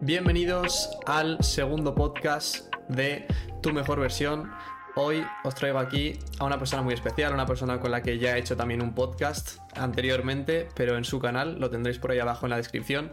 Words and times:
Bienvenidos 0.00 0.90
al 1.06 1.42
segundo 1.42 1.92
podcast 1.92 2.72
de 2.88 3.26
Tu 3.60 3.72
Mejor 3.72 3.98
Versión. 3.98 4.48
Hoy 4.94 5.24
os 5.42 5.56
traigo 5.56 5.80
aquí 5.80 6.12
a 6.38 6.44
una 6.44 6.56
persona 6.56 6.82
muy 6.82 6.94
especial, 6.94 7.34
una 7.34 7.46
persona 7.46 7.80
con 7.80 7.90
la 7.90 8.00
que 8.00 8.16
ya 8.16 8.36
he 8.36 8.38
hecho 8.38 8.56
también 8.56 8.80
un 8.80 8.94
podcast 8.94 9.58
anteriormente, 9.76 10.68
pero 10.76 10.96
en 10.96 11.04
su 11.04 11.18
canal, 11.18 11.58
lo 11.58 11.68
tendréis 11.68 11.98
por 11.98 12.12
ahí 12.12 12.20
abajo 12.20 12.46
en 12.46 12.50
la 12.50 12.58
descripción. 12.58 13.10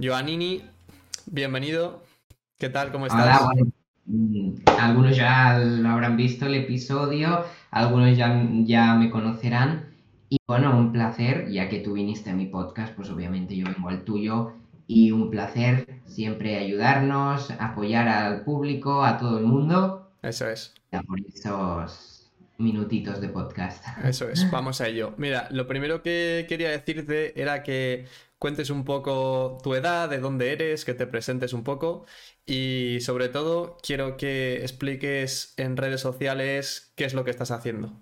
Joanini, 0.00 0.62
bienvenido. 1.26 2.02
¿Qué 2.58 2.68
tal? 2.68 2.90
¿Cómo 2.90 3.06
estás? 3.06 3.42
Hola, 3.42 3.70
mm, 4.06 4.54
algunos 4.80 5.16
ya 5.16 5.60
lo 5.60 5.88
habrán 5.90 6.16
visto 6.16 6.46
el 6.46 6.56
episodio, 6.56 7.44
algunos 7.70 8.16
ya, 8.16 8.46
ya 8.64 8.94
me 8.94 9.10
conocerán. 9.10 9.90
Y 10.28 10.38
bueno, 10.48 10.76
un 10.76 10.90
placer, 10.90 11.48
ya 11.50 11.68
que 11.68 11.78
tú 11.78 11.92
viniste 11.92 12.30
a 12.30 12.34
mi 12.34 12.46
podcast, 12.46 12.94
pues 12.94 13.08
obviamente 13.10 13.56
yo 13.56 13.66
vengo 13.66 13.88
al 13.88 14.02
tuyo. 14.02 14.54
Y 14.92 15.12
un 15.12 15.30
placer 15.30 15.86
siempre 16.04 16.56
ayudarnos, 16.56 17.52
apoyar 17.60 18.08
al 18.08 18.42
público, 18.42 19.04
a 19.04 19.18
todo 19.18 19.38
el 19.38 19.44
mundo. 19.44 20.10
Eso 20.20 20.48
es. 20.48 20.74
Ya 20.90 21.00
por 21.04 21.20
esos 21.20 22.28
minutitos 22.58 23.20
de 23.20 23.28
podcast. 23.28 23.84
Eso 24.02 24.28
es, 24.28 24.44
vamos 24.50 24.80
a 24.80 24.88
ello. 24.88 25.14
Mira, 25.16 25.46
lo 25.52 25.68
primero 25.68 26.02
que 26.02 26.44
quería 26.48 26.70
decirte 26.70 27.40
era 27.40 27.62
que 27.62 28.06
cuentes 28.40 28.68
un 28.70 28.84
poco 28.84 29.58
tu 29.62 29.76
edad, 29.76 30.08
de 30.08 30.18
dónde 30.18 30.50
eres, 30.50 30.84
que 30.84 30.94
te 30.94 31.06
presentes 31.06 31.52
un 31.52 31.62
poco 31.62 32.04
y 32.44 32.98
sobre 33.00 33.28
todo 33.28 33.76
quiero 33.84 34.16
que 34.16 34.56
expliques 34.62 35.54
en 35.56 35.76
redes 35.76 36.00
sociales 36.00 36.90
qué 36.96 37.04
es 37.04 37.14
lo 37.14 37.24
que 37.24 37.30
estás 37.30 37.52
haciendo. 37.52 37.92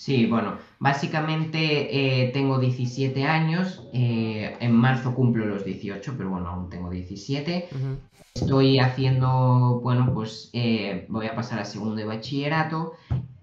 Sí, 0.00 0.24
bueno, 0.24 0.56
básicamente 0.78 2.22
eh, 2.22 2.30
tengo 2.32 2.58
17 2.58 3.24
años, 3.24 3.86
eh, 3.92 4.56
en 4.58 4.72
marzo 4.72 5.14
cumplo 5.14 5.44
los 5.44 5.62
18, 5.62 6.14
pero 6.16 6.30
bueno, 6.30 6.48
aún 6.48 6.70
tengo 6.70 6.88
17. 6.88 7.68
Ujú. 7.70 7.98
Estoy 8.34 8.78
haciendo, 8.78 9.78
bueno, 9.82 10.10
pues 10.14 10.48
eh, 10.54 11.04
voy 11.10 11.26
a 11.26 11.34
pasar 11.34 11.58
a 11.58 11.66
segundo 11.66 11.96
de 11.96 12.06
bachillerato 12.06 12.92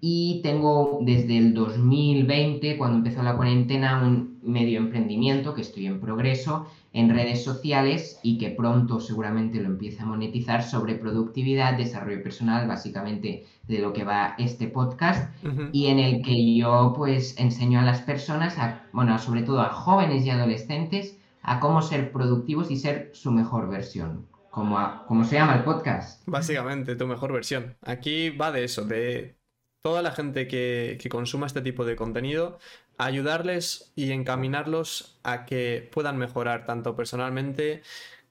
y 0.00 0.40
tengo 0.42 0.98
desde 1.02 1.38
el 1.38 1.54
2020, 1.54 2.76
cuando 2.76 2.96
empezó 2.98 3.22
la 3.22 3.36
cuarentena, 3.36 4.02
un 4.02 4.40
medio 4.42 4.78
emprendimiento 4.78 5.54
que 5.54 5.60
estoy 5.60 5.86
en 5.86 6.00
progreso 6.00 6.66
en 6.92 7.10
redes 7.10 7.44
sociales 7.44 8.18
y 8.22 8.38
que 8.38 8.50
pronto 8.50 8.98
seguramente 9.00 9.60
lo 9.60 9.66
empiece 9.68 10.02
a 10.02 10.06
monetizar 10.06 10.62
sobre 10.62 10.94
productividad, 10.94 11.74
desarrollo 11.76 12.22
personal, 12.22 12.66
básicamente 12.66 13.44
de 13.66 13.78
lo 13.78 13.92
que 13.92 14.04
va 14.04 14.34
este 14.38 14.68
podcast 14.68 15.30
y 15.72 15.86
en 15.86 15.98
el 15.98 16.22
que 16.22 16.56
yo 16.56 16.94
pues 16.96 17.38
enseño 17.38 17.80
a 17.80 17.82
las 17.84 18.00
personas, 18.00 18.58
a, 18.58 18.86
bueno, 18.92 19.18
sobre 19.18 19.42
todo 19.42 19.60
a 19.60 19.68
jóvenes 19.70 20.24
y 20.24 20.30
adolescentes, 20.30 21.18
a 21.42 21.60
cómo 21.60 21.82
ser 21.82 22.10
productivos 22.12 22.70
y 22.70 22.76
ser 22.76 23.10
su 23.12 23.30
mejor 23.30 23.68
versión, 23.68 24.26
como, 24.50 24.78
a- 24.78 25.04
como 25.06 25.24
se 25.24 25.36
llama 25.36 25.56
el 25.56 25.64
podcast. 25.64 26.22
Básicamente, 26.26 26.96
tu 26.96 27.06
mejor 27.06 27.32
versión. 27.32 27.76
Aquí 27.82 28.30
va 28.30 28.50
de 28.50 28.64
eso, 28.64 28.84
de 28.84 29.36
toda 29.82 30.02
la 30.02 30.10
gente 30.10 30.48
que, 30.48 30.98
que 31.00 31.08
consuma 31.08 31.46
este 31.46 31.62
tipo 31.62 31.84
de 31.84 31.96
contenido, 31.96 32.58
ayudarles 32.98 33.92
y 33.96 34.12
encaminarlos 34.12 35.18
a 35.22 35.46
que 35.46 35.88
puedan 35.92 36.18
mejorar 36.18 36.66
tanto 36.66 36.96
personalmente 36.96 37.82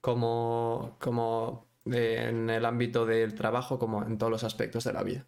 como, 0.02 0.98
como 1.00 1.68
eh, 1.86 2.28
en 2.30 2.50
el 2.50 2.66
ámbito 2.66 3.06
del 3.06 3.36
trabajo, 3.36 3.80
como 3.80 4.04
en 4.04 4.18
todos 4.18 4.32
los 4.32 4.44
aspectos 4.44 4.84
de 4.84 4.94
la 4.94 5.04
vida. 5.04 5.26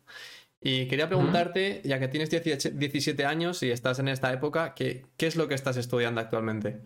Y 0.62 0.88
quería 0.88 1.08
preguntarte, 1.08 1.82
ya 1.86 2.00
que 2.00 2.08
tienes 2.10 2.30
18 2.30 2.72
17 2.72 3.26
años 3.26 3.64
y 3.64 3.72
estás 3.72 4.00
en 4.00 4.10
esta 4.10 4.34
época, 4.34 4.74
¿qué, 4.76 5.06
qué 5.18 5.28
es 5.28 5.36
lo 5.38 5.48
que 5.48 5.56
estás 5.56 5.78
estudiando 5.78 6.22
actualmente? 6.22 6.82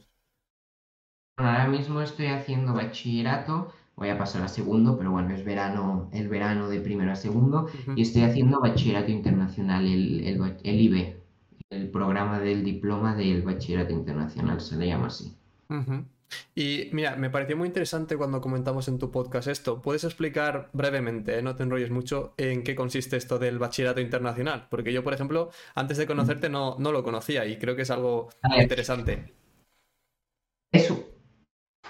Bueno, 1.38 1.52
ahora 1.52 1.68
mismo 1.68 2.02
estoy 2.02 2.28
haciendo 2.28 2.74
bachillerato, 2.74 3.72
voy 3.96 4.10
a 4.10 4.18
pasar 4.18 4.42
a 4.44 4.48
segundo, 4.48 4.98
pero 4.98 5.12
bueno, 5.12 5.34
es 5.34 5.44
verano, 5.46 6.10
el 6.14 6.28
verano 6.28 6.70
de 6.70 6.80
primero 6.82 7.12
a 7.12 7.16
segundo, 7.16 7.68
y 7.96 8.02
estoy 8.04 8.24
haciendo 8.24 8.60
bachillerato 8.60 9.12
internacional, 9.12 9.86
el, 9.86 10.26
el, 10.28 10.58
el 10.64 10.80
IB, 10.82 11.23
el 11.76 11.90
programa 11.90 12.40
del 12.40 12.64
diploma 12.64 13.16
del 13.16 13.42
bachillerato 13.42 13.94
internacional, 13.94 14.62
se 14.62 14.78
le 14.78 14.88
llama 14.88 15.08
así. 15.08 15.36
Y 16.56 16.90
mira, 16.92 17.16
me 17.16 17.30
pareció 17.30 17.58
muy 17.58 17.68
interesante 17.68 18.18
cuando 18.18 18.42
comentamos 18.42 18.88
en 18.88 19.00
tu 19.00 19.12
podcast 19.12 19.48
esto. 19.48 19.82
¿Puedes 19.82 20.04
explicar 20.04 20.70
brevemente, 20.74 21.38
eh, 21.38 21.42
no 21.42 21.56
te 21.56 21.64
enrolles 21.64 21.92
mucho, 21.92 22.34
en 22.38 22.64
qué 22.64 22.76
consiste 22.76 23.18
esto 23.18 23.40
del 23.40 23.60
bachillerato 23.60 24.02
internacional? 24.02 24.68
Porque 24.70 24.94
yo, 24.94 25.04
por 25.04 25.14
ejemplo, 25.14 25.50
antes 25.76 25.98
de 25.98 26.08
conocerte 26.08 26.50
no, 26.50 26.76
no 26.80 26.92
lo 26.92 27.04
conocía 27.04 27.46
y 27.46 27.58
creo 27.58 27.76
que 27.76 27.84
es 27.84 27.92
algo 27.92 28.30
muy 28.44 28.62
interesante. 28.62 29.34
es 30.72 30.94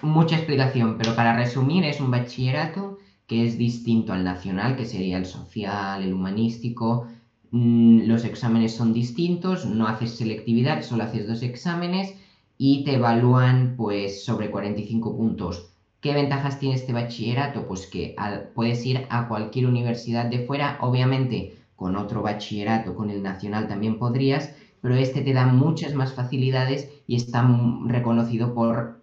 mucha 0.02 0.36
explicación, 0.36 0.98
pero 0.98 1.16
para 1.16 1.36
resumir, 1.36 1.84
es 1.86 2.00
un 2.00 2.12
bachillerato 2.12 3.00
que 3.28 3.46
es 3.46 3.58
distinto 3.58 4.14
al 4.14 4.24
nacional, 4.24 4.76
que 4.76 4.86
sería 4.86 5.18
el 5.18 5.26
social, 5.26 6.04
el 6.04 6.14
humanístico. 6.14 7.08
Mm, 7.54 8.02
Los 8.08 8.26
exámenes 8.26 8.76
son 8.76 8.92
distintos, 8.94 9.66
no 9.66 9.88
haces 9.88 10.18
selectividad, 10.18 10.82
solo 10.82 11.04
haces 11.04 11.26
dos 11.28 11.42
exámenes 11.42 12.14
y 12.58 12.84
te 12.84 12.96
evalúan 12.96 13.76
pues 13.78 14.26
sobre 14.26 14.52
45 14.52 15.16
puntos. 15.16 15.72
¿Qué 16.02 16.14
ventajas 16.14 16.60
tiene 16.60 16.76
este 16.76 16.92
bachillerato? 16.94 17.66
Pues 17.68 17.88
que 17.88 18.14
al- 18.18 18.50
puedes 18.54 18.86
ir 18.86 19.06
a 19.10 19.28
cualquier 19.30 19.68
universidad 19.68 20.26
de 20.26 20.46
fuera, 20.46 20.78
obviamente 20.82 21.54
con 21.78 21.96
otro 21.96 22.22
bachillerato, 22.22 22.94
con 22.96 23.10
el 23.10 23.24
nacional 23.24 23.68
también 23.70 23.98
podrías, 23.98 24.54
pero 24.82 24.96
este 24.96 25.22
te 25.22 25.32
da 25.34 25.46
muchas 25.46 25.94
más 25.94 26.14
facilidades 26.14 26.90
y 27.08 27.16
está 27.16 27.42
reconocido 27.86 28.54
por 28.54 29.02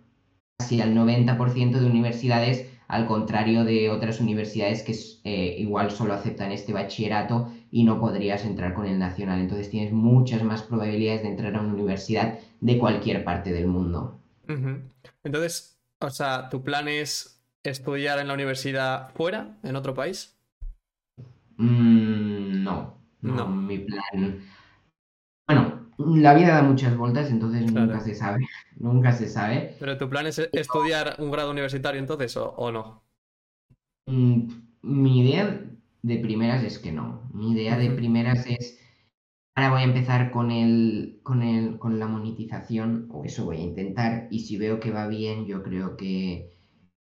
casi 0.58 0.80
al 0.80 0.94
90% 0.94 1.80
de 1.80 1.86
universidades, 1.86 2.66
al 2.88 3.06
contrario 3.06 3.64
de 3.64 3.90
otras 3.90 4.20
universidades 4.20 4.82
que 4.82 4.92
eh, 5.24 5.56
igual 5.58 5.90
solo 5.90 6.12
aceptan 6.14 6.52
este 6.52 6.72
bachillerato 6.72 7.50
y 7.70 7.84
no 7.84 8.00
podrías 8.00 8.44
entrar 8.44 8.74
con 8.74 8.86
el 8.86 8.98
nacional. 8.98 9.40
Entonces 9.40 9.70
tienes 9.70 9.92
muchas 9.92 10.42
más 10.42 10.62
probabilidades 10.62 11.22
de 11.22 11.28
entrar 11.28 11.54
a 11.56 11.60
una 11.60 11.72
universidad 11.74 12.38
de 12.60 12.78
cualquier 12.78 13.24
parte 13.24 13.52
del 13.52 13.66
mundo. 13.66 14.18
Entonces, 15.22 15.78
o 16.00 16.10
sea, 16.10 16.48
¿tu 16.48 16.62
plan 16.62 16.88
es 16.88 17.40
estudiar 17.62 18.18
en 18.18 18.28
la 18.28 18.34
universidad 18.34 19.10
fuera, 19.14 19.58
en 19.62 19.76
otro 19.76 19.94
país? 19.94 20.36
Mm, 21.58 22.62
no, 22.64 22.94
no, 23.22 23.34
No, 23.36 23.46
mi 23.48 23.78
plan. 23.78 24.40
Bueno, 25.46 25.90
la 25.98 26.32
vida 26.34 26.54
da 26.54 26.62
muchas 26.62 26.96
vueltas, 26.96 27.30
entonces 27.30 27.70
nunca 27.70 28.00
se 28.00 28.14
sabe, 28.14 28.46
nunca 28.76 29.12
se 29.12 29.28
sabe. 29.28 29.76
¿Pero 29.78 29.98
tu 29.98 30.08
plan 30.08 30.26
es 30.26 30.38
e- 30.38 30.50
estudiar 30.54 31.16
un 31.18 31.30
grado 31.30 31.50
universitario 31.50 32.00
entonces 32.00 32.36
o, 32.38 32.48
o 32.50 32.72
no? 32.72 33.02
Mm, 34.06 34.48
Mi 34.82 35.20
idea 35.20 35.64
de 36.02 36.16
primeras 36.18 36.62
es 36.64 36.78
que 36.78 36.92
no. 36.92 37.22
Mi 37.32 37.52
idea 37.52 37.78
de 37.78 37.90
primeras 37.90 38.46
es, 38.46 38.78
ahora 39.54 39.70
voy 39.72 39.80
a 39.82 39.84
empezar 39.84 40.30
con 40.30 40.50
el, 40.50 41.20
con 41.22 41.42
el, 41.42 41.78
con 41.78 41.98
la 41.98 42.06
monetización, 42.06 43.08
o 43.12 43.24
eso 43.24 43.44
voy 43.44 43.58
a 43.58 43.60
intentar, 43.64 44.28
y 44.30 44.40
si 44.40 44.56
veo 44.58 44.80
que 44.80 44.90
va 44.90 45.06
bien, 45.08 45.46
yo 45.46 45.62
creo 45.62 45.96
que, 45.96 46.50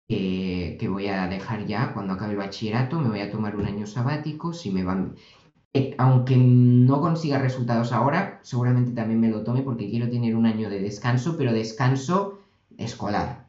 que, 0.07 0.78
que 0.79 0.88
voy 0.90 1.07
a 1.07 1.28
dejar 1.28 1.68
ya, 1.68 1.94
cuando 1.94 2.13
acabe 2.13 2.34
el 2.34 2.38
bachillerato, 2.40 3.00
me 3.00 3.09
voy 3.09 3.22
a 3.22 3.31
tomar 3.31 3.56
un 3.56 3.66
año 3.66 3.88
sabático, 3.88 4.53
si 4.53 4.72
me 4.72 4.84
van, 4.84 5.16
eh, 5.73 5.96
aunque 5.97 6.38
no 6.38 7.02
consiga 7.02 7.40
resultados 7.40 7.91
ahora, 7.91 8.40
seguramente 8.44 8.91
también 8.94 9.19
me 9.19 9.29
lo 9.29 9.44
tome 9.44 9.62
porque 9.63 9.90
quiero 9.90 10.09
tener 10.09 10.35
un 10.35 10.46
año 10.46 10.69
de 10.69 10.81
descanso, 10.81 11.38
pero 11.38 11.53
descanso 11.53 12.40
escolar. 12.78 13.45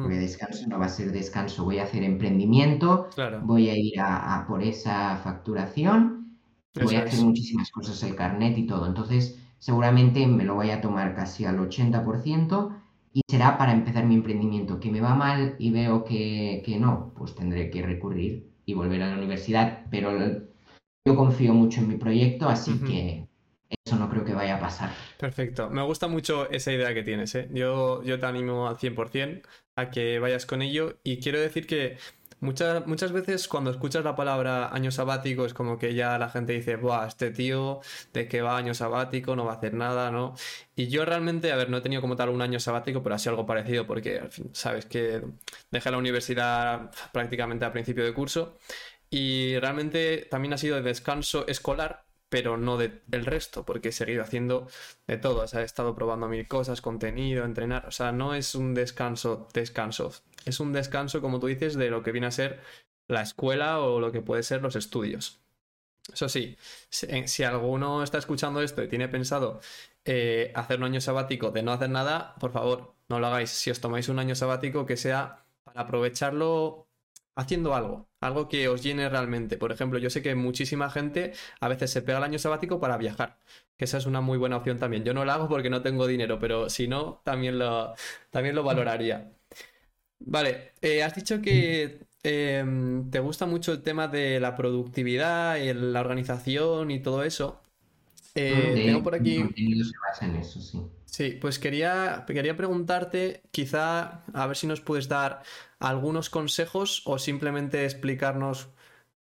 Porque 0.00 0.16
descanso 0.18 0.66
no 0.68 0.78
va 0.78 0.86
a 0.86 0.88
ser 0.88 1.12
descanso, 1.12 1.64
voy 1.64 1.78
a 1.78 1.84
hacer 1.84 2.02
emprendimiento, 2.04 3.08
Claro, 3.14 3.40
voy 3.40 3.68
a 3.70 3.76
ir 3.76 3.98
a, 4.00 4.34
a 4.40 4.46
por 4.46 4.62
esa 4.62 5.16
facturación, 5.18 6.38
voy 6.78 6.96
a 6.96 7.00
hacer 7.00 7.20
es. 7.20 7.20
muchísimas 7.20 7.70
cosas, 7.70 8.02
el 8.02 8.16
carnet 8.16 8.56
y 8.58 8.66
todo. 8.66 8.86
Entonces, 8.86 9.38
seguramente 9.58 10.26
me 10.26 10.44
lo 10.44 10.54
voy 10.54 10.70
a 10.70 10.80
tomar 10.80 11.14
casi 11.14 11.44
al 11.44 11.58
80% 11.60 12.76
y 13.12 13.22
será 13.30 13.56
para 13.58 13.72
empezar 13.72 14.04
mi 14.06 14.14
emprendimiento. 14.16 14.80
Que 14.80 14.90
me 14.90 15.00
va 15.00 15.14
mal 15.14 15.56
y 15.58 15.70
veo 15.70 16.04
que, 16.04 16.62
que 16.64 16.78
no, 16.78 17.12
pues 17.16 17.34
tendré 17.34 17.70
que 17.70 17.82
recurrir 17.82 18.50
y 18.66 18.74
volver 18.74 19.02
a 19.02 19.10
la 19.10 19.16
universidad. 19.18 19.86
Pero 19.90 20.10
yo 21.06 21.16
confío 21.16 21.54
mucho 21.54 21.80
en 21.80 21.88
mi 21.88 21.96
proyecto, 21.96 22.48
así 22.48 22.82
que 22.84 23.28
eso 23.68 23.96
no 23.96 24.08
creo 24.08 24.24
que 24.24 24.34
vaya 24.34 24.56
a 24.56 24.60
pasar. 24.60 24.90
Perfecto. 25.18 25.70
Me 25.70 25.82
gusta 25.82 26.08
mucho 26.08 26.50
esa 26.50 26.72
idea 26.72 26.94
que 26.94 27.02
tienes, 27.02 27.34
¿eh? 27.34 27.48
Yo, 27.52 28.02
yo 28.02 28.18
te 28.18 28.26
animo 28.26 28.68
al 28.68 28.76
100% 28.76 29.42
a 29.76 29.90
que 29.90 30.18
vayas 30.18 30.46
con 30.46 30.62
ello 30.62 30.98
y 31.02 31.18
quiero 31.18 31.40
decir 31.40 31.66
que 31.66 31.98
muchas, 32.40 32.86
muchas 32.86 33.12
veces 33.12 33.48
cuando 33.48 33.70
escuchas 33.70 34.04
la 34.04 34.14
palabra 34.14 34.68
año 34.72 34.90
sabático 34.90 35.46
es 35.46 35.54
como 35.54 35.78
que 35.78 35.94
ya 35.94 36.18
la 36.18 36.28
gente 36.28 36.52
dice, 36.52 36.76
Buah, 36.76 37.06
este 37.06 37.30
tío 37.30 37.80
de 38.12 38.28
que 38.28 38.42
va 38.42 38.56
año 38.56 38.74
sabático 38.74 39.34
no 39.34 39.44
va 39.44 39.54
a 39.54 39.56
hacer 39.56 39.74
nada, 39.74 40.10
¿no? 40.10 40.34
Y 40.76 40.88
yo 40.88 41.04
realmente, 41.04 41.50
a 41.52 41.56
ver, 41.56 41.70
no 41.70 41.78
he 41.78 41.80
tenido 41.80 42.00
como 42.02 42.16
tal 42.16 42.28
un 42.28 42.42
año 42.42 42.60
sabático, 42.60 43.02
pero 43.02 43.16
así 43.16 43.28
algo 43.28 43.46
parecido 43.46 43.86
porque, 43.86 44.20
al 44.20 44.30
fin, 44.30 44.50
sabes 44.52 44.86
que 44.86 45.22
dejé 45.70 45.90
la 45.90 45.98
universidad 45.98 46.90
prácticamente 47.12 47.64
a 47.64 47.72
principio 47.72 48.04
de 48.04 48.14
curso 48.14 48.56
y 49.10 49.58
realmente 49.58 50.26
también 50.30 50.54
ha 50.54 50.58
sido 50.58 50.76
de 50.76 50.82
descanso 50.82 51.46
escolar 51.46 52.03
pero 52.34 52.56
no 52.56 52.76
del 52.76 53.24
resto, 53.24 53.64
porque 53.64 53.90
he 53.90 53.92
seguido 53.92 54.20
haciendo 54.20 54.66
de 55.06 55.18
todo. 55.18 55.42
O 55.42 55.46
sea, 55.46 55.60
he 55.60 55.64
estado 55.64 55.94
probando 55.94 56.26
mil 56.26 56.48
cosas, 56.48 56.80
contenido, 56.80 57.44
entrenar. 57.44 57.86
O 57.86 57.92
sea, 57.92 58.10
no 58.10 58.34
es 58.34 58.56
un 58.56 58.74
descanso, 58.74 59.46
descanso. 59.54 60.12
Es 60.44 60.58
un 60.58 60.72
descanso, 60.72 61.20
como 61.20 61.38
tú 61.38 61.46
dices, 61.46 61.76
de 61.76 61.90
lo 61.90 62.02
que 62.02 62.10
viene 62.10 62.26
a 62.26 62.32
ser 62.32 62.60
la 63.06 63.22
escuela 63.22 63.78
o 63.78 64.00
lo 64.00 64.10
que 64.10 64.20
puede 64.20 64.42
ser 64.42 64.62
los 64.62 64.74
estudios. 64.74 65.42
Eso 66.12 66.28
sí, 66.28 66.58
si, 66.88 67.44
alguno 67.44 68.02
está 68.02 68.18
escuchando 68.18 68.62
esto 68.62 68.82
y 68.82 68.88
tiene 68.88 69.06
pensado 69.06 69.60
eh, 70.04 70.50
hacer 70.56 70.78
un 70.80 70.86
año 70.86 71.00
sabático 71.00 71.52
de 71.52 71.62
no 71.62 71.70
hacer 71.70 71.90
nada, 71.90 72.34
por 72.40 72.50
favor, 72.50 72.96
no 73.08 73.20
lo 73.20 73.28
hagáis. 73.28 73.50
Si 73.50 73.70
os 73.70 73.80
tomáis 73.80 74.08
un 74.08 74.18
año 74.18 74.34
sabático, 74.34 74.86
que 74.86 74.96
sea 74.96 75.46
para 75.62 75.82
aprovecharlo 75.82 76.88
haciendo 77.36 77.76
algo, 77.76 78.08
algo 78.24 78.48
que 78.48 78.68
os 78.68 78.82
llene 78.82 79.08
realmente. 79.08 79.56
Por 79.58 79.72
ejemplo, 79.72 79.98
yo 79.98 80.10
sé 80.10 80.22
que 80.22 80.34
muchísima 80.34 80.90
gente 80.90 81.32
a 81.60 81.68
veces 81.68 81.90
se 81.90 82.02
pega 82.02 82.18
el 82.18 82.24
año 82.24 82.38
sabático 82.38 82.80
para 82.80 82.96
viajar, 82.98 83.38
que 83.76 83.84
esa 83.84 83.98
es 83.98 84.06
una 84.06 84.20
muy 84.20 84.38
buena 84.38 84.56
opción 84.56 84.78
también. 84.78 85.04
Yo 85.04 85.14
no 85.14 85.24
lo 85.24 85.32
hago 85.32 85.48
porque 85.48 85.70
no 85.70 85.82
tengo 85.82 86.06
dinero, 86.06 86.38
pero 86.38 86.68
si 86.70 86.88
no, 86.88 87.20
también 87.24 87.58
lo, 87.58 87.94
también 88.30 88.54
lo 88.54 88.62
valoraría. 88.64 89.32
Vale, 90.20 90.72
eh, 90.80 91.02
has 91.02 91.14
dicho 91.14 91.42
que 91.42 92.00
em, 92.22 93.10
te 93.10 93.20
gusta 93.20 93.46
mucho 93.46 93.72
el 93.72 93.82
tema 93.82 94.08
de 94.08 94.40
la 94.40 94.56
productividad, 94.56 95.58
la 95.74 96.00
organización 96.00 96.90
y 96.90 97.00
todo 97.00 97.24
eso. 97.24 97.62
Eh, 98.34 98.72
tengo 98.74 99.02
por 99.02 99.14
aquí. 99.14 99.36
se 99.36 99.92
basa 100.08 100.26
en 100.26 100.36
eso, 100.36 100.60
sí. 100.60 100.80
Sí, 101.04 101.38
pues 101.40 101.60
quería, 101.60 102.24
quería 102.26 102.56
preguntarte, 102.56 103.42
quizá, 103.52 104.24
a 104.32 104.46
ver 104.48 104.56
si 104.56 104.66
nos 104.66 104.80
puedes 104.80 105.08
dar 105.08 105.44
algunos 105.78 106.28
consejos 106.28 107.02
o 107.04 107.20
simplemente 107.20 107.84
explicarnos 107.84 108.70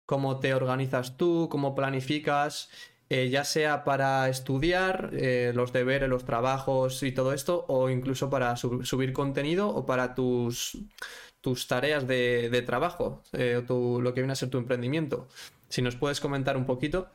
cómo 0.08 0.40
te 0.40 0.56
organizas 0.56 1.18
tú, 1.18 1.50
cómo 1.52 1.76
planificas, 1.76 2.70
eh, 3.10 3.30
ya 3.30 3.44
sea 3.44 3.84
para 3.84 4.28
estudiar 4.28 5.12
eh, 5.14 5.52
los 5.54 5.72
deberes, 5.72 6.10
los 6.10 6.26
trabajos 6.26 7.04
y 7.04 7.12
todo 7.12 7.32
esto, 7.32 7.66
o 7.68 7.92
incluso 7.92 8.30
para 8.30 8.56
subir 8.56 9.14
contenido 9.14 9.70
o 9.70 9.86
para 9.86 10.16
tus, 10.16 10.80
tus 11.42 11.68
tareas 11.68 12.08
de, 12.08 12.64
trabajo, 12.66 13.22
eh, 13.34 13.64
lo 13.68 14.14
que 14.16 14.22
viene 14.22 14.34
a 14.34 14.36
ser 14.36 14.50
tu 14.50 14.58
emprendimiento. 14.58 15.28
Si 15.70 15.84
nos 15.84 15.96
puedes 15.96 16.20
comentar 16.20 16.58
un 16.58 16.66
poquito. 16.66 17.10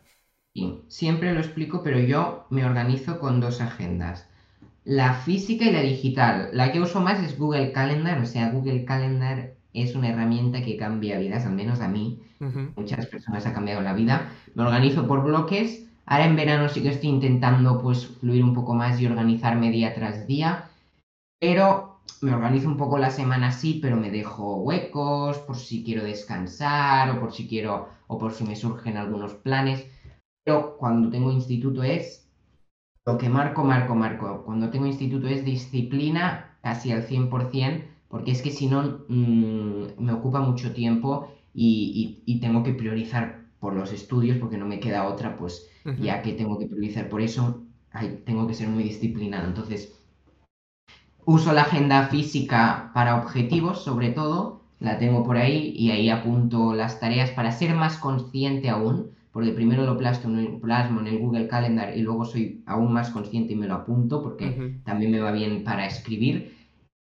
Sí, 0.59 0.83
siempre 0.89 1.33
lo 1.33 1.39
explico, 1.39 1.85
pero 1.85 2.01
yo 2.01 2.47
me 2.51 2.65
organizo 2.65 3.21
con 3.21 3.39
dos 3.39 3.61
agendas 3.61 4.27
la 4.85 5.13
física 5.15 5.67
y 5.67 5.71
la 5.71 5.83
digital. 5.83 6.49
La 6.53 6.73
que 6.73 6.81
uso 6.81 7.01
más 7.01 7.23
es 7.23 7.39
Google 7.39 7.71
Calendar, 7.71 8.19
o 8.19 8.27
sea, 8.27 8.51
Google 8.51 8.85
Calendar 8.85 9.53
es 9.73 9.95
una 9.95 10.09
herramienta 10.09 10.63
que 10.63 10.77
cambia 10.77 11.19
vidas, 11.19 11.47
al 11.47 11.53
menos 11.53 11.81
a 11.81 11.87
mí. 11.89 12.21
Muchas 12.75 13.07
personas 13.07 13.47
ha 13.47 13.53
cambiado 13.53 13.83
la 13.83 13.93
vida. 13.93 14.33
Me 14.57 14.65
organizo 14.65 15.07
por 15.07 15.23
bloques. 15.23 15.87
Ahora 16.07 16.25
en 16.25 16.35
verano 16.35 16.69
sí 16.69 16.83
que 16.83 16.89
estoy 16.89 17.11
intentando 17.11 17.81
pues 17.81 18.07
fluir 18.07 18.43
un 18.43 18.55
poco 18.55 18.75
más 18.75 19.01
y 19.01 19.07
organizarme 19.07 19.71
día 19.71 19.95
tras 19.95 20.27
día. 20.27 20.71
Pero 21.39 22.01
me 22.21 22.35
organizo 22.35 22.67
un 22.67 22.79
poco 22.79 22.99
la 22.99 23.11
semana 23.11 23.53
sí, 23.53 23.79
pero 23.81 23.97
me 23.97 24.11
dejo 24.11 24.57
huecos 24.57 25.39
por 25.39 25.57
si 25.57 25.85
quiero 25.85 26.03
descansar 26.03 27.11
o 27.11 27.21
por 27.21 27.33
si 27.33 27.47
quiero 27.47 27.91
o 28.09 28.19
por 28.19 28.33
si 28.33 28.43
me 28.45 28.57
surgen 28.57 28.97
algunos 28.97 29.35
planes. 29.35 29.87
Pero 30.49 30.79
cuando 30.79 31.11
tengo 31.11 31.31
instituto 31.31 31.83
es 31.83 32.27
lo 33.05 33.19
que 33.19 33.29
marco, 33.29 33.65
marco, 33.65 33.95
marco. 33.95 34.45
Cuando 34.47 34.71
tengo 34.71 34.87
instituto 34.87 35.29
es 35.29 35.45
disciplina 35.45 36.57
casi 36.63 36.91
al 36.91 37.03
100%, 37.03 37.85
porque 38.09 38.31
es 38.31 38.41
que 38.41 38.51
si 38.51 38.67
no 38.67 39.05
mm, 39.09 40.03
me 40.03 40.13
ocupa 40.15 40.41
mucho 40.41 40.73
tiempo 40.73 41.29
y, 41.53 42.39
tengo 42.41 42.63
que 42.63 42.73
priorizar 42.73 43.45
por 43.61 43.75
los 43.75 43.93
estudios, 43.93 44.39
porque 44.39 44.57
no 44.57 44.65
me 44.65 44.81
queda 44.81 45.07
otra, 45.07 45.37
pues 45.37 45.69
ya 46.01 46.23
que 46.23 46.33
tengo 46.33 46.59
que 46.59 46.67
priorizar 46.67 47.11
por 47.11 47.21
eso, 47.21 47.61
tengo 48.25 48.47
que 48.47 48.55
ser 48.55 48.69
muy 48.69 48.85
disciplinado. 48.85 49.49
Entonces, 49.49 50.01
uso 51.27 51.53
la 51.53 51.63
agenda 51.63 52.07
física 52.07 52.91
para 52.95 53.17
objetivos, 53.17 53.85
sobre 53.85 54.13
todo, 54.13 54.63
la 54.81 54.99
tengo 54.99 55.25
por 55.25 55.37
ahí 55.37 55.75
y 55.77 55.91
ahí 55.91 56.09
apunto 56.09 56.73
las 56.73 57.01
tareas 57.01 57.33
para 57.33 57.53
ser 57.53 57.75
más 57.75 57.99
consciente 57.99 58.71
aún 58.71 59.18
porque 59.39 59.53
primero 59.53 59.85
lo 59.85 59.97
en, 59.97 60.37
el, 60.37 60.59
plasmo 60.59 60.99
en 60.99 61.07
el 61.07 61.19
Google 61.21 61.47
Calendar 61.47 61.97
y 61.97 62.03
luego 62.03 62.25
soy 62.25 62.65
aún 62.67 62.93
más 62.93 63.11
consciente 63.11 63.53
y 63.53 63.57
me 63.57 63.69
lo 63.69 63.75
apunto 63.75 64.21
porque 64.21 64.81
también 64.85 65.13
me 65.13 65.21
va 65.21 65.31
bien 65.31 65.63
para 65.63 65.87
escribir. 65.87 66.57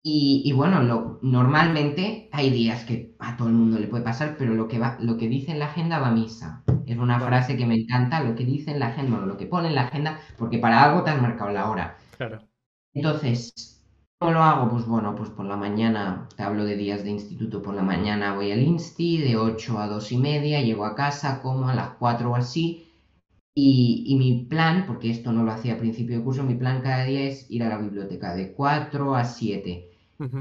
Y, 0.01 0.49
bueno, 0.55 0.81
lo, 0.81 1.19
normalmente 1.21 2.29
hay 2.31 2.49
días 2.49 2.85
que 2.85 3.13
a 3.19 3.35
todo 3.35 3.49
el 3.49 3.55
mundo 3.55 3.77
le 3.77 3.87
puede 3.87 4.05
pasar, 4.05 4.37
pero 4.39 4.53
lo 4.53 4.69
que, 4.69 4.79
va, 4.79 4.97
lo 5.01 5.17
que 5.17 5.27
dice 5.27 5.51
en 5.51 5.59
la 5.59 5.65
agenda 5.65 5.99
va 5.99 6.07
a 6.07 6.11
misa. 6.13 6.63
Es 6.85 6.97
una 6.97 7.19
frase 7.19 7.57
que 7.57 7.65
me 7.65 7.75
encanta, 7.75 8.23
lo 8.23 8.35
que 8.35 8.45
dice 8.45 8.71
en 8.71 8.79
la 8.79 8.87
agenda, 8.87 9.17
bueno, 9.17 9.25
lo 9.25 9.35
que 9.35 9.45
pone 9.45 9.67
en 9.67 9.75
la 9.75 9.87
agenda, 9.87 10.17
porque 10.37 10.59
para 10.59 10.81
algo 10.81 11.03
te 11.03 11.09
has 11.09 11.21
marcado 11.21 11.51
la 11.51 11.69
hora. 11.69 11.97
Claro. 12.15 12.39
Entonces, 12.93 13.72
¿Cómo 14.19 14.31
lo 14.31 14.43
hago? 14.43 14.69
Pues 14.69 14.85
bueno, 14.85 15.15
pues 15.15 15.29
por 15.29 15.45
la 15.45 15.57
mañana, 15.57 16.29
te 16.35 16.43
hablo 16.43 16.63
de 16.63 16.77
días 16.77 17.03
de 17.03 17.09
instituto, 17.09 17.61
por 17.61 17.75
la 17.75 17.83
mañana 17.83 18.35
voy 18.35 18.51
al 18.51 18.61
insti, 18.61 19.17
de 19.17 19.35
8 19.35 19.79
a 19.79 19.87
2 19.87 20.11
y 20.13 20.17
media, 20.17 20.61
llego 20.61 20.85
a 20.85 20.95
casa, 20.95 21.41
como 21.41 21.67
a 21.67 21.75
las 21.75 21.89
4 21.99 22.31
o 22.31 22.35
así, 22.35 22.87
y, 23.55 24.15
mi 24.17 24.45
plan, 24.45 24.85
porque 24.87 25.11
esto 25.11 25.31
no 25.31 25.43
lo 25.43 25.51
hacía 25.51 25.73
a 25.73 25.77
principio 25.77 26.17
de 26.17 26.23
curso, 26.23 26.43
mi 26.43 26.55
plan 26.55 26.81
cada 26.81 27.03
día 27.03 27.21
es 27.21 27.51
ir 27.51 27.63
a 27.63 27.69
la 27.69 27.77
biblioteca 27.77 28.33
de 28.33 28.53
4 28.53 29.15
a 29.15 29.25
7. 29.25 29.89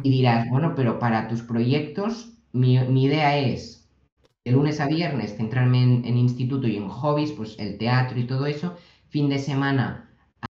Y 0.05 0.11
dirás, 0.11 0.49
bueno, 0.49 0.75
pero 0.77 0.99
para 1.01 1.27
tus 1.29 1.43
proyectos, 1.43 2.39
mi, 2.53 2.75
idea 2.75 3.37
es 3.37 3.91
de 4.45 4.53
lunes 4.53 4.81
a 4.81 4.87
viernes 4.87 5.37
centrarme 5.37 5.83
en, 5.83 6.05
en 6.05 6.17
instituto 6.17 6.69
y 6.69 6.77
en 6.77 6.89
hobbies, 6.89 7.33
pues 7.33 7.59
el 7.59 7.79
teatro 7.79 8.21
y 8.21 8.27
todo 8.27 8.47
eso, 8.47 8.77
fin 9.09 9.29
de 9.29 9.41
semana 9.41 10.12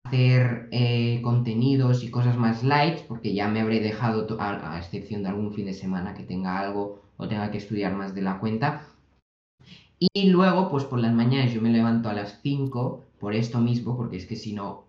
hacer 0.09 0.69
eh, 0.71 1.21
contenidos 1.23 2.03
y 2.03 2.11
cosas 2.11 2.37
más 2.37 2.65
light, 2.65 3.01
porque 3.07 3.35
ya 3.35 3.49
me 3.49 3.61
habré 3.61 3.81
dejado, 3.81 4.27
a, 4.41 4.79
excepción 4.79 5.23
de 5.23 5.29
algún 5.29 5.53
fin 5.53 5.67
de 5.67 5.75
semana 5.75 6.15
que 6.15 6.25
tenga 6.25 6.59
algo 6.59 7.03
o 7.19 7.29
tenga 7.29 7.51
que 7.51 7.59
estudiar 7.59 7.95
más 7.95 8.15
de 8.15 8.23
la 8.23 8.39
cuenta. 8.39 8.87
Y 9.99 10.31
luego, 10.31 10.71
pues 10.71 10.85
por 10.85 11.01
las 11.01 11.13
mañanas 11.13 11.53
yo 11.53 11.61
me 11.61 11.71
levanto 11.71 12.09
a 12.09 12.15
las 12.15 12.41
5 12.43 13.05
por 13.21 13.35
esto 13.35 13.59
mismo, 13.59 13.97
porque 13.97 14.17
es 14.17 14.27
que 14.27 14.37
si 14.37 14.53
no, 14.55 14.85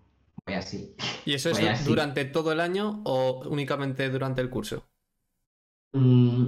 voy 0.46 0.54
así. 0.54 0.94
¿Y 1.26 1.34
eso 1.34 1.50
es 1.50 1.84
durante 1.84 2.24
todo 2.24 2.52
el 2.52 2.60
año 2.60 3.02
o 3.04 3.42
únicamente 3.48 4.08
durante 4.08 4.40
el 4.40 4.48
curso? 4.48 4.84
Mm, 5.92 6.46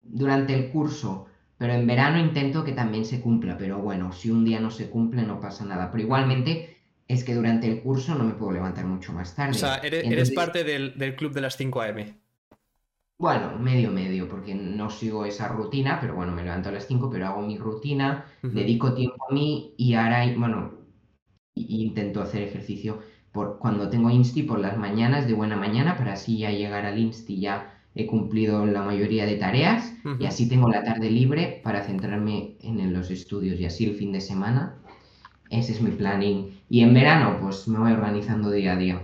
durante 0.00 0.54
el 0.54 0.70
curso, 0.70 1.26
pero 1.58 1.74
en 1.74 1.86
verano 1.86 2.18
intento 2.18 2.64
que 2.64 2.72
también 2.72 3.04
se 3.04 3.20
cumpla, 3.20 3.58
pero 3.58 3.78
bueno, 3.78 4.12
si 4.12 4.30
un 4.30 4.44
día 4.44 4.60
no 4.60 4.70
se 4.70 4.88
cumple 4.88 5.24
no 5.24 5.40
pasa 5.40 5.64
nada, 5.64 5.90
pero 5.90 6.04
igualmente 6.04 6.81
es 7.08 7.24
que 7.24 7.34
durante 7.34 7.70
el 7.70 7.82
curso 7.82 8.14
no 8.14 8.24
me 8.24 8.34
puedo 8.34 8.52
levantar 8.52 8.84
mucho 8.86 9.12
más 9.12 9.34
tarde. 9.34 9.52
O 9.52 9.54
sea, 9.54 9.76
eres, 9.76 10.30
parte 10.30 10.64
del, 10.64 11.16
club 11.16 11.32
de 11.32 11.40
las 11.40 11.56
5 11.56 11.80
a.m. 11.80 12.18
Bueno, 13.18 13.58
medio 13.58 13.90
medio, 13.90 14.28
porque 14.28 14.54
no 14.54 14.90
sigo 14.90 15.24
esa 15.24 15.48
rutina, 15.48 15.98
pero 16.00 16.14
bueno, 16.14 16.32
me 16.32 16.42
levanto 16.42 16.70
a 16.70 16.72
las 16.72 16.86
5, 16.86 17.10
pero 17.10 17.26
hago 17.26 17.42
mi 17.42 17.56
rutina, 17.56 18.26
dedico 18.42 18.94
tiempo 18.94 19.26
a 19.30 19.34
mí 19.34 19.74
y 19.76 19.94
ahora, 19.94 20.24
bueno, 20.36 20.72
intento 21.54 22.22
hacer 22.22 22.42
ejercicio 22.42 23.00
por 23.30 23.58
cuando 23.58 23.88
tengo 23.88 24.10
Insti 24.10 24.42
por 24.42 24.58
las 24.58 24.76
mañanas 24.76 25.26
de 25.26 25.34
buena 25.34 25.56
mañana, 25.56 25.96
para 25.96 26.14
así 26.14 26.38
ya 26.38 26.50
llegar 26.50 26.84
al 26.84 26.98
Insti 26.98 27.40
ya 27.40 27.78
he 27.94 28.06
cumplido 28.06 28.64
la 28.66 28.82
mayoría 28.82 29.26
de 29.26 29.36
tareas 29.36 29.94
y 30.18 30.24
así 30.24 30.48
tengo 30.48 30.68
la 30.68 30.82
tarde 30.82 31.10
libre 31.10 31.60
para 31.62 31.82
centrarme 31.82 32.56
en 32.60 32.92
los 32.92 33.10
estudios 33.10 33.60
y 33.60 33.66
así 33.66 33.84
el 33.84 33.96
fin 33.96 34.12
de 34.12 34.20
semana 34.20 34.81
ese 35.52 35.72
es 35.72 35.82
mi 35.82 35.90
planning. 35.90 36.60
Y 36.68 36.80
en 36.80 36.94
verano, 36.94 37.38
pues 37.40 37.68
me 37.68 37.78
voy 37.78 37.92
organizando 37.92 38.50
día 38.50 38.72
a 38.72 38.76
día. 38.76 39.02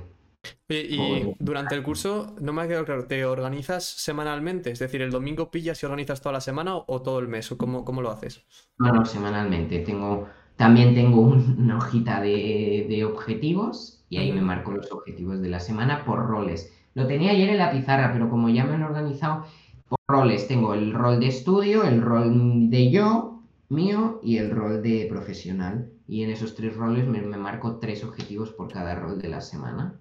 Y, 0.69 1.35
durante 1.39 1.75
el 1.75 1.83
curso, 1.83 2.35
no 2.41 2.53
me 2.53 2.63
ha 2.63 2.69
quedado 2.69 2.85
claro, 2.85 3.07
¿te 3.07 3.25
organizas 3.25 3.85
semanalmente? 3.85 4.71
Es 4.71 4.79
decir, 4.79 5.03
¿el 5.03 5.11
domingo 5.11 5.51
pillas 5.51 5.83
y 5.83 5.87
organizas 5.87 6.21
toda 6.21 6.35
la 6.35 6.41
semana 6.41 6.77
o 6.77 7.03
todo 7.03 7.19
el 7.19 7.29
mes? 7.29 7.51
¿O 7.53 7.59
cómo, 7.59 7.85
cómo 7.85 8.03
lo 8.03 8.11
haces? 8.11 8.45
No, 8.79 8.93
no, 8.93 9.05
semanalmente. 9.05 9.81
Tengo, 9.81 10.29
también 10.57 10.95
tengo 10.95 11.21
una 11.21 11.79
hojita 11.79 12.21
de, 12.21 13.05
objetivos 13.05 14.05
y 14.11 14.19
ahí 14.19 14.33
me 14.33 14.43
marco 14.43 14.73
los 14.73 14.91
objetivos 14.93 15.41
de 15.41 15.49
la 15.49 15.61
semana 15.61 16.05
por 16.05 16.27
roles. 16.27 16.73
Lo 16.95 17.07
tenía 17.07 17.33
ayer 17.33 17.51
en 17.51 17.59
la 17.59 17.71
pizarra, 17.71 18.13
pero 18.13 18.29
como 18.29 18.49
ya 18.49 18.65
me 18.65 18.75
han 18.75 18.83
organizado 18.83 19.45
por 19.89 19.99
roles, 20.07 20.49
tengo 20.49 20.75
el 20.75 20.93
rol 20.93 21.21
de 21.21 21.29
estudio, 21.29 21.85
el 21.85 22.03
rol 22.03 22.71
de 22.71 22.91
yo, 22.91 23.43
mío, 23.69 24.21
y 24.23 24.39
el 24.39 24.51
rol 24.51 24.83
de 24.83 25.07
profesional 25.09 25.93
y 26.09 26.25
en 26.25 26.31
esos 26.31 26.55
tres 26.55 26.75
roles 26.75 27.07
me, 27.07 27.21
marco 27.21 27.79
tres 27.79 28.03
objetivos 28.03 28.51
por 28.51 28.73
cada 28.73 28.95
rol 28.95 29.21
de 29.21 29.29
la 29.29 29.43
semana, 29.43 30.01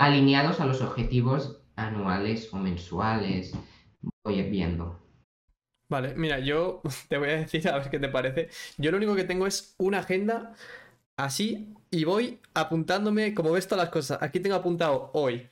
alineados 0.00 0.60
a 0.60 0.66
los 0.66 0.82
objetivos 0.82 1.62
anuales 1.76 2.52
o 2.52 2.58
mensuales. 2.58 3.56
Voy 4.24 4.42
viendo. 4.42 5.00
Vale, 5.88 6.14
mira, 6.16 6.40
yo 6.40 6.82
te 7.08 7.18
voy 7.18 7.30
a 7.30 7.36
decir 7.36 7.68
a 7.68 7.78
ver 7.78 7.88
qué 7.88 8.00
te 8.00 8.08
parece. 8.08 8.48
Yo 8.76 8.90
lo 8.90 8.96
único 8.96 9.14
que 9.14 9.24
tengo 9.24 9.46
es 9.46 9.76
una 9.78 10.00
agenda 10.00 10.54
así 11.16 11.74
y 11.90 12.04
voy 12.04 12.40
apuntándome 12.52 13.34
como 13.34 13.52
ves 13.52 13.68
todas 13.68 13.84
las 13.84 13.92
cosas. 13.92 14.18
Aquí 14.20 14.40
tengo 14.40 14.56
apuntado 14.56 15.10
hoy 15.14 15.48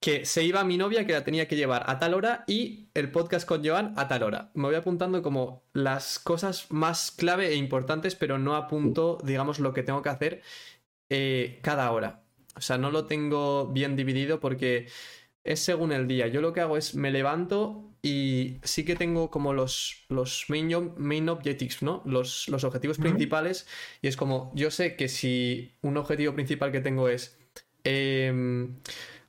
que 0.00 0.24
se 0.24 0.42
iba 0.42 0.64
mi 0.64 0.78
novia 0.78 1.06
que 1.06 1.12
la 1.12 1.24
tenía 1.24 1.46
que 1.46 1.56
llevar 1.56 1.84
a 1.86 1.98
tal 1.98 2.14
hora 2.14 2.44
y 2.46 2.88
el 2.94 3.10
podcast 3.10 3.46
con 3.46 3.64
Joan 3.64 3.92
a 3.96 4.08
tal 4.08 4.22
hora. 4.22 4.50
Me 4.54 4.64
voy 4.64 4.74
apuntando 4.74 5.22
como 5.22 5.62
las 5.74 6.18
cosas 6.18 6.70
más 6.70 7.10
clave 7.10 7.48
e 7.48 7.54
importantes, 7.54 8.16
pero 8.16 8.38
no 8.38 8.56
apunto, 8.56 9.18
digamos, 9.22 9.60
lo 9.60 9.74
que 9.74 9.82
tengo 9.82 10.00
que 10.00 10.08
hacer 10.08 10.42
eh, 11.10 11.60
cada 11.62 11.90
hora. 11.92 12.22
O 12.56 12.62
sea, 12.62 12.78
no 12.78 12.90
lo 12.90 13.04
tengo 13.04 13.66
bien 13.68 13.94
dividido 13.94 14.40
porque 14.40 14.88
es 15.44 15.60
según 15.60 15.92
el 15.92 16.08
día. 16.08 16.28
Yo 16.28 16.40
lo 16.40 16.54
que 16.54 16.60
hago 16.60 16.78
es 16.78 16.94
me 16.94 17.10
levanto 17.10 17.90
y 18.02 18.56
sí 18.62 18.84
que 18.86 18.96
tengo 18.96 19.30
como 19.30 19.52
los, 19.52 20.06
los 20.08 20.46
main, 20.48 20.94
main 20.96 21.28
objectives, 21.28 21.82
¿no? 21.82 22.02
Los, 22.06 22.48
los 22.48 22.64
objetivos 22.64 22.96
principales. 22.98 23.66
Y 24.00 24.08
es 24.08 24.16
como, 24.16 24.50
yo 24.54 24.70
sé 24.70 24.96
que 24.96 25.08
si 25.08 25.72
un 25.82 25.98
objetivo 25.98 26.32
principal 26.34 26.72
que 26.72 26.80
tengo 26.80 27.08
es 27.08 27.38
em, 27.84 28.78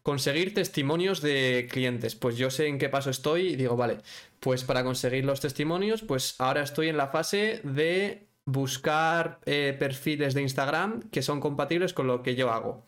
conseguir 0.03 0.53
testimonios 0.53 1.22
de 1.22 1.67
clientes, 1.72 2.15
pues 2.15 2.38
yo 2.38 2.50
sé 2.50 2.67
en 2.67 2.79
qué 2.79 2.89
paso 2.89 3.10
estoy 3.10 3.50
y 3.50 3.55
digo, 3.55 3.75
vale, 3.75 3.98
pues 4.39 4.63
para 4.63 4.84
conseguir 4.84 5.25
los 5.25 5.41
testimonios, 5.41 6.01
pues 6.01 6.36
ahora 6.39 6.63
estoy 6.63 6.89
en 6.89 6.98
la 6.98 7.08
fase 7.08 7.62
de 7.63 8.27
buscar 8.46 9.39
eh, 9.46 9.75
perfiles 9.77 10.34
de 10.34 10.41
Instagram 10.41 11.01
que 11.12 11.22
son 11.22 11.39
compatibles 11.39 11.93
con 11.93 12.08
lo 12.08 12.24
que 12.24 12.36
yo 12.36 12.51
hago. 12.51 12.84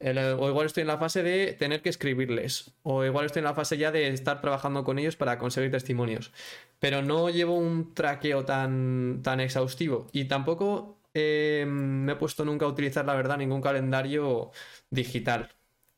o 0.00 0.48
igual 0.48 0.66
estoy 0.66 0.82
en 0.82 0.86
la 0.88 0.98
fase 0.98 1.22
de 1.22 1.52
tener 1.54 1.82
que 1.82 1.88
escribirles. 1.88 2.72
O 2.82 3.04
igual 3.04 3.26
estoy 3.26 3.40
en 3.40 3.44
la 3.44 3.54
fase 3.54 3.76
ya 3.78 3.90
de 3.92 4.08
estar 4.08 4.40
trabajando 4.40 4.84
con 4.84 4.98
ellos 4.98 5.16
para 5.16 5.38
conseguir 5.38 5.70
testimonios. 5.70 6.32
Pero 6.78 7.02
no 7.02 7.30
llevo 7.30 7.56
un 7.56 7.94
traqueo 7.94 8.44
tan, 8.44 9.20
tan 9.22 9.40
exhaustivo. 9.40 10.08
Y 10.12 10.26
tampoco 10.26 10.98
eh, 11.14 11.64
me 11.68 12.12
he 12.12 12.16
puesto 12.16 12.44
nunca 12.44 12.66
a 12.66 12.68
utilizar, 12.68 13.04
la 13.04 13.14
verdad, 13.14 13.38
ningún 13.38 13.62
calendario 13.62 14.52
digital. 14.90 15.50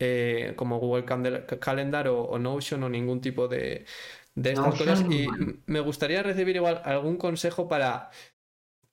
Eh, 0.02 0.54
como 0.56 0.78
Google 0.78 1.04
Calendar 1.04 2.08
o, 2.08 2.38
Notion 2.38 2.82
o 2.82 2.88
ningún 2.88 3.20
tipo 3.20 3.48
de, 3.48 3.84
de 4.34 4.52
estas 4.52 4.74
cosas. 4.74 5.04
Y 5.10 5.28
me 5.66 5.80
gustaría 5.80 6.22
recibir 6.22 6.56
igual 6.56 6.80
algún 6.86 7.18
consejo 7.18 7.68
para 7.68 8.10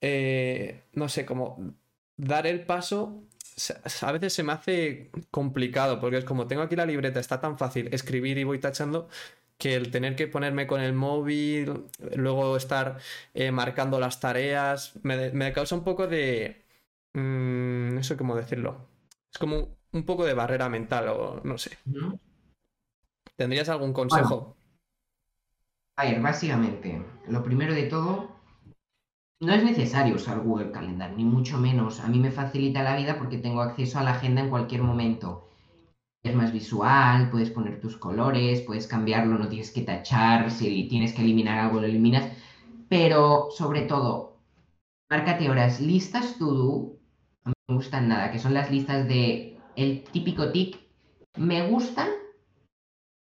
eh, 0.01 0.83
no 0.93 1.09
sé, 1.09 1.25
como 1.25 1.73
dar 2.17 2.45
el 2.47 2.65
paso 2.65 3.23
a 4.01 4.11
veces 4.11 4.33
se 4.33 4.43
me 4.43 4.53
hace 4.53 5.09
complicado 5.31 5.99
porque 5.99 6.17
es 6.17 6.25
como 6.25 6.47
tengo 6.47 6.61
aquí 6.61 6.75
la 6.75 6.85
libreta, 6.85 7.19
está 7.19 7.41
tan 7.41 7.57
fácil 7.57 7.89
escribir 7.91 8.37
y 8.37 8.43
voy 8.43 8.59
tachando 8.59 9.09
que 9.57 9.75
el 9.75 9.89
tener 9.89 10.15
que 10.15 10.27
ponerme 10.27 10.67
con 10.67 10.81
el 10.81 10.93
móvil, 10.93 11.85
luego 12.15 12.55
estar 12.57 12.99
eh, 13.33 13.51
marcando 13.51 13.99
las 13.99 14.19
tareas, 14.19 14.93
me, 15.03 15.51
causa 15.53 15.75
un 15.75 15.83
poco 15.83 16.05
de... 16.07 16.63
Mm, 17.13 17.95
no 17.95 18.03
sé 18.03 18.15
cómo 18.17 18.35
decirlo. 18.35 18.87
Es 19.31 19.39
como 19.39 19.75
un 19.97 20.05
poco 20.05 20.25
de 20.25 20.33
barrera 20.33 20.69
mental 20.69 21.09
o 21.09 21.41
no 21.43 21.57
sé. 21.57 21.77
¿Tendrías 23.35 23.69
algún 23.69 23.93
consejo? 23.93 24.55
a 25.97 26.05
ver, 26.05 26.21
básicamente, 26.21 27.03
lo 27.27 27.43
primero 27.43 27.73
de 27.73 27.83
todo 27.83 28.37
no 29.39 29.53
es 29.53 29.63
necesario 29.63 30.15
usar 30.15 30.39
Google 30.39 30.71
Calendar, 30.71 31.11
ni 31.15 31.23
mucho 31.23 31.57
menos. 31.57 31.99
A 31.99 32.07
mí 32.07 32.19
me 32.19 32.31
facilita 32.31 32.83
la 32.83 32.95
vida 32.95 33.17
porque 33.17 33.37
tengo 33.37 33.61
acceso 33.61 33.99
a 33.99 34.03
la 34.03 34.11
agenda 34.11 34.41
en 34.41 34.49
cualquier 34.49 34.83
momento. 34.83 35.49
Es 36.23 36.35
más 36.35 36.51
visual, 36.51 37.29
puedes 37.31 37.49
poner 37.49 37.79
tus 37.79 37.97
colores, 37.97 38.61
puedes 38.61 38.87
cambiarlo, 38.87 39.37
no 39.37 39.47
tienes 39.47 39.71
que 39.71 39.81
tachar, 39.81 40.51
si 40.51 40.87
tienes 40.87 41.13
que 41.13 41.21
eliminar 41.21 41.59
algo 41.59 41.81
lo 41.81 41.87
eliminas. 41.87 42.31
Pero 42.89 43.49
sobre 43.51 43.81
todo, 43.83 44.37
márcate 45.09 45.49
horas, 45.49 45.79
listas 45.81 46.37
to 46.37 46.45
do, 46.45 46.99
no 47.45 47.53
me 47.67 47.75
gustan 47.75 48.07
nada, 48.07 48.31
que 48.31 48.39
son 48.39 48.53
las 48.53 48.71
listas 48.71 49.07
de 49.07 49.56
el 49.77 50.03
típico 50.03 50.51
tic, 50.51 50.79
me 51.37 51.67
gustan, 51.69 52.09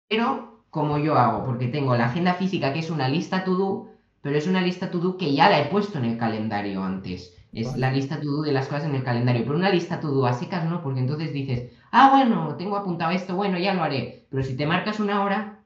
pero 0.09 0.65
como 0.71 0.99
yo 0.99 1.17
hago, 1.17 1.47
porque 1.47 1.69
tengo 1.69 1.97
la 1.97 2.07
agenda 2.07 2.35
física 2.35 2.73
que 2.73 2.81
es 2.81 2.91
una 2.91 3.09
lista 3.09 3.45
to 3.45 3.55
do, 3.55 3.89
pero 4.21 4.37
es 4.37 4.47
una 4.47 4.61
lista 4.61 4.91
to 4.91 4.99
do 4.99 5.17
que 5.17 5.35
ya 5.35 5.49
la 5.49 5.61
he 5.61 5.67
puesto 5.67 5.99
en 5.99 6.05
el 6.05 6.19
calendario 6.19 6.83
antes. 6.83 7.39
Es 7.53 7.77
la 7.77 7.93
lista 7.93 8.19
to 8.21 8.29
do 8.29 8.43
de 8.43 8.53
las 8.53 8.67
cosas 8.67 8.87
en 8.87 8.95
el 8.95 9.05
calendario. 9.05 9.43
Pero 9.45 9.57
una 9.57 9.71
lista 9.71 10.01
to 10.01 10.09
do 10.09 10.27
a 10.27 10.33
secas 10.33 10.65
no, 10.65 10.83
porque 10.83 11.01
entonces 11.01 11.33
dices, 11.33 11.71
ah, 11.91 12.11
bueno, 12.11 12.57
tengo 12.57 12.77
apuntado 12.77 13.11
esto, 13.11 13.37
bueno, 13.37 13.59
ya 13.59 13.75
lo 13.75 13.83
haré. 13.83 14.27
Pero 14.31 14.43
si 14.43 14.57
te 14.57 14.67
marcas 14.67 15.01
una 15.01 15.23
hora, 15.23 15.63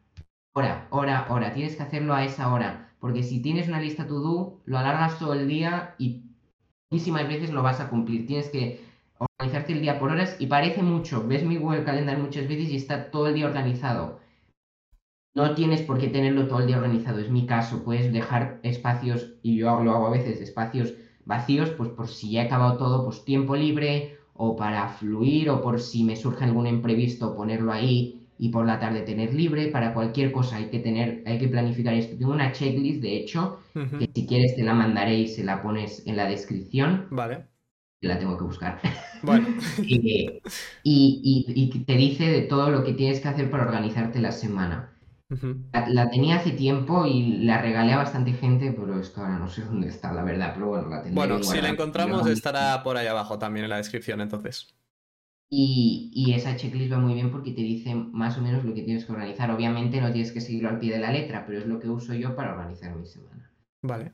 hora, 0.52 0.88
hora, 0.90 1.26
hora, 1.30 1.54
tienes 1.54 1.76
que 1.76 1.84
hacerlo 1.84 2.12
a 2.12 2.24
esa 2.24 2.52
hora. 2.52 2.92
Porque 2.98 3.22
si 3.22 3.40
tienes 3.40 3.68
una 3.68 3.80
lista 3.80 4.06
to 4.06 4.18
do, 4.18 4.60
lo 4.64 4.78
alargas 4.78 5.18
todo 5.18 5.34
el 5.34 5.46
día 5.46 5.94
y 5.98 6.24
muchísimas 6.90 7.28
veces 7.28 7.50
lo 7.50 7.62
vas 7.62 7.80
a 7.80 7.88
cumplir. 7.88 8.26
Tienes 8.26 8.50
que 8.50 8.85
organizarte 9.18 9.72
el 9.72 9.80
día 9.80 9.98
por 9.98 10.10
horas 10.10 10.36
y 10.38 10.46
parece 10.46 10.82
mucho. 10.82 11.26
Ves 11.26 11.44
mi 11.44 11.56
Google 11.56 11.84
Calendar 11.84 12.18
muchas 12.18 12.48
veces 12.48 12.70
y 12.70 12.76
está 12.76 13.10
todo 13.10 13.28
el 13.28 13.34
día 13.34 13.46
organizado 13.46 14.20
no 15.36 15.54
tienes 15.54 15.82
por 15.82 15.98
qué 15.98 16.08
tenerlo 16.08 16.48
todo 16.48 16.60
el 16.60 16.66
día 16.66 16.78
organizado, 16.78 17.18
es 17.18 17.30
mi 17.30 17.44
caso, 17.44 17.84
puedes 17.84 18.10
dejar 18.10 18.58
espacios, 18.62 19.34
y 19.42 19.58
yo 19.58 19.82
lo 19.84 19.92
hago 19.92 20.06
a 20.06 20.10
veces, 20.10 20.40
espacios 20.40 20.94
vacíos, 21.26 21.68
pues 21.76 21.90
por 21.90 22.08
si 22.08 22.30
ya 22.30 22.42
he 22.42 22.46
acabado 22.46 22.78
todo, 22.78 23.04
pues 23.04 23.22
tiempo 23.22 23.54
libre, 23.54 24.16
o 24.32 24.56
para 24.56 24.88
fluir, 24.88 25.50
o 25.50 25.60
por 25.60 25.78
si 25.78 26.04
me 26.04 26.16
surge 26.16 26.44
algún 26.44 26.66
imprevisto, 26.66 27.36
ponerlo 27.36 27.70
ahí 27.70 28.22
y 28.38 28.48
por 28.48 28.64
la 28.64 28.80
tarde 28.80 29.02
tener 29.02 29.34
libre, 29.34 29.66
para 29.68 29.92
cualquier 29.92 30.32
cosa 30.32 30.56
hay 30.56 30.70
que 30.70 30.78
tener, 30.78 31.22
hay 31.26 31.38
que 31.38 31.48
planificar 31.48 31.92
esto. 31.92 32.16
Tengo 32.16 32.32
una 32.32 32.52
checklist, 32.52 33.02
de 33.02 33.16
hecho, 33.16 33.60
que 33.74 34.08
si 34.14 34.26
quieres 34.26 34.56
te 34.56 34.62
la 34.62 34.72
mandaré 34.72 35.18
y 35.18 35.28
se 35.28 35.44
la 35.44 35.60
pones 35.62 36.06
en 36.06 36.16
la 36.16 36.26
descripción. 36.26 37.08
Vale. 37.10 37.55
La 38.06 38.18
tengo 38.18 38.36
que 38.36 38.44
buscar. 38.44 38.80
Bueno. 39.22 39.48
y, 39.82 40.40
y 40.84 41.84
te 41.84 41.96
dice 41.96 42.24
de 42.24 42.42
todo 42.42 42.70
lo 42.70 42.84
que 42.84 42.92
tienes 42.92 43.18
que 43.18 43.28
hacer 43.28 43.50
para 43.50 43.64
organizarte 43.64 44.20
la 44.20 44.30
semana 44.30 44.96
la, 45.88 46.08
tenía 46.08 46.36
hace 46.36 46.52
tiempo 46.52 47.04
y 47.04 47.38
la 47.38 47.60
regalé 47.60 47.92
a 47.92 47.98
bastante 47.98 48.32
gente, 48.32 48.72
pero 48.72 49.00
es 49.00 49.10
que 49.10 49.20
ahora 49.20 49.38
no 49.38 49.48
sé 49.48 49.64
dónde 49.64 49.88
está, 49.88 50.12
la 50.12 50.22
verdad. 50.22 50.52
Pero 50.54 50.68
bueno, 50.68 50.88
la 50.88 51.02
Bueno, 51.10 51.42
si 51.42 51.60
la 51.60 51.68
encontramos 51.68 52.26
estará 52.28 52.82
por 52.82 52.96
ahí 52.96 53.06
abajo 53.06 53.38
también 53.38 53.64
en 53.64 53.70
la 53.70 53.78
descripción, 53.78 54.20
entonces. 54.20 54.74
Y, 55.48 56.32
esa 56.34 56.56
checklist 56.56 56.92
va 56.92 56.98
muy 56.98 57.14
bien 57.14 57.30
porque 57.30 57.52
te 57.52 57.60
dice 57.60 57.94
más 57.94 58.36
o 58.38 58.42
menos 58.42 58.64
lo 58.64 58.74
que 58.74 58.82
tienes 58.82 59.04
que 59.04 59.12
organizar. 59.12 59.50
Obviamente 59.50 60.00
no 60.00 60.12
tienes 60.12 60.32
que 60.32 60.40
seguirlo 60.40 60.68
al 60.68 60.78
pie 60.78 60.92
de 60.92 60.98
la 60.98 61.12
letra, 61.12 61.44
pero 61.46 61.58
es 61.58 61.66
lo 61.66 61.80
que 61.80 61.88
uso 61.88 62.14
yo 62.14 62.36
para 62.36 62.52
organizar 62.52 62.94
mi 62.94 63.06
semana. 63.06 63.50
Vale. 63.82 64.12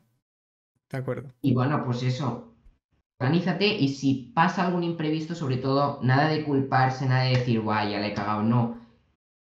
De 0.91 0.99
acuerdo. 0.99 1.31
Y 1.41 1.55
bueno, 1.55 1.85
pues 1.85 2.03
eso. 2.03 2.52
Organízate 3.23 3.67
y 3.67 3.89
si 3.89 4.33
pasa 4.35 4.67
algún 4.67 4.83
imprevisto, 4.83 5.37
sobre 5.37 5.57
todo, 5.57 6.01
nada 6.03 6.29
de 6.29 6.45
culparse, 6.45 7.07
nada 7.07 7.23
de 7.23 7.37
decir, 7.37 7.61
guay, 7.61 7.93
ya 7.93 8.01
le 8.01 8.09
he 8.09 8.15
cagado. 8.15 8.43
No 8.43 8.83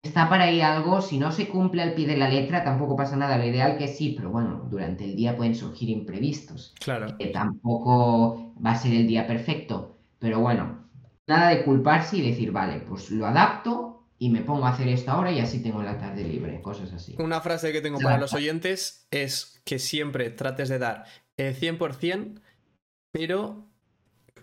está 0.04 0.28
para 0.28 0.46
ahí 0.46 0.60
algo, 0.60 1.02
si 1.02 1.18
no 1.18 1.32
se 1.32 1.48
cumple 1.48 1.82
al 1.82 1.94
pie 1.94 2.06
de 2.06 2.18
la 2.18 2.28
letra, 2.28 2.66
tampoco 2.66 2.98
pasa 2.98 3.16
nada. 3.16 3.38
Lo 3.38 3.46
ideal 3.46 3.78
que 3.78 3.88
sí, 3.88 4.14
pero 4.18 4.32
bueno, 4.32 4.68
durante 4.70 5.06
el 5.06 5.16
día 5.16 5.38
pueden 5.38 5.56
surgir 5.56 5.90
imprevistos. 5.90 6.76
Claro. 6.80 7.18
Que 7.18 7.28
tampoco 7.28 8.54
va 8.64 8.72
a 8.72 8.76
ser 8.76 8.94
el 8.94 9.08
día 9.08 9.26
perfecto. 9.26 9.98
Pero 10.20 10.42
bueno, 10.42 10.90
nada 11.26 11.50
de 11.50 11.64
culparse 11.64 12.18
y 12.18 12.30
decir, 12.30 12.52
vale, 12.52 12.82
pues 12.82 13.12
lo 13.12 13.28
adapto 13.28 14.10
y 14.18 14.30
me 14.30 14.42
pongo 14.42 14.66
a 14.66 14.72
hacer 14.72 14.90
esto 14.90 15.12
ahora 15.12 15.32
y 15.32 15.40
así 15.40 15.64
tengo 15.64 15.82
la 15.82 15.98
tarde 15.98 16.26
libre, 16.26 16.62
cosas 16.62 16.92
así. 16.92 17.16
Una 17.18 17.40
frase 17.40 17.72
que 17.72 17.80
tengo 17.80 18.00
para 18.00 18.18
los 18.18 18.34
oyentes 18.34 19.08
es 19.10 19.62
que 19.64 19.80
siempre 19.80 20.30
trates 20.32 20.68
de 20.68 20.80
dar 20.80 21.06
el 21.38 21.56
100%, 21.56 22.42
pero 23.14 23.69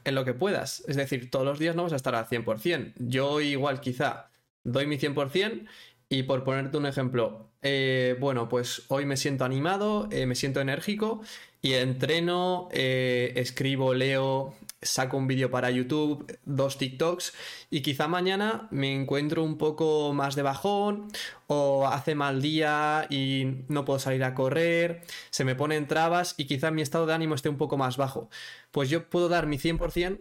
en 0.07 0.15
lo 0.15 0.25
que 0.25 0.35
puedas. 0.35 0.83
Es 0.89 0.97
decir, 0.97 1.31
todos 1.31 1.45
los 1.45 1.59
días 1.59 1.77
no 1.77 1.83
vas 1.83 1.93
a 1.93 1.97
estar 1.97 2.15
al 2.15 2.27
100%. 2.27 2.95
Yo 2.99 3.41
igual 3.41 3.81
quizá 3.81 4.31
doy 4.65 4.87
mi 4.87 4.99
100% 4.99 5.67
y 6.09 6.23
por 6.23 6.45
ponerte 6.45 6.77
un 6.77 6.87
ejemplo, 6.87 7.51
eh, 7.63 8.17
bueno, 8.21 8.49
pues 8.49 8.85
hoy 8.89 9.05
me 9.05 9.17
siento 9.17 9.45
animado, 9.45 10.09
eh, 10.13 10.27
me 10.27 10.37
siento 10.37 10.61
enérgico 10.61 11.21
y 11.61 11.75
entreno, 11.75 12.69
eh, 12.73 13.33
escribo, 13.37 13.93
leo, 13.95 14.55
saco 14.83 15.17
un 15.17 15.27
vídeo 15.27 15.51
para 15.51 15.71
YouTube, 15.71 16.39
dos 16.45 16.79
TikToks 16.79 17.33
y 17.71 17.83
quizá 17.83 18.09
mañana 18.09 18.69
me 18.71 18.95
encuentro 18.95 19.43
un 19.43 19.59
poco 19.59 20.13
más 20.13 20.37
de 20.37 20.43
bajón 20.43 21.09
o 21.47 21.87
hace 21.89 22.15
mal 22.15 22.43
día 22.43 23.07
y 23.11 23.65
no 23.69 23.85
puedo 23.85 23.99
salir 23.99 24.25
a 24.25 24.35
correr, 24.35 25.03
se 25.31 25.45
me 25.45 25.55
ponen 25.55 25.87
trabas 25.87 26.35
y 26.37 26.47
quizá 26.47 26.71
mi 26.71 26.83
estado 26.83 27.07
de 27.07 27.15
ánimo 27.15 27.35
esté 27.35 27.49
un 27.49 27.57
poco 27.57 27.77
más 27.77 27.97
bajo. 27.97 28.29
Pues 28.71 28.91
yo 28.91 29.09
puedo 29.09 29.29
dar 29.29 29.47
mi 29.47 29.59
100% 29.59 30.21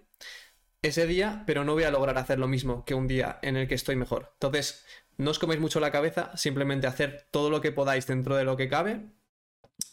ese 0.82 1.08
día, 1.08 1.44
pero 1.48 1.64
no 1.64 1.74
voy 1.74 1.84
a 1.84 1.92
lograr 1.92 2.18
hacer 2.18 2.40
lo 2.40 2.48
mismo 2.48 2.86
que 2.86 2.94
un 2.94 3.08
día 3.08 3.40
en 3.42 3.58
el 3.58 3.68
que 3.68 3.76
estoy 3.76 3.96
mejor. 3.96 4.32
Entonces, 4.34 4.86
no 5.18 5.32
os 5.32 5.40
coméis 5.40 5.60
mucho 5.60 5.80
la 5.80 5.92
cabeza, 5.92 6.36
simplemente 6.38 6.88
hacer 6.88 7.28
todo 7.32 7.50
lo 7.50 7.62
que 7.62 7.72
podáis 7.72 8.06
dentro 8.08 8.36
de 8.36 8.44
lo 8.44 8.58
que 8.58 8.70
cabe 8.70 9.02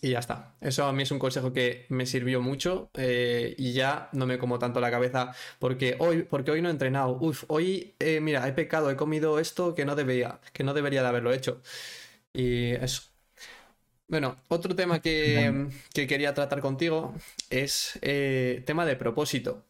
y 0.03 0.11
ya 0.11 0.19
está. 0.19 0.57
Eso 0.61 0.85
a 0.85 0.93
mí 0.93 1.05
es 1.05 1.13
un 1.13 1.21
consejo 1.21 1.53
que 1.53 1.87
me 1.89 2.07
sirvió 2.07 2.43
mucho 2.43 2.91
eh, 2.95 3.55
y 3.57 3.73
ya 3.73 4.11
no 4.13 4.27
me 4.27 4.37
como 4.37 4.59
tanto 4.59 4.81
la 4.81 4.91
cabeza 4.91 5.33
porque 5.61 5.97
hoy, 6.01 6.25
porque 6.25 6.51
hoy 6.51 6.61
no 6.61 6.69
he 6.69 6.73
entrenado. 6.73 7.19
Uf, 7.21 7.45
hoy, 7.49 7.95
eh, 8.01 8.21
mira, 8.21 8.47
he 8.49 8.53
pecado, 8.53 8.91
he 8.91 8.97
comido 8.97 9.39
esto 9.39 9.75
que 9.77 9.85
no 9.85 9.95
debería, 9.95 10.41
que 10.53 10.65
no 10.65 10.75
debería 10.75 11.03
de 11.03 11.09
haberlo 11.09 11.33
hecho. 11.33 11.63
Y 12.33 12.73
eso. 12.73 13.03
Bueno, 14.09 14.37
otro 14.49 14.77
tema 14.77 15.01
que, 15.01 15.69
quería 15.95 16.35
tratar 16.35 16.61
contigo 16.61 17.15
es 17.51 17.99
eh, 18.03 18.63
tema 18.67 18.85
de 18.87 18.97
propósito. 18.97 19.65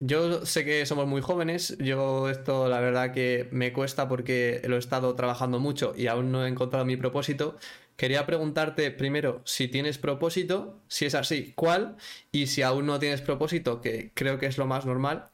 yo 0.00 0.46
sé 0.46 0.64
que 0.64 0.86
somos 0.86 1.06
muy 1.06 1.22
jóvenes, 1.22 1.76
yo 1.78 2.30
esto 2.30 2.68
la 2.68 2.80
verdad 2.80 3.12
que 3.12 3.48
me 3.52 3.72
cuesta 3.72 4.08
porque 4.08 4.62
lo 4.66 4.76
he 4.76 4.78
estado 4.78 5.14
trabajando 5.16 5.60
mucho 5.60 5.94
y 5.96 6.06
aún 6.08 6.32
no 6.32 6.46
he 6.46 6.48
encontrado 6.48 6.84
mi 6.86 6.96
propósito. 6.96 7.58
Quería 7.98 8.26
preguntarte 8.26 8.92
primero 8.92 9.42
si 9.44 9.66
tienes 9.66 9.98
propósito, 9.98 10.78
si 10.86 11.06
es 11.06 11.16
así, 11.16 11.52
cuál, 11.56 11.96
y 12.30 12.46
si 12.46 12.62
aún 12.62 12.86
no 12.86 13.00
tienes 13.00 13.22
propósito, 13.22 13.80
que 13.80 14.12
creo 14.14 14.38
que 14.38 14.46
es 14.46 14.56
lo 14.56 14.66
más 14.66 14.86
normal, 14.86 15.30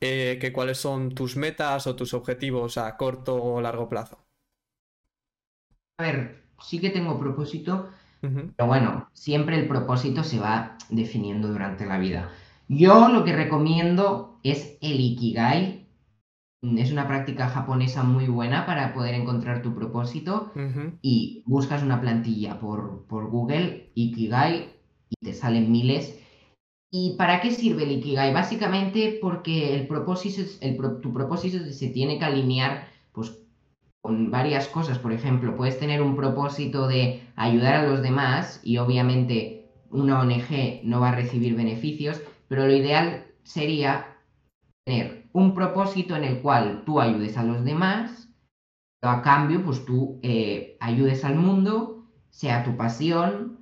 eh, 0.00 0.38
que 0.40 0.50
cuáles 0.50 0.78
son 0.78 1.14
tus 1.14 1.36
metas 1.36 1.86
o 1.86 1.94
tus 1.94 2.14
objetivos 2.14 2.78
a 2.78 2.96
corto 2.96 3.36
o 3.36 3.60
largo 3.60 3.90
plazo. 3.90 4.18
A 5.98 6.04
ver, 6.04 6.42
sí 6.58 6.80
que 6.80 6.88
tengo 6.88 7.20
propósito, 7.20 7.90
pero 8.22 8.66
bueno, 8.66 9.10
siempre 9.12 9.58
el 9.58 9.68
propósito 9.68 10.24
se 10.24 10.40
va 10.40 10.78
definiendo 10.88 11.48
durante 11.48 11.84
la 11.84 11.98
vida. 11.98 12.32
Yo 12.66 13.10
lo 13.10 13.24
que 13.24 13.36
recomiendo 13.36 14.40
es 14.42 14.78
el 14.80 15.00
Ikigai, 15.00 15.85
es 16.76 16.92
una 16.92 17.06
práctica 17.06 17.48
japonesa 17.48 18.02
muy 18.02 18.26
buena 18.26 18.66
para 18.66 18.92
poder 18.92 19.14
encontrar 19.14 19.62
tu 19.62 19.74
propósito 19.74 20.52
y 21.02 21.42
buscas 21.46 21.82
una 21.82 22.00
plantilla 22.00 22.58
por, 22.58 23.06
Google, 23.08 23.90
Ikigai, 23.94 24.70
y 25.08 25.24
te 25.24 25.32
salen 25.32 25.70
miles. 25.70 26.18
¿Y 26.90 27.16
para 27.16 27.40
qué 27.40 27.50
sirve 27.50 27.84
el 27.84 27.92
Ikigai? 27.92 28.32
Básicamente 28.32 29.18
porque 29.20 29.74
el 29.74 29.86
propósito, 29.86 30.42
el, 30.60 30.76
tu 31.00 31.12
propósito 31.12 31.58
se 31.70 31.88
tiene 31.88 32.18
que 32.18 32.24
alinear 32.24 32.88
pues, 33.12 33.38
con 34.02 34.30
varias 34.30 34.68
cosas. 34.68 34.98
Por 34.98 35.12
ejemplo, 35.12 35.56
puedes 35.56 35.78
tener 35.78 36.02
un 36.02 36.16
propósito 36.16 36.88
de 36.88 37.22
ayudar 37.36 37.74
a 37.74 37.86
los 37.86 38.02
demás 38.02 38.60
y 38.64 38.78
obviamente 38.78 39.70
una 39.90 40.20
ONG 40.20 40.82
no 40.84 41.00
va 41.00 41.10
a 41.10 41.14
recibir 41.14 41.54
beneficios, 41.54 42.20
pero 42.48 42.66
lo 42.66 42.74
ideal 42.74 43.24
sería 43.44 44.16
tener 44.84 45.15
un 45.36 45.52
propósito 45.52 46.16
en 46.16 46.24
el 46.24 46.40
cual 46.40 46.82
tú 46.86 46.98
ayudes 46.98 47.36
a 47.36 47.44
los 47.44 47.62
demás, 47.62 48.30
pero 48.98 49.12
a 49.12 49.20
cambio, 49.20 49.62
pues 49.62 49.84
tú 49.84 50.18
eh, 50.22 50.78
ayudes 50.80 51.26
al 51.26 51.36
mundo, 51.36 52.06
sea 52.30 52.64
tu 52.64 52.74
pasión, 52.74 53.58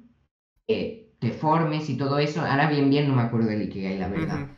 eh, 0.68 1.16
te 1.18 1.30
formes 1.32 1.90
y 1.90 1.96
todo 1.96 2.20
eso. 2.20 2.42
Ahora 2.42 2.70
bien, 2.70 2.90
bien, 2.90 3.08
no 3.08 3.16
me 3.16 3.22
acuerdo 3.22 3.48
del 3.48 3.62
Ikigai, 3.62 3.98
la 3.98 4.08
verdad. 4.08 4.50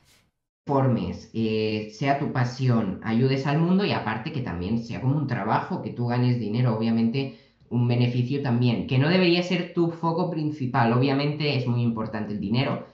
Formes, 0.67 1.31
eh, 1.33 1.89
sea 1.91 2.19
tu 2.19 2.33
pasión, 2.33 3.01
ayudes 3.03 3.47
al 3.47 3.61
mundo 3.61 3.87
y 3.87 3.93
aparte 3.93 4.31
que 4.31 4.43
también 4.43 4.79
sea 4.85 5.01
como 5.01 5.17
un 5.17 5.27
trabajo, 5.27 5.81
que 5.81 5.91
tú 5.91 6.09
ganes 6.09 6.39
dinero, 6.39 6.77
obviamente 6.77 7.39
un 7.71 7.89
beneficio 7.89 8.43
también, 8.43 8.87
que 8.87 8.99
no 8.99 9.09
debería 9.09 9.43
ser 9.43 9.73
tu 9.73 9.91
foco 9.91 10.31
principal, 10.31 10.93
obviamente 10.93 11.57
es 11.57 11.67
muy 11.67 11.81
importante 11.83 12.35
el 12.35 12.41
dinero, 12.41 12.85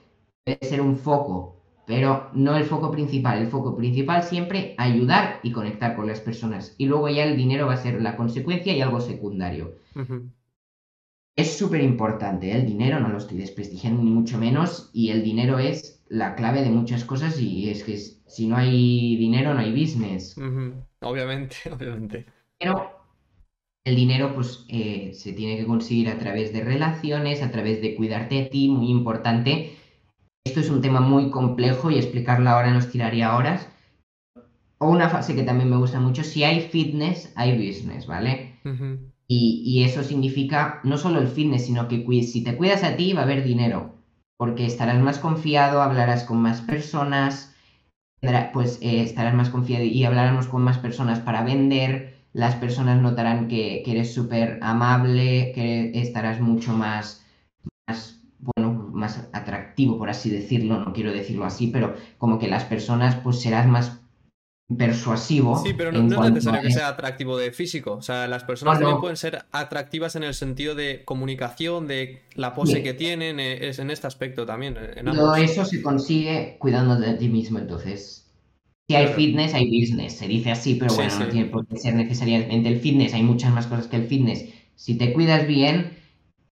debe 0.45 0.59
ser 0.61 0.79
un 0.79 0.95
foco 0.95 1.52
pero 1.85 2.29
no 2.33 2.55
el 2.55 2.63
foco 2.63 2.91
principal. 2.91 3.39
El 3.39 3.47
foco 3.47 3.75
principal 3.75 4.23
siempre 4.23 4.75
ayudar 4.77 5.39
y 5.43 5.51
conectar 5.51 5.95
con 5.95 6.07
las 6.07 6.21
personas. 6.21 6.75
Y 6.77 6.85
luego 6.85 7.09
ya 7.09 7.25
el 7.25 7.35
dinero 7.35 7.67
va 7.67 7.73
a 7.73 7.77
ser 7.77 8.01
la 8.01 8.15
consecuencia 8.15 8.73
y 8.73 8.81
algo 8.81 9.01
secundario. 9.01 9.75
Es 11.35 11.57
súper 11.57 11.81
importante, 11.81 12.51
¿eh? 12.51 12.55
el 12.55 12.65
dinero 12.65 12.99
no 12.99 13.09
lo 13.09 13.17
estoy 13.17 13.37
desprestigiando 13.37 14.03
ni 14.03 14.11
mucho 14.11 14.37
menos. 14.37 14.89
Y 14.93 15.09
el 15.09 15.23
dinero 15.23 15.59
es 15.59 16.03
la 16.07 16.35
clave 16.35 16.61
de 16.61 16.69
muchas 16.69 17.03
cosas 17.03 17.39
y 17.39 17.69
es 17.69 17.83
que 17.83 17.97
si 17.97 18.47
no 18.47 18.55
hay 18.55 19.17
dinero 19.17 19.53
no 19.53 19.59
hay 19.59 19.71
business. 19.71 20.35
Obviamente, 21.01 21.55
obviamente. 21.71 22.25
Pero 22.59 22.91
el 23.83 23.95
dinero 23.95 24.33
pues 24.33 24.65
eh, 24.69 25.11
se 25.13 25.33
tiene 25.33 25.57
que 25.57 25.65
conseguir 25.65 26.07
a 26.07 26.17
través 26.17 26.53
de 26.53 26.63
relaciones, 26.63 27.41
a 27.41 27.51
través 27.51 27.81
de 27.81 27.95
cuidarte 27.95 28.43
a 28.45 28.49
ti, 28.49 28.69
muy 28.69 28.89
importante 28.89 29.75
esto 30.43 30.59
es 30.59 30.69
un 30.69 30.81
tema 30.81 30.99
muy 30.99 31.31
complejo 31.31 31.89
y 31.89 31.97
explicarlo 31.97 32.49
ahora 32.49 32.71
nos 32.71 32.89
tiraría 32.89 33.35
horas. 33.35 33.67
O 34.77 34.89
una 34.89 35.09
fase 35.09 35.35
que 35.35 35.43
también 35.43 35.69
me 35.69 35.77
gusta 35.77 35.99
mucho, 35.99 36.23
si 36.23 36.43
hay 36.43 36.61
fitness, 36.61 37.31
hay 37.35 37.55
business, 37.57 38.05
¿vale? 38.05 38.59
y, 39.27 39.83
eso 39.83 40.03
significa 40.03 40.79
no 40.83 40.97
solo 40.97 41.19
el 41.19 41.27
fitness, 41.27 41.65
sino 41.65 41.87
que 41.87 42.05
si 42.23 42.43
te 42.43 42.55
cuidas 42.55 42.83
a 42.83 42.95
ti 42.95 43.13
va 43.13 43.21
a 43.21 43.23
haber 43.23 43.43
dinero, 43.43 43.95
porque 44.37 44.65
estarás 44.65 44.99
más 45.01 45.19
confiado, 45.19 45.81
hablarás 45.81 46.23
con 46.23 46.41
más 46.41 46.61
personas, 46.61 47.55
pues 48.51 48.79
eh, 48.81 49.01
estarás 49.01 49.33
más 49.33 49.49
confiado 49.49 49.85
y 49.85 50.03
hablaremos 50.03 50.47
con 50.47 50.61
más 50.61 50.77
personas 50.77 51.19
para 51.19 51.43
vender, 51.43 52.17
las 52.33 52.55
personas 52.55 53.01
notarán 53.01 53.47
que, 53.47 53.81
que 53.85 53.91
eres 53.91 54.13
súper 54.13 54.59
amable, 54.61 55.51
que 55.55 55.91
estarás 55.95 56.41
mucho 56.41 56.73
más, 56.73 57.25
más 57.87 58.21
bueno, 58.39 58.89
más 58.91 59.29
atractivo, 59.31 59.62
por 59.75 60.09
así 60.09 60.29
decirlo, 60.29 60.79
no 60.79 60.93
quiero 60.93 61.11
decirlo 61.11 61.45
así, 61.45 61.67
pero 61.67 61.95
como 62.17 62.39
que 62.39 62.47
las 62.47 62.63
personas 62.63 63.15
pues 63.15 63.41
serás 63.41 63.67
más 63.67 63.99
persuasivo. 64.77 65.61
Sí, 65.63 65.73
pero 65.73 65.91
no, 65.91 66.23
es 66.23 66.31
necesario 66.31 66.61
que 66.61 66.71
sea 66.71 66.87
atractivo 66.89 67.37
de 67.37 67.51
físico. 67.51 67.93
O 67.93 68.01
sea, 68.01 68.27
las 68.27 68.43
personas 68.43 68.79
también 68.79 68.99
pueden 68.99 69.17
ser 69.17 69.45
atractivas 69.51 70.15
en 70.15 70.23
el 70.23 70.33
sentido 70.33 70.75
de 70.75 71.03
comunicación, 71.05 71.87
de 71.87 72.21
la 72.35 72.53
pose 72.53 72.81
que 72.83 72.93
tienen, 72.93 73.39
eh, 73.39 73.67
es 73.67 73.79
en 73.79 73.91
este 73.91 74.07
aspecto 74.07 74.45
también. 74.45 74.77
Todo 75.05 75.35
eso 75.35 75.65
se 75.65 75.81
consigue 75.81 76.57
cuidando 76.59 76.95
de 76.95 77.13
ti 77.15 77.29
mismo, 77.29 77.59
entonces. 77.59 78.31
Si 78.89 78.95
hay 78.95 79.07
fitness, 79.07 79.53
hay 79.53 79.65
business. 79.67 80.13
Se 80.17 80.27
dice 80.27 80.51
así, 80.51 80.75
pero 80.75 80.93
bueno, 80.93 81.17
no 81.17 81.27
tiene 81.27 81.49
por 81.49 81.65
qué 81.65 81.77
ser 81.77 81.95
necesariamente 81.95 82.67
el 82.67 82.79
fitness. 82.79 83.13
Hay 83.13 83.23
muchas 83.23 83.53
más 83.53 83.67
cosas 83.67 83.87
que 83.87 83.95
el 83.95 84.07
fitness. 84.07 84.45
Si 84.75 84.97
te 84.97 85.13
cuidas 85.13 85.47
bien, 85.47 85.97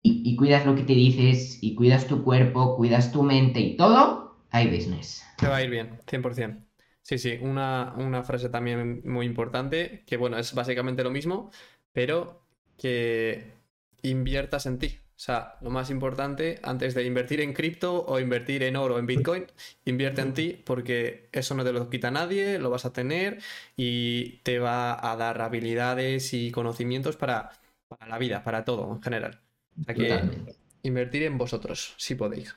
y, 0.04 0.36
cuidas 0.36 0.66
lo 0.66 0.76
que 0.76 0.84
te 0.84 0.94
dices 0.94 1.60
y 1.62 1.76
cuidas 1.76 2.08
tu 2.08 2.24
cuerpo, 2.24 2.76
cuidas 2.76 3.12
tu 3.12 3.24
mente 3.24 3.62
y 3.62 3.78
todo, 3.78 4.36
hay 4.52 4.68
business. 4.68 5.24
Te 5.38 5.48
va 5.48 5.58
a 5.58 5.64
ir 5.64 5.70
bien, 5.70 5.98
100%. 6.06 6.62
Sí, 7.02 7.18
sí, 7.18 7.38
una, 7.42 8.24
frase 8.24 8.50
también 8.50 9.02
muy 9.06 9.26
importante, 9.26 10.04
que 10.06 10.18
bueno, 10.18 10.38
es 10.38 10.54
básicamente 10.54 11.04
lo 11.04 11.12
mismo, 11.12 11.52
pero 11.94 12.46
que 12.78 13.54
inviertas 14.02 14.66
en 14.66 14.78
ti. 14.80 15.00
O 15.16 15.20
sea, 15.24 15.56
lo 15.62 15.70
más 15.70 15.90
importante, 15.90 16.60
antes 16.64 16.96
de 16.96 17.06
invertir 17.06 17.40
en 17.40 17.54
cripto 17.54 18.06
o 18.06 18.20
invertir 18.20 18.64
en 18.64 18.76
oro 18.76 18.96
o 18.96 19.00
en 19.00 19.06
Bitcoin, 19.06 19.46
invierte 19.86 20.22
en 20.22 20.34
ti 20.34 20.62
porque 20.66 21.30
eso 21.32 21.56
no 21.56 21.64
te 21.64 21.72
lo 21.72 21.90
quita 21.90 22.12
nadie, 22.12 22.60
lo 22.60 22.70
vas 22.70 22.86
a 22.86 22.94
tener 22.94 23.40
y 23.78 24.40
te 24.44 24.60
va 24.60 25.12
a 25.12 25.16
dar 25.16 25.42
habilidades 25.42 26.34
y 26.34 26.52
conocimientos 26.52 27.16
para, 27.16 27.52
para 27.88 28.08
la 28.08 28.18
vida, 28.18 28.44
para 28.44 28.66
todo 28.66 28.92
en 28.96 29.02
general. 29.02 29.43
O 29.82 29.86
que 29.86 30.56
invertir 30.84 31.24
en 31.24 31.38
vosotros, 31.38 31.96
si 31.98 32.16
podéis. 32.16 32.56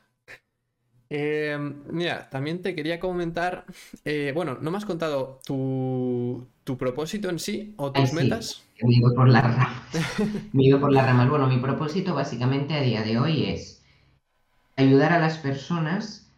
Eh, 1.08 1.56
mira, 1.90 2.28
también 2.30 2.62
te 2.62 2.74
quería 2.74 2.98
comentar, 2.98 3.64
eh, 4.04 4.32
bueno, 4.34 4.58
¿no 4.60 4.70
me 4.70 4.76
has 4.76 4.84
contado 4.84 5.40
tu, 5.46 6.48
propósito 6.78 7.30
en 7.30 7.38
sí 7.38 7.74
o 7.76 7.92
tus 7.92 8.12
metas? 8.12 8.64
Me 8.82 9.00
por 9.14 9.28
las 9.28 9.44
ramas. 9.44 9.82
me 10.52 10.76
por 10.76 10.92
las 10.92 11.06
ramas. 11.06 11.30
Bueno, 11.30 11.46
mi 11.46 11.58
propósito 11.58 12.14
básicamente 12.14 12.74
a 12.74 12.80
día 12.80 13.02
de 13.02 13.18
hoy 13.18 13.44
es 13.44 13.84
ayudar 14.76 15.12
a 15.12 15.20
las 15.20 15.38
personas. 15.38 16.28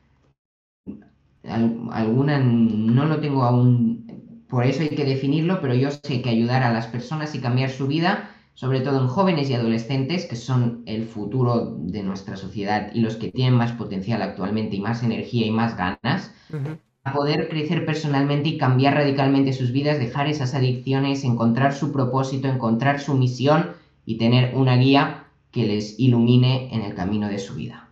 alguna 1.42 2.38
no 2.38 3.06
lo 3.06 3.20
tengo 3.20 3.44
aún, 3.44 4.44
por 4.50 4.66
eso 4.66 4.82
hay 4.82 4.90
que 4.90 5.06
definirlo, 5.06 5.62
pero 5.62 5.74
yo 5.74 5.90
sé 5.90 6.20
que 6.20 6.28
ayudar 6.28 6.62
a 6.62 6.72
las 6.72 6.86
personas 6.86 7.34
y 7.34 7.40
cambiar 7.40 7.70
su 7.70 7.86
vida 7.86 8.34
sobre 8.59 8.81
todo 8.81 9.01
en 9.01 9.07
jóvenes 9.07 9.49
y 9.49 9.55
adolescentes, 9.55 10.27
que 10.27 10.35
son 10.35 10.83
el 10.87 11.05
futuro 11.05 11.77
de 11.79 12.03
nuestra 12.03 12.37
sociedad 12.37 12.90
y 12.92 13.03
los 13.03 13.14
que 13.14 13.31
tienen 13.31 13.55
más 13.55 13.71
potencial 13.71 14.21
actualmente 14.21 14.75
y 14.75 14.81
más 14.81 15.05
energía 15.05 15.47
y 15.47 15.53
más 15.53 15.77
ganas, 15.77 16.35
a 17.05 17.12
poder 17.12 17.49
crecer 17.49 17.87
personalmente 17.87 18.49
y 18.49 18.59
cambiar 18.59 18.94
radicalmente 18.94 19.53
sus 19.53 19.71
vidas, 19.71 20.01
dejar 20.01 20.27
esas 20.27 20.57
adicciones, 20.57 21.23
encontrar 21.23 21.73
su 21.73 21.92
propósito, 21.92 22.49
encontrar 22.49 22.99
su 22.99 23.14
misión 23.14 23.75
y 24.05 24.18
tener 24.18 24.57
una 24.57 24.77
guía 24.77 25.29
que 25.53 25.64
les 25.64 25.97
ilumine 26.01 26.75
en 26.75 26.83
el 26.83 26.97
camino 26.97 27.29
de 27.29 27.38
su 27.38 27.55
vida. 27.55 27.90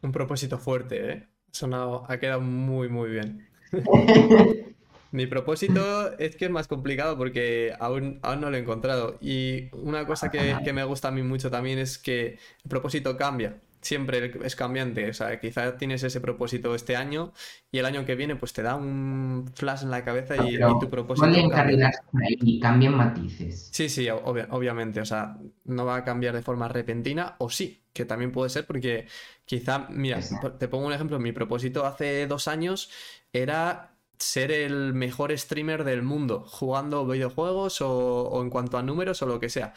Un 0.00 0.12
propósito 0.12 0.56
fuerte, 0.56 1.12
¿eh? 1.12 1.26
Sonado, 1.50 2.06
ha 2.08 2.16
quedado 2.16 2.40
muy, 2.40 2.88
muy 2.88 3.10
bien. 3.10 3.46
Mi 5.12 5.26
propósito 5.26 6.16
es 6.18 6.36
que 6.36 6.46
es 6.46 6.50
más 6.50 6.68
complicado 6.68 7.16
porque 7.16 7.74
aún, 7.78 8.18
aún 8.22 8.40
no 8.40 8.50
lo 8.50 8.56
he 8.56 8.60
encontrado. 8.60 9.16
Y 9.20 9.68
una 9.72 10.06
cosa 10.06 10.30
que, 10.30 10.72
me 10.72 10.84
gusta 10.84 11.08
a 11.08 11.10
mí 11.10 11.22
mucho 11.22 11.50
también 11.50 11.78
es 11.78 11.98
que 11.98 12.38
el 12.64 12.68
propósito 12.68 13.16
cambia. 13.16 13.56
Siempre 13.80 14.32
es 14.42 14.56
cambiante. 14.56 15.08
O 15.08 15.14
sea, 15.14 15.38
quizás 15.38 15.78
tienes 15.78 16.02
ese 16.02 16.20
propósito 16.20 16.74
este 16.74 16.96
año 16.96 17.32
y 17.70 17.78
el 17.78 17.86
año 17.86 18.04
que 18.04 18.16
viene 18.16 18.34
pues 18.34 18.52
te 18.52 18.62
da 18.62 18.74
un 18.74 19.48
flash 19.54 19.84
en 19.84 19.90
la 19.90 20.04
cabeza 20.04 20.34
y, 20.44 20.58
tu 20.80 20.90
propósito 20.90 21.26
cambia. 21.50 21.92
y 22.24 22.58
cambian 22.58 22.96
matices. 22.96 23.68
Sí, 23.70 23.88
sí, 23.88 24.08
obviamente. 24.10 25.00
O 25.00 25.04
sea, 25.04 25.38
no 25.64 25.84
va 25.84 25.96
a 25.96 26.04
cambiar 26.04 26.34
de 26.34 26.42
forma 26.42 26.66
repentina 26.66 27.36
o 27.38 27.48
sí, 27.48 27.84
que 27.92 28.04
también 28.04 28.32
puede 28.32 28.50
ser 28.50 28.66
porque 28.66 29.06
quizá, 29.44 29.86
mira, 29.88 30.18
te 30.58 30.66
pongo 30.66 30.86
un 30.86 30.92
ejemplo. 30.92 31.20
Mi 31.20 31.30
propósito 31.30 31.86
hace 31.86 32.26
dos 32.26 32.48
años 32.48 32.90
era 33.32 33.95
ser 34.18 34.52
el 34.52 34.94
mejor 34.94 35.36
streamer 35.36 35.84
del 35.84 36.02
mundo, 36.02 36.44
jugando 36.46 37.06
videojuegos 37.06 37.80
o, 37.80 38.40
en 38.42 38.50
cuanto 38.50 38.78
a 38.78 38.82
números 38.82 39.22
o 39.22 39.26
lo 39.26 39.40
que 39.40 39.48
sea. 39.48 39.74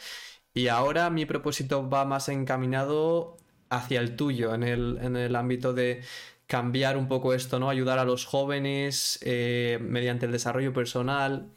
Y 0.54 0.68
ahora 0.68 1.10
mi 1.10 1.26
propósito 1.26 1.88
va 1.88 2.04
más 2.04 2.28
encaminado 2.28 3.36
hacia 3.70 4.00
el 4.00 4.16
tuyo, 4.16 4.54
en 4.54 4.64
el, 4.64 5.36
ámbito 5.36 5.72
de 5.72 6.02
cambiar 6.46 6.96
un 6.96 7.08
poco 7.08 7.34
esto, 7.34 7.58
¿no? 7.60 7.70
Ayudar 7.70 7.98
a 7.98 8.04
los 8.04 8.26
jóvenes 8.26 9.20
eh, 9.22 9.78
mediante 9.80 10.26
el 10.26 10.32
desarrollo 10.32 10.72
personal. 10.72 11.50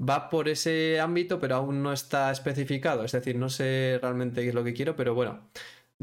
Va 0.00 0.30
por 0.30 0.48
ese 0.48 1.00
ámbito, 1.00 1.40
pero 1.40 1.56
aún 1.56 1.82
no 1.82 1.92
está 1.92 2.30
especificado. 2.30 3.04
Es 3.04 3.12
decir, 3.12 3.36
no 3.36 3.50
sé 3.50 3.98
realmente 4.00 4.42
qué 4.42 4.48
es 4.48 4.54
lo 4.54 4.64
que 4.64 4.72
quiero, 4.74 4.96
pero 4.96 5.14
bueno, 5.14 5.50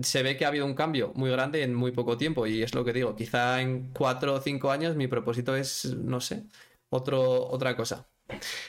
se 0.01 0.23
ve 0.23 0.37
que 0.37 0.45
ha 0.45 0.49
habido 0.49 0.65
un 0.65 0.75
cambio 0.75 1.11
muy 1.15 1.29
grande 1.29 1.63
en 1.63 1.73
muy 1.73 1.91
poco 1.91 2.17
tiempo 2.17 2.45
y 2.47 2.63
es 2.63 2.73
lo 2.75 2.85
que 2.85 2.93
digo, 2.93 3.15
quizá 3.15 3.61
en 3.61 3.91
cuatro 3.93 4.35
o 4.35 4.41
cinco 4.41 4.71
años 4.71 4.95
mi 4.95 5.07
propósito 5.07 5.55
es, 5.55 5.85
no 5.95 6.21
sé, 6.21 6.43
otro, 6.89 7.47
otra 7.47 7.75
cosa. 7.75 8.07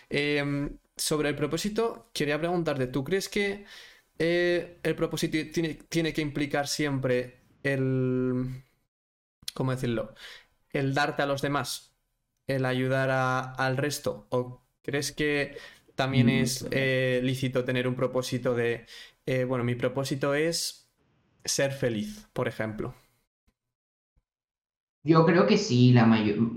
Em, 0.09 0.79
sobre 0.97 1.29
el 1.29 1.37
propósito, 1.37 2.11
quería 2.12 2.38
preguntarte, 2.38 2.87
¿tú 2.87 3.05
crees 3.05 3.29
que 3.29 3.64
eh, 4.19 4.79
el 4.83 4.95
propósito 4.97 5.37
tiene, 5.53 5.75
tiene, 5.88 6.12
que 6.12 6.23
implicar 6.23 6.67
siempre 6.67 7.41
el... 7.62 8.64
¿Cómo 9.55 9.73
decirlo? 9.73 10.14
El 10.73 10.95
darte 10.95 11.23
a 11.23 11.27
los 11.27 11.43
demás, 11.43 11.95
el 12.47 12.64
ayudar 12.64 13.11
al 13.11 13.77
resto, 13.77 14.27
o 14.31 14.62
crees 14.83 15.12
que 15.12 15.57
también 15.95 16.27
mm. 16.27 16.31
es 16.31 16.67
eh, 16.71 17.21
lícito 17.23 17.64
tener 17.64 17.88
un 17.88 17.97
propósito 17.97 18.55
de, 18.55 18.87
eh, 19.27 19.45
bueno, 19.45 19.64
mi 19.64 19.75
propósito 19.75 20.35
es 20.35 20.88
ser 21.44 21.72
feliz, 21.72 22.29
por 22.33 22.48
ejemplo? 22.48 22.94
Yo 25.05 25.24
creo 25.24 25.46
que 25.46 25.59
sí, 25.59 25.92
la, 25.92 26.07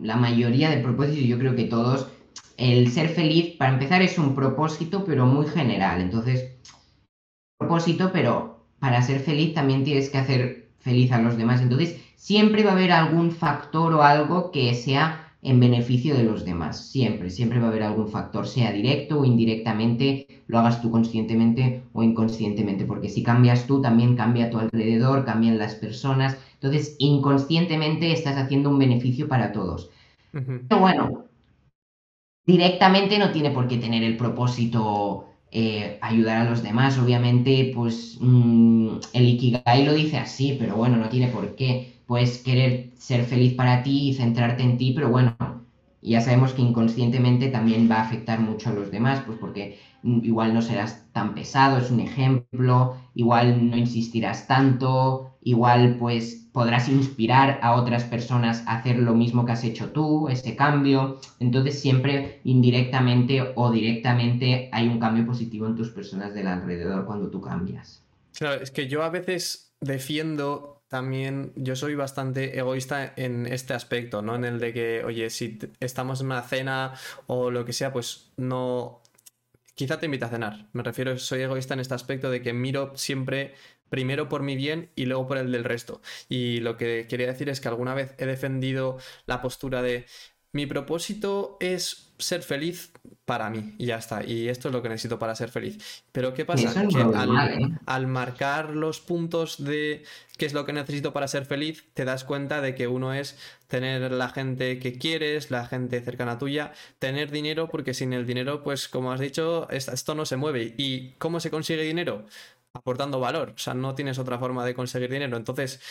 la 0.02 0.16
mayoría 0.18 0.70
de 0.70 0.82
propósitos, 0.82 1.24
yo 1.24 1.38
creo 1.38 1.56
que 1.56 1.66
todos, 1.66 2.10
el 2.58 2.92
ser 2.92 3.10
feliz, 3.10 3.56
para 3.58 3.74
empezar, 3.74 4.02
es 4.02 4.18
un 4.18 4.36
propósito, 4.36 5.06
pero 5.06 5.26
muy 5.26 5.48
general. 5.48 6.02
Entonces, 6.02 6.58
propósito, 7.58 8.12
pero 8.12 8.66
para 8.80 9.02
ser 9.02 9.20
feliz 9.20 9.54
también 9.54 9.84
tienes 9.84 10.10
que 10.10 10.18
hacer 10.18 10.72
feliz 10.80 11.12
a 11.12 11.22
los 11.22 11.38
demás. 11.38 11.62
Entonces, 11.62 12.02
siempre 12.16 12.64
va 12.64 12.72
a 12.72 12.74
haber 12.74 12.92
algún 12.92 13.32
factor 13.32 13.94
o 13.94 14.04
algo 14.04 14.52
que 14.52 14.74
sea 14.76 15.31
en 15.44 15.60
beneficio 15.60 16.16
de 16.16 16.24
los 16.24 16.46
demás. 16.46 16.90
Siempre, 16.90 17.30
siempre 17.30 17.60
va 17.60 17.66
a 17.66 17.70
haber 17.70 17.84
algún 17.84 18.08
factor, 18.08 18.48
sea 18.48 18.72
directo 18.72 19.20
o 19.20 19.26
indirectamente, 19.26 20.28
lo 20.48 20.60
hagas 20.60 20.82
tú 20.82 20.92
conscientemente 20.92 21.84
o 21.94 22.04
inconscientemente, 22.04 22.86
porque 22.86 23.10
si 23.10 23.24
cambias 23.24 23.66
tú, 23.66 23.82
también 23.82 24.16
cambia 24.16 24.46
a 24.46 24.50
tu 24.50 24.60
alrededor, 24.60 25.26
cambian 25.26 25.58
las 25.58 25.76
personas. 25.76 26.38
Entonces, 26.54 26.96
inconscientemente 27.00 28.12
estás 28.12 28.38
haciendo 28.38 28.70
un 28.70 28.80
beneficio 28.80 29.28
para 29.28 29.52
todos. 29.52 29.90
Pero 30.32 30.80
bueno, 30.80 31.26
directamente 32.46 33.18
no 33.18 33.32
tiene 33.32 33.52
por 33.52 33.68
qué 33.68 33.78
tener 33.78 34.04
el 34.04 34.18
propósito 34.18 35.26
eh, 35.52 35.98
ayudar 36.02 36.38
a 36.38 36.50
los 36.50 36.64
demás. 36.64 36.98
Obviamente, 36.98 37.72
pues 37.76 38.18
mm, 38.22 38.98
el 39.14 39.28
Ikigai 39.28 39.86
lo 39.86 39.94
dice 39.94 40.18
así, 40.18 40.56
pero 40.60 40.76
bueno, 40.76 40.98
no 40.98 41.10
tiene 41.10 41.28
por 41.28 41.56
qué 41.56 41.91
puedes 42.12 42.40
querer 42.40 42.90
ser 42.98 43.24
feliz 43.24 43.54
para 43.54 43.84
ti 43.84 44.10
y 44.10 44.14
centrarte 44.14 44.64
en 44.64 44.78
ti, 44.78 44.92
pero 44.94 45.08
bueno, 45.08 45.34
ya 46.02 46.20
sabemos 46.20 46.52
que 46.52 46.62
inconscientemente 46.62 47.48
también 47.48 47.90
va 47.90 48.00
a 48.00 48.02
afectar 48.02 48.38
mucho 48.38 48.70
a 48.70 48.74
los 48.74 48.92
demás, 48.92 49.24
pues 49.26 49.38
porque 49.40 49.80
igual 50.04 50.54
no 50.54 50.62
serás 50.62 51.06
tan 51.14 51.34
pesado, 51.34 51.78
es 51.78 51.90
un 51.90 52.02
ejemplo, 52.02 52.98
igual 53.16 53.70
no 53.70 53.78
insistirás 53.78 54.46
tanto, 54.46 55.38
igual 55.42 55.96
pues 56.00 56.50
podrás 56.52 56.90
inspirar 56.90 57.60
a 57.62 57.76
otras 57.76 58.04
personas 58.04 58.62
a 58.68 58.80
hacer 58.80 59.00
lo 59.00 59.14
mismo 59.14 59.46
que 59.46 59.54
has 59.54 59.64
hecho 59.64 59.92
tú, 59.92 60.28
ese 60.28 60.58
cambio, 60.58 61.18
entonces 61.40 61.80
siempre 61.80 62.42
indirectamente 62.44 63.54
o 63.56 63.72
directamente 63.72 64.68
hay 64.74 64.90
un 64.90 65.00
cambio 65.00 65.26
positivo 65.26 65.66
en 65.66 65.78
tus 65.78 65.92
personas 65.92 66.34
del 66.34 66.48
alrededor 66.48 67.06
cuando 67.06 67.30
tú 67.30 67.40
cambias. 67.40 68.04
Claro, 68.38 68.62
es 68.62 68.70
que 68.70 68.90
yo 68.90 69.02
a 69.02 69.10
veces 69.10 69.72
defiendo 69.80 70.81
también 70.92 71.54
yo 71.56 71.78
soy 71.78 71.96
bastante 71.96 72.60
egoísta 72.60 73.14
en 73.16 73.46
este 73.46 73.74
aspecto, 73.74 74.22
¿no? 74.22 74.36
En 74.36 74.44
el 74.44 74.60
de 74.60 74.74
que, 74.74 75.06
oye, 75.06 75.30
si 75.30 75.58
estamos 75.80 76.20
en 76.20 76.26
una 76.26 76.42
cena 76.42 76.96
o 77.28 77.50
lo 77.50 77.64
que 77.64 77.72
sea, 77.72 77.94
pues 77.94 78.34
no... 78.36 79.02
Quizá 79.74 80.02
te 80.02 80.08
invita 80.08 80.26
a 80.26 80.30
cenar. 80.30 80.68
Me 80.74 80.84
refiero, 80.84 81.18
soy 81.18 81.44
egoísta 81.44 81.76
en 81.76 81.80
este 81.80 81.94
aspecto 81.94 82.30
de 82.30 82.42
que 82.42 82.52
miro 82.52 82.92
siempre 82.98 83.54
primero 83.88 84.28
por 84.28 84.44
mi 84.44 84.58
bien 84.58 84.92
y 84.96 85.06
luego 85.06 85.28
por 85.30 85.38
el 85.38 85.54
del 85.54 85.64
resto. 85.64 86.02
Y 86.28 86.60
lo 86.60 86.76
que 86.76 87.08
quería 87.08 87.28
decir 87.28 87.48
es 87.48 87.62
que 87.62 87.70
alguna 87.70 87.94
vez 87.94 88.14
he 88.18 88.26
defendido 88.26 88.98
la 89.28 89.42
postura 89.42 89.82
de 89.82 90.06
mi 90.54 90.66
propósito 90.66 91.58
es 91.60 92.12
ser 92.18 92.44
feliz 92.44 92.92
para 93.26 93.50
mí 93.50 93.76
y 93.78 93.88
ya 93.88 93.98
está. 93.98 94.24
Y 94.24 94.50
esto 94.50 94.68
es 94.68 94.74
lo 94.74 94.82
que 94.82 94.90
necesito 94.90 95.18
para 95.18 95.36
ser 95.36 95.50
feliz. 95.50 96.04
Pero 96.12 96.34
¿qué 96.34 96.46
pasa? 96.46 96.74
que 96.74 97.00
¿eh? 97.00 97.70
al, 97.86 98.08
marcar 98.08 98.70
los 98.72 99.00
puntos 99.00 99.64
de 99.64 100.04
qué 100.38 100.46
es 100.46 100.54
lo 100.54 100.66
que 100.66 100.74
necesito 100.74 101.14
para 101.14 101.28
ser 101.28 101.46
feliz, 101.46 101.86
te 101.94 102.06
das 102.06 102.24
cuenta 102.24 102.62
de 102.62 102.76
que 102.76 102.88
uno 102.88 103.14
es 103.14 103.38
tener 103.68 104.12
la 104.12 104.30
gente 104.30 104.80
que 104.80 104.98
quieres, 104.98 105.52
la 105.52 105.66
gente 105.66 106.02
cercana 106.02 106.34
a 106.34 106.38
tuya, 106.38 106.74
tener 107.00 107.32
dinero, 107.32 107.70
porque 107.70 107.94
sin 107.94 108.14
el 108.14 108.26
dinero, 108.26 108.64
pues 108.64 108.88
como 108.88 109.12
has 109.12 109.20
dicho, 109.20 109.70
esto 109.70 110.16
no 110.16 110.26
se 110.26 110.36
mueve. 110.36 110.74
¿Y 110.78 111.12
cómo 111.14 111.40
se 111.40 111.50
consigue 111.50 111.84
dinero? 111.84 112.26
Aportando 112.74 113.20
valor. 113.20 113.54
O 113.56 113.58
sea, 113.58 113.74
no 113.74 113.96
tienes 113.96 114.20
otra 114.20 114.38
forma 114.40 114.66
de 114.66 114.74
conseguir 114.74 115.10
dinero. 115.10 115.38
Entonces, 115.38 115.82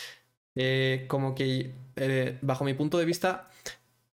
eh, 0.55 1.05
como 1.07 1.33
que, 1.33 1.73
eh, 1.95 2.37
bajo 2.41 2.65
mi 2.65 2.73
punto 2.73 2.97
de 2.97 3.05
vista, 3.05 3.49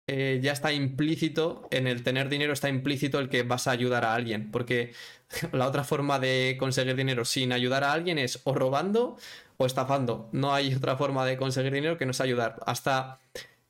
eh, 0.07 0.39
ya 0.41 0.51
está 0.51 0.71
implícito, 0.71 1.67
en 1.71 1.87
el 1.87 2.03
tener 2.03 2.29
dinero 2.29 2.53
está 2.53 2.69
implícito 2.69 3.19
el 3.19 3.27
que 3.27 3.41
vas 3.41 3.67
a 3.67 3.71
ayudar 3.71 4.05
a 4.05 4.13
alguien, 4.13 4.51
porque 4.51 4.93
la 5.51 5.67
otra 5.67 5.83
forma 5.83 6.19
de 6.19 6.57
conseguir 6.59 6.95
dinero 6.95 7.25
sin 7.25 7.51
ayudar 7.51 7.83
a 7.83 7.91
alguien 7.91 8.19
es 8.19 8.41
o 8.43 8.53
robando 8.53 9.17
o 9.57 9.65
estafando. 9.65 10.29
No 10.31 10.53
hay 10.53 10.75
otra 10.75 10.95
forma 10.95 11.25
de 11.25 11.37
conseguir 11.37 11.73
dinero 11.73 11.97
que 11.97 12.05
no 12.05 12.11
es 12.11 12.21
ayudar. 12.21 12.57
Hasta 12.65 13.19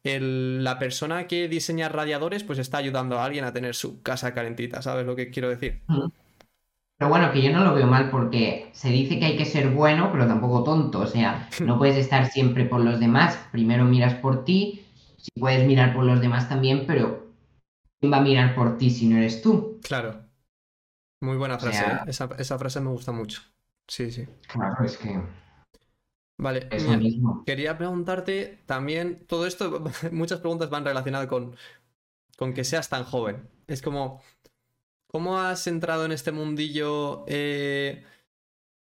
la 0.03 0.77
persona 0.77 1.25
que 1.25 1.47
diseña 1.47 1.89
radiadores 1.89 2.43
pues 2.43 2.59
está 2.59 2.77
ayudando 2.77 3.17
a 3.17 3.25
alguien 3.25 3.43
a 3.43 3.53
tener 3.53 3.73
su 3.73 4.03
casa 4.03 4.33
calentita, 4.33 4.81
¿sabes 4.81 5.05
lo 5.05 5.15
que 5.15 5.31
quiero 5.31 5.49
decir? 5.49 5.81
Pero 6.97 7.09
bueno, 7.09 7.31
que 7.31 7.41
yo 7.41 7.51
no 7.51 7.63
lo 7.63 7.73
veo 7.73 7.87
mal 7.87 8.09
porque 8.11 8.69
se 8.71 8.89
dice 8.89 9.19
que 9.19 9.25
hay 9.25 9.37
que 9.37 9.45
ser 9.45 9.69
bueno, 9.69 10.09
pero 10.11 10.27
tampoco 10.27 10.63
tonto. 10.63 10.99
O 10.99 11.07
sea, 11.07 11.49
no 11.61 11.77
puedes 11.79 11.97
estar 11.97 12.29
siempre 12.29 12.65
por 12.65 12.81
los 12.81 12.99
demás. 12.99 13.39
Primero 13.51 13.85
miras 13.85 14.13
por 14.15 14.45
ti 14.45 14.84
si 15.25 15.31
puedes 15.39 15.65
mirar 15.65 15.95
por 15.95 16.03
los 16.05 16.21
demás 16.21 16.47
también, 16.47 16.85
pero 16.85 17.33
¿quién 17.99 18.13
va 18.13 18.17
a 18.17 18.21
mirar 18.21 18.53
por 18.53 18.77
ti 18.77 18.91
si 18.91 19.07
no 19.07 19.17
eres 19.17 19.41
tú? 19.41 19.79
Claro. 19.81 20.23
Muy 21.23 21.35
buena 21.35 21.57
frase. 21.57 21.83
¿eh? 21.83 21.99
esa, 22.07 22.59
frase 22.59 22.79
me 22.79 22.91
gusta 22.91 23.11
mucho. 23.11 23.41
Sí, 23.87 24.11
sí. 24.11 24.27
Claro, 24.47 24.85
es 24.85 24.97
que. 24.97 25.19
Vale, 26.37 26.69
quería 27.43 27.75
preguntarte 27.75 28.59
también, 28.67 29.25
todo 29.25 29.47
esto, 29.47 29.83
muchas 30.11 30.41
preguntas 30.41 30.69
van 30.69 30.85
relacionadas 30.85 31.27
con, 31.27 31.55
con 32.37 32.53
que 32.53 32.63
seas 32.63 32.89
tan 32.89 33.03
joven. 33.03 33.49
Es 33.65 33.81
como, 33.81 34.21
¿cómo 35.07 35.39
has 35.39 35.65
entrado 35.65 36.05
en 36.05 36.11
este 36.11 36.31
mundillo 36.31 37.25
eh, 37.27 38.03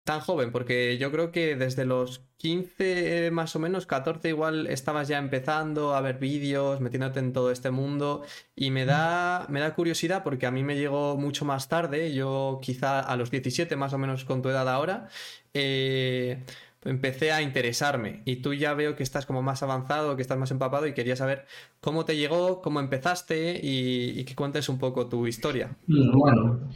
tan 0.04 0.20
joven? 0.20 0.52
Porque 0.52 0.98
yo 0.98 1.12
creo 1.12 1.32
que 1.32 1.56
desde 1.56 1.86
los 1.86 2.22
15 2.38 3.30
más 3.32 3.56
o 3.56 3.60
menos, 3.60 3.86
14 3.86 4.30
igual 4.30 4.68
estabas 4.68 5.08
ya 5.08 5.20
empezando 5.20 5.94
a 5.94 6.02
ver 6.02 6.18
vídeos, 6.18 6.82
metiéndote 6.82 7.20
en 7.20 7.34
todo 7.34 7.52
este 7.52 7.70
mundo 7.70 8.24
y 8.56 8.72
me 8.72 8.86
da, 8.86 9.46
me 9.50 9.60
da 9.60 9.76
curiosidad 9.76 10.24
porque 10.24 10.48
a 10.48 10.52
mí 10.52 10.64
me 10.64 10.76
llegó 10.76 11.18
mucho 11.18 11.46
más 11.46 11.70
tarde, 11.70 12.14
yo 12.14 12.60
quizá 12.62 13.00
a 13.00 13.16
los 13.16 13.30
17 13.30 13.76
más 13.76 13.94
o 13.94 13.98
menos 14.00 14.26
con 14.26 14.42
tu 14.42 14.50
edad 14.50 14.68
ahora, 14.70 15.08
eh, 15.54 16.44
empecé 16.84 17.32
a 17.32 17.44
interesarme 17.44 18.24
y 18.26 18.38
tú 18.38 18.56
ya 18.56 18.74
veo 18.74 18.96
que 18.96 19.04
estás 19.04 19.28
como 19.28 19.44
más 19.44 19.62
avanzado, 19.62 20.16
que 20.16 20.24
estás 20.24 20.40
más 20.40 20.50
empapado 20.50 20.88
y 20.88 20.94
quería 20.94 21.16
saber 21.16 21.46
cómo 21.80 22.06
te 22.06 22.18
llegó, 22.18 22.62
cómo 22.64 22.80
empezaste 22.80 23.60
y, 23.62 24.20
y 24.20 24.26
que 24.26 24.36
cuentes 24.36 24.68
un 24.68 24.80
poco 24.80 25.08
tu 25.08 25.28
historia. 25.28 25.78
Bueno, 25.86 26.70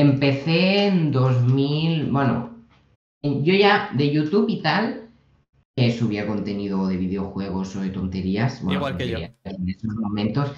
empecé 0.00 0.86
en 0.86 1.10
2000, 1.10 2.10
bueno, 2.10 2.56
yo 3.22 3.54
ya 3.54 3.90
de 3.94 4.12
YouTube 4.12 4.48
y 4.48 4.62
tal 4.62 5.10
eh, 5.76 5.92
subía 5.92 6.26
contenido 6.26 6.86
de 6.88 6.96
videojuegos 6.96 7.76
o 7.76 7.80
de 7.80 7.90
tonterías. 7.90 8.62
Igual 8.62 8.96
que 8.96 9.08
yo. 9.08 9.18
En 9.18 9.68
esos 9.68 9.94
momentos. 9.94 10.52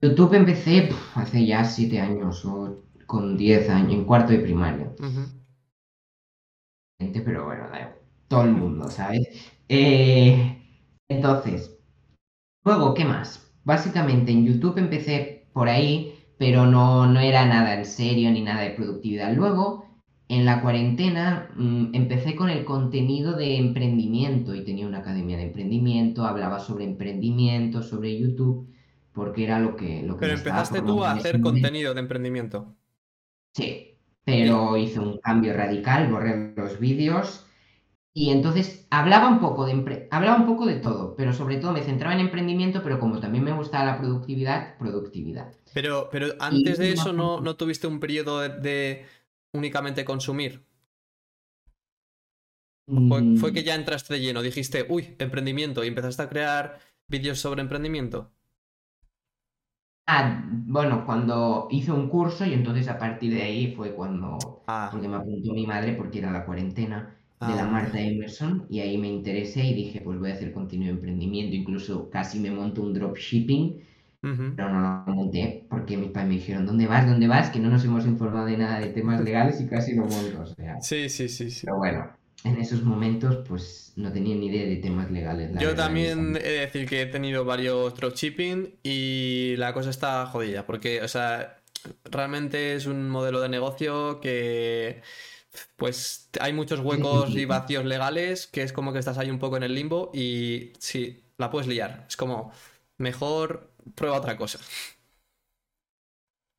YouTube 0.00 0.34
empecé 0.34 0.88
hace 1.14 1.46
ya 1.46 1.64
siete 1.64 2.00
años 2.00 2.44
o 2.44 2.82
con 3.06 3.36
diez 3.36 3.68
años, 3.68 3.92
en 3.92 4.04
cuarto 4.04 4.32
de 4.32 4.38
primaria. 4.38 4.92
Pero 6.98 7.44
bueno, 7.44 7.66
todo 8.28 8.44
el 8.44 8.52
mundo, 8.52 8.90
¿sabes? 8.90 9.52
Eh, 9.68 10.58
entonces, 11.08 11.78
luego, 12.64 12.94
¿qué 12.94 13.04
más? 13.04 13.52
Básicamente 13.64 14.32
en 14.32 14.46
YouTube 14.46 14.78
empecé 14.78 15.46
por 15.52 15.68
ahí, 15.68 16.11
pero 16.38 16.66
no, 16.66 17.06
no 17.06 17.20
era 17.20 17.46
nada 17.46 17.74
en 17.74 17.84
serio 17.84 18.30
ni 18.30 18.42
nada 18.42 18.62
de 18.62 18.70
productividad. 18.70 19.34
Luego 19.34 19.86
en 20.28 20.44
la 20.44 20.62
cuarentena 20.62 21.50
mm, 21.56 21.94
empecé 21.94 22.34
con 22.34 22.48
el 22.48 22.64
contenido 22.64 23.36
de 23.36 23.56
emprendimiento 23.56 24.54
y 24.54 24.64
tenía 24.64 24.86
una 24.86 24.98
academia 24.98 25.36
de 25.36 25.44
emprendimiento, 25.44 26.24
hablaba 26.24 26.58
sobre 26.58 26.84
emprendimiento, 26.84 27.82
sobre 27.82 28.18
YouTube, 28.18 28.68
porque 29.12 29.44
era 29.44 29.58
lo 29.58 29.76
que... 29.76 30.02
Lo 30.02 30.14
que 30.14 30.20
pero 30.20 30.38
empezaste 30.38 30.80
tú 30.80 31.04
a 31.04 31.12
hacer 31.12 31.40
contenido 31.40 31.92
de 31.92 32.00
emprendimiento. 32.00 32.74
Sí, 33.52 33.98
pero 34.24 34.76
hice 34.76 35.00
un 35.00 35.18
cambio 35.18 35.52
radical, 35.52 36.10
borré 36.10 36.54
los 36.56 36.78
vídeos 36.78 37.46
Y 38.14 38.30
entonces 38.30 38.86
hablaba 38.90 39.28
un 39.28 39.40
poco 39.40 39.66
de 39.66 40.08
hablaba 40.10 40.36
un 40.38 40.46
poco 40.46 40.66
de 40.66 40.76
todo, 40.76 41.14
pero 41.16 41.32
sobre 41.32 41.56
todo 41.58 41.72
me 41.72 41.82
centraba 41.82 42.14
en 42.14 42.20
emprendimiento, 42.20 42.82
pero 42.82 42.98
como 43.00 43.20
también 43.20 43.44
me 43.44 43.52
gustaba 43.52 43.84
la 43.86 43.98
productividad, 43.98 44.76
productividad. 44.78 45.52
Pero, 45.72 46.08
pero 46.10 46.26
Y 46.48 46.64
antes 46.64 46.78
de 46.78 46.92
eso 46.92 47.12
no, 47.12 47.40
no 47.40 47.56
tuviste 47.56 47.86
un 47.86 48.00
periodo 48.00 48.40
de, 48.40 48.48
de 48.60 49.06
únicamente 49.52 50.04
consumir. 50.04 50.64
Fue, 53.06 53.30
Mm, 53.30 53.36
fue 53.36 53.52
que 53.52 53.62
ya 53.62 53.76
entraste 53.76 54.14
de 54.14 54.20
lleno, 54.20 54.42
dijiste, 54.42 54.84
uy, 54.88 55.14
emprendimiento, 55.20 55.84
y 55.84 55.88
empezaste 55.88 56.22
a 56.22 56.28
crear 56.28 56.80
vídeos 57.06 57.38
sobre 57.38 57.60
emprendimiento. 57.62 58.32
Ah, 60.06 60.42
bueno, 60.48 61.04
cuando 61.06 61.68
hice 61.70 61.92
un 61.92 62.08
curso 62.08 62.44
y 62.44 62.52
entonces 62.52 62.88
a 62.88 62.98
partir 62.98 63.32
de 63.34 63.42
ahí 63.42 63.74
fue 63.74 63.94
cuando, 63.94 64.62
Ah, 64.66 64.90
porque 64.90 65.08
me 65.08 65.16
apuntó 65.16 65.52
mi 65.52 65.66
madre 65.66 65.94
porque 65.94 66.18
era 66.18 66.30
la 66.32 66.44
cuarentena 66.44 67.16
de 67.46 67.56
la 67.56 67.64
ah, 67.64 67.70
Marta 67.70 68.00
Emerson 68.00 68.66
y 68.70 68.80
ahí 68.80 68.98
me 68.98 69.08
interesé 69.08 69.64
y 69.64 69.74
dije, 69.74 70.00
pues 70.00 70.18
voy 70.18 70.30
a 70.30 70.34
hacer 70.34 70.52
contenido 70.52 70.92
de 70.92 70.98
emprendimiento, 70.98 71.56
incluso 71.56 72.08
casi 72.10 72.38
me 72.38 72.50
monto 72.50 72.82
un 72.82 72.94
dropshipping, 72.94 73.82
pero 74.20 74.68
no 74.68 75.04
lo 75.06 75.12
monté 75.12 75.64
porque 75.68 75.96
mis 75.96 76.10
padres 76.10 76.28
me 76.28 76.34
dijeron, 76.36 76.66
¿dónde 76.66 76.86
vas? 76.86 77.06
¿Dónde 77.06 77.26
vas? 77.26 77.50
Que 77.50 77.58
no 77.58 77.68
nos 77.68 77.84
hemos 77.84 78.06
informado 78.06 78.46
de 78.46 78.56
nada 78.56 78.78
de 78.78 78.88
temas 78.88 79.20
legales 79.20 79.60
y 79.60 79.66
casi 79.66 79.94
lo 79.94 80.04
monto, 80.06 80.42
o 80.42 80.46
sea. 80.46 80.80
Sí, 80.80 81.08
sí, 81.08 81.28
sí, 81.28 81.50
sí. 81.50 81.62
Pero 81.64 81.78
bueno, 81.78 82.06
en 82.44 82.58
esos 82.58 82.84
momentos 82.84 83.38
pues 83.48 83.92
no 83.96 84.12
tenía 84.12 84.36
ni 84.36 84.46
idea 84.46 84.64
de 84.64 84.76
temas 84.76 85.10
legales, 85.10 85.52
la 85.52 85.60
Yo 85.60 85.68
verdad, 85.68 85.86
también 85.86 86.36
he 86.36 86.48
de 86.48 86.60
decir 86.60 86.88
que 86.88 87.02
he 87.02 87.06
tenido 87.06 87.44
varios 87.44 87.94
dropshipping 87.94 88.76
y 88.84 89.54
la 89.56 89.72
cosa 89.72 89.90
está 89.90 90.26
jodida, 90.26 90.64
porque, 90.64 91.02
o 91.02 91.08
sea, 91.08 91.58
realmente 92.04 92.74
es 92.74 92.86
un 92.86 93.10
modelo 93.10 93.40
de 93.40 93.48
negocio 93.48 94.20
que, 94.20 95.02
pues, 95.76 96.28
hay 96.40 96.52
muchos 96.52 96.80
huecos 96.80 97.36
y 97.36 97.44
vacíos 97.44 97.84
legales, 97.84 98.46
que 98.46 98.62
es 98.62 98.72
como 98.72 98.92
que 98.92 98.98
estás 99.00 99.18
ahí 99.18 99.30
un 99.30 99.38
poco 99.38 99.56
en 99.56 99.62
el 99.64 99.74
limbo 99.74 100.10
y 100.14 100.72
sí, 100.78 101.24
la 101.38 101.50
puedes 101.50 101.68
liar. 101.68 102.06
Es 102.08 102.16
como, 102.16 102.52
mejor 102.98 103.70
prueba 103.94 104.18
otra 104.18 104.36
cosa. 104.36 104.58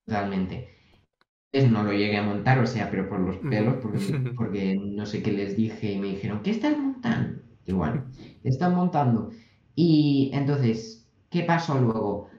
Totalmente. 0.06 0.70
No 1.54 1.84
lo 1.84 1.94
llegué 1.94 2.18
a 2.18 2.24
montar, 2.24 2.60
o 2.60 2.68
sea, 2.68 2.90
pero 2.92 3.10
por 3.10 3.20
los 3.20 3.38
pelos, 3.38 3.76
porque, 3.82 4.00
porque 4.38 4.76
no 4.76 5.06
sé 5.06 5.24
qué 5.24 5.32
les 5.32 5.56
dije 5.58 5.94
y 5.94 6.00
me 6.00 6.08
dijeron, 6.10 6.42
¿qué 6.44 6.52
estás 6.52 6.78
montando? 6.78 7.42
Igual, 7.66 8.06
¿qué 8.44 8.50
están 8.50 8.76
montando? 8.76 9.32
Y 9.76 10.32
entonces, 10.34 11.08
¿qué 11.30 11.44
pasó 11.44 11.80
luego? 11.80 12.30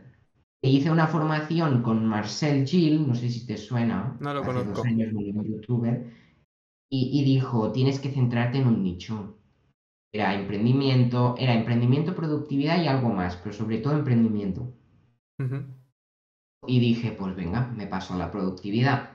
Hice 0.63 0.91
una 0.91 1.09
formación 1.09 1.83
con 1.83 2.07
Marcel 2.07 2.67
Gil, 2.67 3.07
no 3.09 3.15
sé 3.15 3.31
si 3.31 3.47
te 3.47 3.57
suena, 3.59 4.19
No 4.19 4.35
lo 4.35 4.43
hace 4.43 4.45
conozco. 4.45 4.63
dos 4.65 4.85
años 4.85 5.13
un 5.15 5.45
youtuber, 5.45 6.07
y, 6.95 7.21
y 7.21 7.25
dijo, 7.25 7.73
tienes 7.73 7.99
que 8.01 8.11
centrarte 8.11 8.59
en 8.59 8.69
un 8.69 8.83
nicho. 8.83 9.37
Era 10.13 10.35
emprendimiento, 10.35 11.37
era 11.39 11.55
emprendimiento, 11.55 12.15
productividad 12.17 12.83
y 12.83 12.89
algo 12.89 13.11
más, 13.11 13.37
pero 13.37 13.55
sobre 13.55 13.79
todo 13.79 13.95
emprendimiento. 13.95 14.73
Y 16.67 16.79
dije, 16.81 17.13
pues 17.13 17.35
venga, 17.37 17.69
me 17.77 17.87
paso 17.87 18.15
a 18.15 18.19
la 18.19 18.31
productividad. 18.31 19.11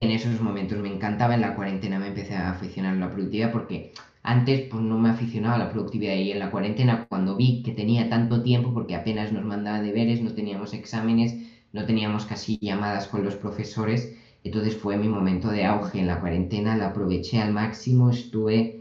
En 0.00 0.10
esos 0.12 0.40
momentos 0.40 0.78
me 0.78 0.92
encantaba, 0.94 1.34
en 1.34 1.42
la 1.42 1.56
cuarentena 1.56 1.98
me 1.98 2.08
empecé 2.08 2.34
a 2.36 2.50
aficionar 2.50 2.94
a 2.94 2.98
la 2.98 3.10
productividad 3.12 3.52
porque 3.52 3.92
antes 4.22 4.68
pues 4.70 4.82
no 4.82 4.98
me 4.98 5.10
aficionaba 5.10 5.56
a 5.56 5.58
la 5.58 5.70
productividad 5.70 6.14
y 6.16 6.32
en 6.32 6.40
la 6.40 6.50
cuarentena 6.50 7.06
cuando 7.08 7.36
vi 7.36 7.62
que 7.62 7.72
tenía 7.72 8.08
tanto 8.10 8.42
tiempo 8.42 8.74
porque 8.74 8.96
apenas 8.96 9.32
nos 9.32 9.44
mandaba 9.44 9.80
deberes, 9.82 10.22
no 10.22 10.34
teníamos 10.34 10.74
exámenes, 10.74 11.36
no 11.72 11.86
teníamos 11.86 12.26
casi 12.26 12.58
llamadas 12.60 13.08
con 13.08 13.24
los 13.24 13.36
profesores, 13.36 14.16
entonces 14.44 14.76
fue 14.76 14.96
mi 14.96 15.08
momento 15.08 15.48
de 15.50 15.64
auge 15.64 16.00
en 16.00 16.06
la 16.06 16.20
cuarentena, 16.20 16.76
la 16.76 16.88
aproveché 16.88 17.40
al 17.40 17.52
máximo, 17.52 18.10
estuve 18.10 18.80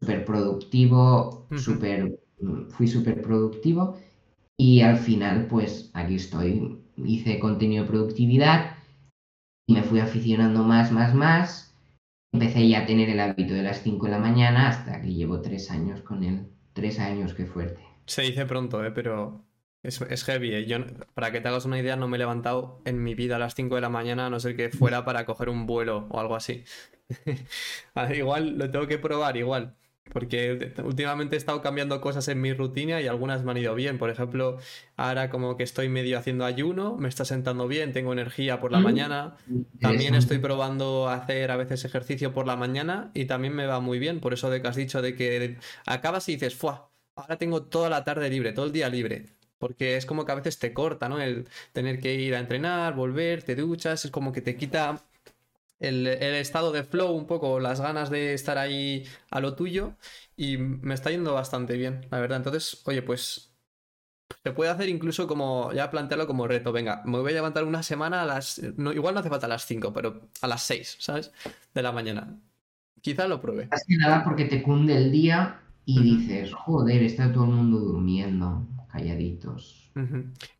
súper 0.00 0.24
productivo, 0.24 1.46
Ujú. 1.50 1.60
súper, 1.60 2.18
mm, 2.40 2.70
fui 2.70 2.86
súper 2.88 3.22
productivo 3.22 3.96
y 4.58 4.80
al 4.82 4.98
final 4.98 5.46
pues 5.48 5.90
aquí 5.94 6.16
estoy, 6.16 6.78
hice 6.96 7.38
contenido 7.40 7.84
de 7.84 7.90
productividad 7.90 8.76
y 9.66 9.74
me 9.74 9.82
fui 9.82 10.00
aficionando 10.00 10.62
más, 10.64 10.92
más, 10.92 11.14
más. 11.14 11.74
Empecé 12.32 12.68
ya 12.68 12.80
a 12.80 12.86
tener 12.86 13.10
el 13.10 13.20
hábito 13.20 13.54
de 13.54 13.62
las 13.62 13.82
5 13.82 14.06
de 14.06 14.12
la 14.12 14.18
mañana 14.18 14.68
hasta 14.68 15.00
que 15.02 15.14
llevo 15.14 15.40
tres 15.40 15.70
años 15.70 16.00
con 16.02 16.24
él. 16.24 16.48
Tres 16.72 16.98
años, 16.98 17.34
qué 17.34 17.46
fuerte. 17.46 17.80
Se 18.06 18.22
dice 18.22 18.46
pronto, 18.46 18.84
¿eh? 18.84 18.90
Pero 18.92 19.44
es, 19.84 20.00
es 20.00 20.24
heavy, 20.24 20.54
¿eh? 20.54 20.66
Yo, 20.66 20.78
para 21.14 21.30
que 21.32 21.40
te 21.40 21.48
hagas 21.48 21.64
una 21.64 21.78
idea, 21.78 21.96
no 21.96 22.08
me 22.08 22.16
he 22.16 22.18
levantado 22.18 22.82
en 22.84 23.02
mi 23.02 23.14
vida 23.14 23.36
a 23.36 23.38
las 23.38 23.54
5 23.54 23.74
de 23.76 23.80
la 23.80 23.88
mañana, 23.88 24.26
a 24.26 24.30
no 24.30 24.40
ser 24.40 24.56
que 24.56 24.70
fuera 24.70 25.04
para 25.04 25.24
coger 25.26 25.48
un 25.48 25.66
vuelo 25.66 26.06
o 26.10 26.20
algo 26.20 26.36
así. 26.36 26.64
Igual 28.14 28.58
lo 28.58 28.70
tengo 28.70 28.86
que 28.86 28.98
probar, 28.98 29.36
igual. 29.36 29.76
Porque 30.12 30.74
últimamente 30.84 31.34
he 31.34 31.38
estado 31.38 31.62
cambiando 31.62 32.00
cosas 32.00 32.28
en 32.28 32.40
mi 32.40 32.52
rutina 32.52 33.00
y 33.00 33.06
algunas 33.06 33.42
me 33.42 33.52
han 33.52 33.56
ido 33.56 33.74
bien. 33.74 33.98
Por 33.98 34.10
ejemplo, 34.10 34.58
ahora 34.96 35.30
como 35.30 35.56
que 35.56 35.62
estoy 35.64 35.88
medio 35.88 36.18
haciendo 36.18 36.44
ayuno, 36.44 36.96
me 36.96 37.08
está 37.08 37.24
sentando 37.24 37.66
bien, 37.68 37.92
tengo 37.92 38.12
energía 38.12 38.60
por 38.60 38.70
la 38.70 38.80
Mm, 38.80 38.82
mañana. 38.82 39.36
También 39.80 40.14
estoy 40.14 40.38
probando 40.38 41.08
hacer 41.08 41.50
a 41.50 41.56
veces 41.56 41.84
ejercicio 41.86 42.32
por 42.34 42.46
la 42.46 42.56
mañana 42.56 43.10
y 43.14 43.24
también 43.26 43.54
me 43.54 43.66
va 43.66 43.80
muy 43.80 43.98
bien. 43.98 44.20
Por 44.20 44.34
eso 44.34 44.50
de 44.50 44.60
que 44.60 44.68
has 44.68 44.76
dicho 44.76 45.00
de 45.02 45.14
que 45.16 45.58
acabas 45.86 46.28
y 46.28 46.32
dices, 46.34 46.54
¡fua! 46.54 46.90
Ahora 47.16 47.38
tengo 47.38 47.62
toda 47.64 47.88
la 47.90 48.04
tarde 48.04 48.28
libre, 48.28 48.52
todo 48.52 48.66
el 48.66 48.72
día 48.72 48.88
libre. 48.90 49.26
Porque 49.64 49.96
es 49.96 50.04
como 50.04 50.26
que 50.26 50.32
a 50.32 50.34
veces 50.34 50.58
te 50.58 50.74
corta, 50.74 51.08
¿no? 51.08 51.18
El 51.18 51.48
tener 51.72 52.00
que 52.00 52.14
ir 52.16 52.34
a 52.34 52.38
entrenar, 52.38 52.94
volver, 52.94 53.42
te 53.42 53.56
duchas, 53.56 54.04
es 54.04 54.10
como 54.10 54.30
que 54.30 54.42
te 54.42 54.56
quita 54.56 55.02
el, 55.80 56.06
el 56.06 56.34
estado 56.34 56.70
de 56.70 56.84
flow 56.84 57.12
un 57.12 57.26
poco, 57.26 57.60
las 57.60 57.80
ganas 57.80 58.10
de 58.10 58.34
estar 58.34 58.58
ahí 58.58 59.06
a 59.30 59.40
lo 59.40 59.54
tuyo 59.54 59.94
y 60.36 60.58
me 60.58 60.92
está 60.92 61.10
yendo 61.10 61.32
bastante 61.32 61.78
bien, 61.78 62.06
la 62.10 62.20
verdad. 62.20 62.36
Entonces, 62.36 62.82
oye, 62.84 63.00
pues 63.00 63.54
se 64.42 64.52
puede 64.52 64.70
hacer 64.70 64.90
incluso 64.90 65.26
como, 65.26 65.72
ya 65.72 65.90
plantearlo 65.90 66.26
como 66.26 66.46
reto, 66.46 66.72
venga, 66.72 67.00
me 67.06 67.18
voy 67.18 67.32
a 67.32 67.36
levantar 67.36 67.64
una 67.64 67.82
semana 67.82 68.20
a 68.22 68.26
las, 68.26 68.60
no, 68.76 68.92
igual 68.92 69.14
no 69.14 69.20
hace 69.20 69.30
falta 69.30 69.46
a 69.46 69.48
las 69.48 69.64
5, 69.64 69.94
pero 69.94 70.28
a 70.42 70.46
las 70.46 70.62
6, 70.64 70.96
¿sabes? 70.98 71.32
De 71.72 71.80
la 71.80 71.90
mañana. 71.90 72.38
Quizá 73.00 73.26
lo 73.28 73.40
pruebe. 73.40 73.68
Más 73.70 73.84
que 73.88 73.96
nada 73.96 74.22
porque 74.24 74.44
te 74.44 74.62
cunde 74.62 74.94
el 74.94 75.10
día 75.10 75.60
y 75.86 76.02
dices, 76.02 76.52
joder, 76.54 77.02
está 77.02 77.32
todo 77.32 77.44
el 77.44 77.50
mundo 77.50 77.78
durmiendo, 77.78 78.66
calladitos. 78.94 79.64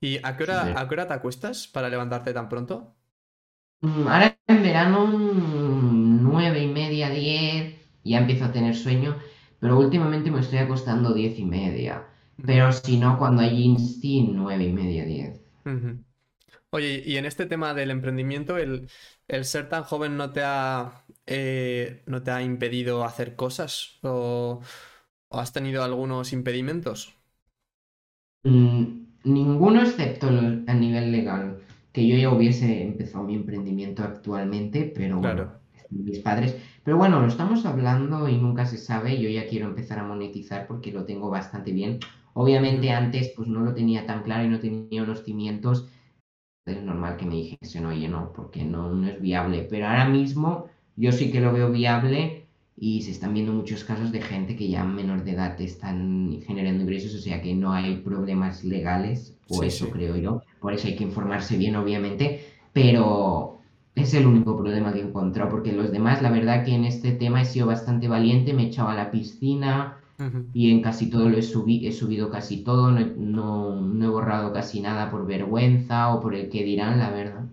¿Y 0.01 0.21
a 0.23 0.37
qué 0.37 0.45
hora, 0.45 0.73
a 0.81 0.87
qué 0.89 0.95
hora 0.95 1.09
te 1.09 1.15
acuestas 1.15 1.67
para 1.69 1.89
levantarte 1.89 2.33
tan 2.33 2.49
pronto? 2.49 2.95
Mm, 3.83 4.09
Ahora 4.09 4.37
en 4.49 4.63
verano, 4.65 5.07
mm, 5.07 6.23
nueve 6.23 6.61
y 6.65 6.67
media, 6.69 7.09
diez, 7.11 7.77
ya 8.03 8.19
empiezo 8.19 8.45
a 8.47 8.53
tener 8.53 8.75
sueño, 8.75 9.17
pero 9.61 9.79
últimamente 9.79 10.31
me 10.33 10.41
estoy 10.41 10.59
acostando 10.59 11.15
diez 11.15 11.39
y 11.39 11.45
media. 11.45 12.05
Pero 12.45 12.73
si 12.73 12.97
no, 12.99 13.17
cuando 13.19 13.43
hay 13.43 13.63
instinto, 13.63 14.33
nueve 14.35 14.65
y 14.65 14.73
media, 14.73 15.05
diez. 15.05 15.41
Oye, 16.71 17.03
y 17.05 17.17
en 17.19 17.25
este 17.27 17.47
tema 17.47 17.73
del 17.75 17.91
emprendimiento, 17.91 18.57
el, 18.59 18.91
el 19.29 19.45
ser 19.45 19.69
tan 19.69 19.85
joven 19.85 20.17
no 20.17 20.33
te 20.33 20.43
ha, 20.45 21.05
eh, 21.27 22.03
no 22.07 22.23
te 22.23 22.31
ha 22.33 22.43
impedido 22.43 23.05
hacer 23.05 23.37
cosas 23.37 23.99
o, 24.03 24.61
o 25.29 25.41
has 25.41 25.53
tenido 25.53 25.85
algunos 25.85 26.33
impedimentos? 26.33 27.17
Mm, 28.45 29.05
Ninguno 29.25 29.81
excepto 29.83 30.29
a 30.29 30.75
nivel 30.75 31.11
legal, 31.13 31.59
que 31.93 32.07
yo 32.07 32.17
ya 32.17 32.31
hubiese 32.31 32.83
empezado 32.83 33.25
mi 33.25 33.35
emprendimiento 33.37 34.03
actualmente, 34.05 34.93
pero 34.95 35.19
bueno, 35.21 35.53
mis 35.91 36.19
padres. 36.19 36.55
Pero 36.83 36.99
bueno, 36.99 37.21
lo 37.21 37.29
estamos 37.29 37.65
hablando 37.65 38.29
y 38.29 38.37
nunca 38.37 38.67
se 38.67 38.77
sabe. 38.77 39.19
Yo 39.21 39.31
ya 39.31 39.47
quiero 39.49 39.67
empezar 39.69 39.99
a 39.99 40.05
monetizar 40.05 40.67
porque 40.67 40.93
lo 40.93 41.07
tengo 41.07 41.31
bastante 41.31 41.73
bien. 41.73 42.01
Obviamente 42.35 42.91
antes 42.91 43.33
pues 43.35 43.49
no 43.49 43.61
lo 43.61 43.75
tenía 43.75 44.05
tan 44.07 44.23
claro 44.23 44.45
y 44.45 44.49
no 44.49 44.61
tenía 44.61 45.03
unos 45.05 45.25
cimientos. 45.25 45.89
Es 46.67 46.83
normal 46.83 47.17
que 47.17 47.27
me 47.27 47.35
dijesen, 47.37 47.87
oye, 47.87 48.09
no, 48.09 48.33
porque 48.33 48.65
no, 48.65 48.91
no 48.93 49.09
es 49.09 49.21
viable. 49.21 49.67
Pero 49.71 49.87
ahora 49.87 50.07
mismo 50.09 50.67
yo 50.97 51.13
sí 51.13 51.31
que 51.33 51.41
lo 51.41 51.53
veo 51.53 51.71
viable 51.71 52.44
y 52.77 53.03
se 53.03 53.11
están 53.13 53.35
viendo 53.35 53.53
muchos 53.53 53.85
casos 53.85 54.11
de 54.13 54.21
gente 54.23 54.57
que 54.57 54.69
ya 54.69 54.85
menor 54.85 55.25
de 55.25 55.33
edad 55.33 55.61
están 55.61 56.41
generando 56.47 56.83
ingresos, 56.83 57.15
o 57.15 57.19
sea 57.19 57.41
que 57.43 57.55
no 57.55 57.73
hay 57.73 57.97
problemas 57.99 58.65
legales, 58.65 59.37
o 59.49 59.63
Sí, 59.63 59.67
eso 59.67 59.87
sí. 59.87 59.93
creo 59.93 60.17
yo. 60.17 60.43
Por 60.61 60.73
eso 60.75 60.89
hay 60.89 60.97
que 60.97 61.05
informarse 61.05 61.57
bien, 61.57 61.77
obviamente, 61.77 62.41
pero 62.73 63.59
es 63.95 64.15
el 64.15 64.27
único 64.27 64.57
problema 64.57 64.93
que 64.93 65.01
he 65.01 65.03
encontrado, 65.03 65.51
porque 65.51 65.73
los 65.73 65.93
demás, 65.93 66.23
la 66.23 66.31
verdad 66.31 66.65
que 66.65 66.75
en 66.75 66.85
este 66.85 67.13
tema 67.13 67.43
he 67.43 67.45
sido 67.45 67.67
bastante 67.67 68.09
valiente, 68.09 68.53
me 68.53 68.65
he 68.65 68.67
echado 68.67 68.89
a 68.89 68.95
la 68.95 69.11
piscina 69.11 69.99
y 70.53 70.71
en 70.71 70.83
casi 70.83 71.11
todo 71.11 71.29
lo 71.29 71.37
he, 71.37 71.43
subi- 71.43 71.87
he 71.87 71.93
subido 71.93 72.31
casi 72.31 72.65
todo, 72.65 72.91
no, 72.91 73.01
he- 73.01 73.15
no, 73.17 73.81
no 73.81 74.05
he 74.05 74.09
borrado 74.09 74.53
casi 74.53 74.81
nada 74.81 75.11
por 75.11 75.27
vergüenza 75.27 76.15
o 76.15 76.21
por 76.21 76.35
el 76.35 76.49
que 76.51 76.65
dirán, 76.65 76.99
la 76.99 77.11
verdad. 77.11 77.45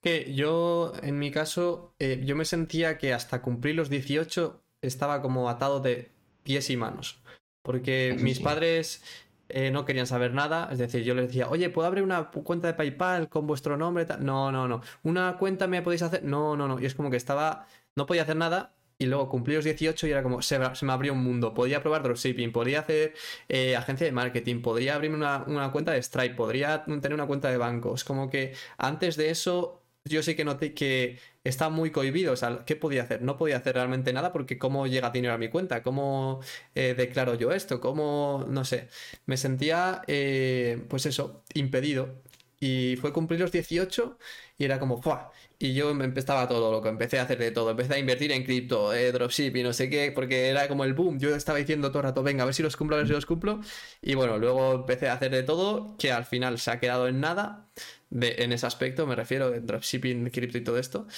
Que 0.00 0.32
yo, 0.34 0.92
en 1.02 1.18
mi 1.18 1.30
caso, 1.30 1.94
eh, 1.98 2.22
yo 2.24 2.36
me 2.36 2.44
sentía 2.44 2.98
que 2.98 3.12
hasta 3.12 3.42
cumplir 3.42 3.74
los 3.74 3.90
18 3.90 4.62
estaba 4.80 5.22
como 5.22 5.48
atado 5.48 5.80
de 5.80 6.12
pies 6.42 6.70
y 6.70 6.76
manos. 6.76 7.20
Porque 7.62 8.16
mis 8.20 8.38
sí. 8.38 8.42
padres 8.42 9.02
eh, 9.48 9.70
no 9.70 9.84
querían 9.84 10.06
saber 10.06 10.32
nada. 10.34 10.68
Es 10.70 10.78
decir, 10.78 11.02
yo 11.02 11.14
les 11.14 11.28
decía, 11.28 11.48
oye, 11.48 11.70
¿puedo 11.70 11.88
abrir 11.88 12.04
una 12.04 12.30
cuenta 12.30 12.68
de 12.68 12.74
PayPal 12.74 13.28
con 13.28 13.46
vuestro 13.46 13.76
nombre? 13.76 14.04
tal?". 14.04 14.24
No, 14.24 14.52
no, 14.52 14.68
no. 14.68 14.82
¿Una 15.02 15.36
cuenta 15.38 15.66
me 15.66 15.82
podéis 15.82 16.02
hacer? 16.02 16.24
No, 16.24 16.56
no, 16.56 16.68
no. 16.68 16.80
Y 16.80 16.86
es 16.86 16.94
como 16.94 17.10
que 17.10 17.16
estaba, 17.16 17.66
no 17.96 18.06
podía 18.06 18.22
hacer 18.22 18.36
nada 18.36 18.74
y 18.98 19.06
luego 19.06 19.28
cumplí 19.28 19.54
los 19.54 19.64
18 19.64 20.06
y 20.08 20.10
era 20.10 20.22
como, 20.22 20.42
se, 20.42 20.58
me 20.58 20.92
abrió 20.92 21.12
un 21.12 21.22
mundo. 21.22 21.54
Podía 21.54 21.80
probar 21.82 22.02
dropshipping, 22.02 22.52
podía 22.52 22.80
hacer 22.80 23.14
eh, 23.48 23.76
agencia 23.76 24.04
de 24.06 24.12
marketing, 24.12 24.60
podría 24.60 24.96
abrirme 24.96 25.16
una, 25.16 25.70
cuenta 25.72 25.92
de 25.92 26.02
Stripe, 26.02 26.34
podría 26.34 26.84
tener 26.84 27.14
una 27.14 27.26
cuenta 27.26 27.50
de 27.50 27.56
bancos. 27.58 28.04
Como 28.04 28.28
que 28.28 28.54
antes 28.76 29.16
de 29.16 29.30
eso 29.30 29.82
yo 30.08 30.22
sí 30.22 30.34
que 30.34 30.44
noté 30.44 30.74
que 30.74 31.18
estaba 31.44 31.70
muy 31.70 31.90
cohibido. 31.90 32.32
O 32.32 32.36
sea, 32.36 32.64
¿qué 32.66 32.76
podía 32.76 33.02
hacer? 33.02 33.22
No 33.22 33.36
podía 33.36 33.56
hacer 33.58 33.74
realmente 33.74 34.12
nada 34.12 34.32
porque 34.32 34.58
cómo 34.58 34.86
llega 34.86 35.10
dinero 35.10 35.34
a 35.34 35.38
mi 35.38 35.48
cuenta, 35.48 35.82
cómo 35.82 36.40
eh, 36.74 36.94
declaro 36.96 37.34
yo 37.34 37.52
esto, 37.52 37.80
cómo, 37.80 38.44
no 38.48 38.64
sé, 38.64 38.88
me 39.26 39.36
sentía, 39.36 40.02
eh, 40.06 40.84
pues 40.88 41.06
eso, 41.06 41.44
impedido. 41.54 42.22
Y 42.60 42.96
fue 43.00 43.12
cumplir 43.12 43.40
los 43.40 43.52
18 43.52 44.18
y 44.58 44.64
era 44.64 44.78
como, 44.80 45.00
¡fua! 45.00 45.30
Y 45.60 45.74
yo 45.74 45.92
me 45.92 46.04
empezaba 46.04 46.46
todo 46.46 46.70
loco, 46.70 46.88
empecé 46.88 47.18
a 47.18 47.22
hacer 47.22 47.38
de 47.38 47.50
todo, 47.50 47.70
empecé 47.70 47.94
a 47.94 47.98
invertir 47.98 48.30
en 48.30 48.44
cripto, 48.44 48.94
eh, 48.94 49.10
dropship 49.10 49.56
y 49.56 49.64
no 49.64 49.72
sé 49.72 49.90
qué, 49.90 50.12
porque 50.12 50.48
era 50.48 50.68
como 50.68 50.84
el 50.84 50.94
boom. 50.94 51.18
Yo 51.18 51.34
estaba 51.34 51.58
diciendo 51.58 51.88
todo 51.88 51.98
el 51.98 52.04
rato, 52.04 52.22
venga, 52.22 52.44
a 52.44 52.46
ver 52.46 52.54
si 52.54 52.62
los 52.62 52.76
cumplo, 52.76 52.94
a 52.94 53.00
ver 53.00 53.08
si 53.08 53.12
los 53.12 53.26
cumplo. 53.26 53.60
Y 54.00 54.14
bueno, 54.14 54.38
luego 54.38 54.74
empecé 54.74 55.08
a 55.08 55.14
hacer 55.14 55.32
de 55.32 55.42
todo, 55.42 55.96
que 55.98 56.12
al 56.12 56.24
final 56.26 56.60
se 56.60 56.70
ha 56.70 56.78
quedado 56.78 57.08
en 57.08 57.20
nada, 57.20 57.66
de, 58.10 58.36
en 58.38 58.52
ese 58.52 58.66
aspecto, 58.66 59.06
me 59.06 59.16
refiero, 59.16 59.50
de 59.50 59.60
dropshipping, 59.60 60.30
cripto 60.30 60.58
y 60.58 60.60
todo 60.64 60.78
esto. 60.78 61.08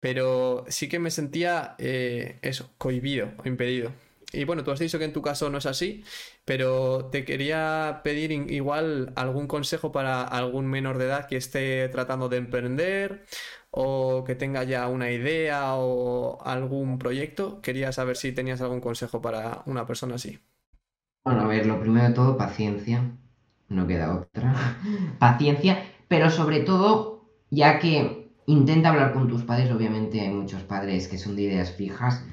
Pero 0.00 0.64
sí 0.68 0.88
que 0.88 0.98
me 0.98 1.10
sentía 1.10 1.76
eh, 1.78 2.38
eso, 2.42 2.70
cohibido 2.78 3.30
impedido. 3.44 3.92
Y 4.32 4.44
bueno, 4.44 4.64
tú 4.64 4.72
has 4.72 4.80
dicho 4.80 4.98
que 4.98 5.04
en 5.04 5.12
tu 5.12 5.22
caso 5.22 5.48
no 5.48 5.58
es 5.58 5.66
así, 5.66 6.04
pero 6.44 7.06
te 7.12 7.24
quería 7.24 8.00
pedir 8.02 8.32
igual 8.32 9.12
algún 9.14 9.46
consejo 9.46 9.92
para 9.92 10.22
algún 10.24 10.66
menor 10.66 10.98
de 10.98 11.04
edad 11.06 11.28
que 11.28 11.36
esté 11.36 11.88
tratando 11.88 12.28
de 12.28 12.38
emprender 12.38 13.26
o 13.76 14.22
que 14.22 14.36
tenga 14.36 14.62
ya 14.62 14.86
una 14.86 15.10
idea 15.10 15.74
o 15.74 16.38
algún 16.44 16.96
proyecto. 16.96 17.60
Quería 17.60 17.90
saber 17.90 18.16
si 18.16 18.30
tenías 18.30 18.60
algún 18.60 18.80
consejo 18.80 19.20
para 19.20 19.62
una 19.66 19.84
persona 19.84 20.14
así. 20.14 20.38
Bueno, 21.24 21.40
a 21.40 21.46
ver, 21.48 21.66
lo 21.66 21.80
primero 21.80 22.06
de 22.06 22.14
todo, 22.14 22.36
paciencia. 22.36 23.02
No 23.68 23.86
queda 23.88 24.14
otra. 24.14 24.78
paciencia, 25.18 25.82
pero 26.06 26.30
sobre 26.30 26.60
todo, 26.60 27.24
ya 27.50 27.80
que 27.80 28.30
intenta 28.46 28.90
hablar 28.90 29.12
con 29.12 29.26
tus 29.26 29.42
padres, 29.42 29.72
obviamente 29.72 30.20
hay 30.20 30.30
muchos 30.30 30.62
padres 30.62 31.08
que 31.08 31.18
son 31.18 31.34
de 31.34 31.42
ideas 31.42 31.72
fijas, 31.72 32.24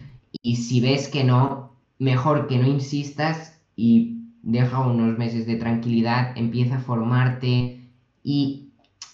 y 0.43 0.57
si 0.57 0.79
ves 0.79 1.07
que 1.07 1.23
no, 1.23 1.75
mejor 1.97 2.45
que 2.47 2.59
no 2.59 2.67
insistas 2.67 3.59
y 3.75 4.27
deja 4.43 4.79
unos 4.79 5.17
meses 5.17 5.47
de 5.47 5.55
tranquilidad, 5.55 6.37
empieza 6.37 6.75
a 6.75 6.81
formarte 6.81 7.89
y 8.23 8.70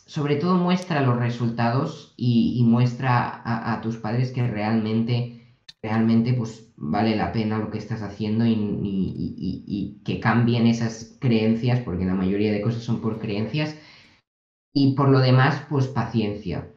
sobre 0.08 0.38
todo 0.38 0.56
muestra 0.56 1.02
los 1.02 1.18
resultados 1.20 2.14
y, 2.18 2.64
muestra 2.66 3.42
a, 3.46 3.82
tus 3.82 3.98
padres 3.98 4.32
que 4.32 4.48
realmente, 4.48 5.42
realmente 5.84 6.34
pues 6.34 6.72
vale 6.78 7.16
la 7.16 7.34
pena 7.34 7.60
lo 7.60 7.70
que 7.70 7.78
estás 7.78 8.02
haciendo 8.02 8.46
y, 8.46 8.54
y, 8.54 10.02
que 10.06 10.20
cambien 10.22 10.66
esas 10.66 11.18
creencias, 11.20 11.82
porque 11.82 12.06
la 12.06 12.16
mayoría 12.16 12.54
de 12.54 12.62
cosas 12.62 12.84
son 12.84 13.02
por 13.02 13.20
creencias. 13.20 13.76
Y 14.74 14.94
por 14.96 15.10
lo 15.10 15.20
demás, 15.20 15.64
pues 15.70 15.88
paciencia. 15.88 16.70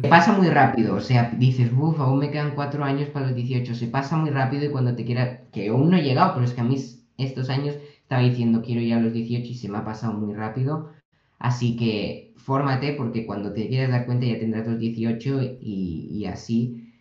Se 0.00 0.08
pasa 0.08 0.32
muy 0.32 0.48
rápido, 0.48 0.96
o 0.96 1.00
sea, 1.00 1.30
dices, 1.36 1.70
uff, 1.76 2.00
aún 2.00 2.18
me 2.18 2.30
quedan 2.30 2.54
cuatro 2.54 2.84
años 2.84 3.08
para 3.08 3.26
los 3.26 3.36
18, 3.36 3.74
se 3.74 3.86
pasa 3.86 4.16
muy 4.16 4.30
rápido 4.30 4.64
y 4.64 4.70
cuando 4.70 4.94
te 4.94 5.04
quiera, 5.04 5.42
que 5.52 5.68
aún 5.68 5.90
no 5.90 5.96
he 5.96 6.02
llegado, 6.02 6.34
pero 6.34 6.44
es 6.44 6.52
que 6.52 6.60
a 6.60 6.64
mí 6.64 6.76
estos 7.16 7.48
años 7.48 7.76
estaba 8.02 8.22
diciendo 8.22 8.62
quiero 8.62 8.80
ir 8.80 8.94
a 8.94 9.00
los 9.00 9.12
18 9.12 9.46
y 9.46 9.54
se 9.54 9.68
me 9.68 9.78
ha 9.78 9.84
pasado 9.84 10.12
muy 10.14 10.34
rápido, 10.34 10.90
así 11.38 11.76
que 11.76 12.34
fórmate 12.36 12.94
porque 12.94 13.26
cuando 13.26 13.52
te 13.52 13.68
quieras 13.68 13.90
dar 13.90 14.06
cuenta 14.06 14.26
ya 14.26 14.38
tendrás 14.38 14.66
los 14.66 14.78
18 14.78 15.42
y, 15.60 16.08
y 16.10 16.26
así, 16.26 16.92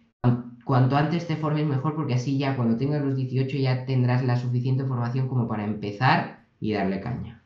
cuanto 0.66 0.96
antes 0.96 1.28
te 1.28 1.36
formes 1.36 1.66
mejor 1.66 1.96
porque 1.96 2.16
así 2.16 2.38
ya 2.38 2.56
cuando 2.56 2.78
tengas 2.78 3.04
los 3.04 3.16
18 3.16 3.58
ya 3.58 3.86
tendrás 3.86 4.24
la 4.24 4.38
suficiente 4.38 4.86
formación 4.86 5.28
como 5.28 5.48
para 5.48 5.66
empezar 5.66 6.46
y 6.60 6.74
darle 6.74 7.02
caña. 7.02 7.44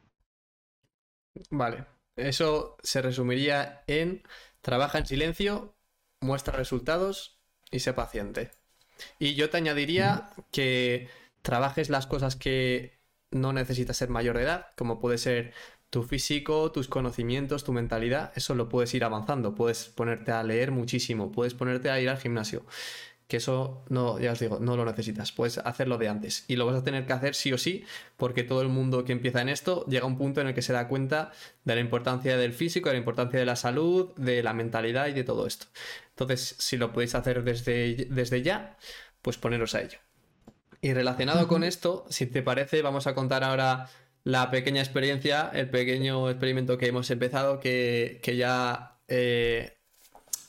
Vale, 1.50 1.86
eso 2.16 2.78
se 2.82 3.02
resumiría 3.02 3.84
en 3.88 4.22
Trabaja 4.68 4.98
en 4.98 5.06
silencio, 5.06 5.78
muestra 6.20 6.58
resultados 6.58 7.40
y 7.72 7.80
sé 7.80 7.94
paciente. 7.94 8.52
Y 9.18 9.36
yo 9.36 9.50
te 9.50 9.56
añadiría 9.56 10.30
que 10.52 11.10
trabajes 11.42 11.90
las 11.90 12.06
cosas 12.06 12.36
que 12.36 13.00
no 13.32 13.54
necesitas 13.54 13.96
ser 13.96 14.10
mayor 14.10 14.36
de 14.36 14.44
edad, 14.44 14.68
como 14.76 15.00
puede 15.00 15.20
ser 15.20 15.54
tu 15.90 16.04
físico, 16.04 16.72
tus 16.72 16.88
conocimientos, 16.88 17.64
tu 17.64 17.74
mentalidad, 17.74 18.32
eso 18.36 18.56
lo 18.56 18.70
puedes 18.70 18.94
ir 18.94 19.04
avanzando. 19.04 19.56
Puedes 19.56 19.86
ponerte 19.86 20.32
a 20.32 20.44
leer 20.44 20.72
muchísimo, 20.72 21.32
puedes 21.32 21.54
ponerte 21.54 21.90
a 21.90 22.00
ir 22.00 22.10
al 22.10 22.18
gimnasio 22.18 22.66
que 23.28 23.38
eso 23.38 23.84
no, 23.90 24.20
ya 24.20 24.32
os 24.32 24.40
digo, 24.40 24.60
no 24.60 24.78
lo 24.78 24.86
necesitas, 24.86 25.34
puedes 25.34 25.58
hacerlo 25.58 25.98
de 25.98 26.08
antes 26.08 26.46
y 26.48 26.56
lo 26.56 26.66
vas 26.66 26.78
a 26.78 26.84
tener 26.84 27.06
que 27.06 27.14
hacer 27.14 27.36
sí 27.36 27.52
o 27.52 27.58
sí 27.58 27.84
porque 28.16 28.44
todo 28.44 28.62
el 28.62 28.70
mundo 28.70 29.04
que 29.04 29.12
empieza 29.12 29.42
en 29.42 29.50
esto 29.50 29.86
llega 29.86 30.06
a 30.06 30.08
un 30.08 30.18
punto 30.18 30.40
en 30.40 30.48
el 30.48 30.54
que 30.54 30.62
se 30.62 30.72
da 30.72 30.88
cuenta 30.88 31.32
de 31.66 31.76
la 31.76 31.82
importancia 31.82 32.38
del 32.38 32.54
físico, 32.54 32.88
de 32.88 32.94
la 32.94 33.00
importancia 33.00 33.38
de 33.38 33.46
la 33.46 33.58
salud, 33.58 34.14
de 34.16 34.42
la 34.44 34.54
mentalidad 34.54 35.08
y 35.08 35.14
de 35.14 35.26
todo 35.26 35.46
esto. 35.46 35.66
Entonces, 36.12 36.56
si 36.58 36.78
lo 36.78 36.94
podéis 36.94 37.16
hacer 37.16 37.44
desde, 37.44 38.08
desde 38.10 38.42
ya, 38.42 38.78
pues 39.22 39.38
poneros 39.38 39.76
a 39.76 39.82
ello. 39.82 40.00
Y 40.80 40.94
relacionado 40.94 41.48
con 41.48 41.64
esto, 41.64 42.06
si 42.10 42.28
te 42.28 42.42
parece, 42.42 42.82
vamos 42.82 43.08
a 43.08 43.16
contar 43.16 43.44
ahora 43.44 43.90
la 44.24 44.52
pequeña 44.52 44.82
experiencia, 44.82 45.50
el 45.54 45.70
pequeño 45.70 46.30
experimento 46.30 46.78
que 46.78 46.88
hemos 46.88 47.10
empezado, 47.12 47.60
que, 47.60 48.20
ya 48.38 48.98
eh, 49.08 49.78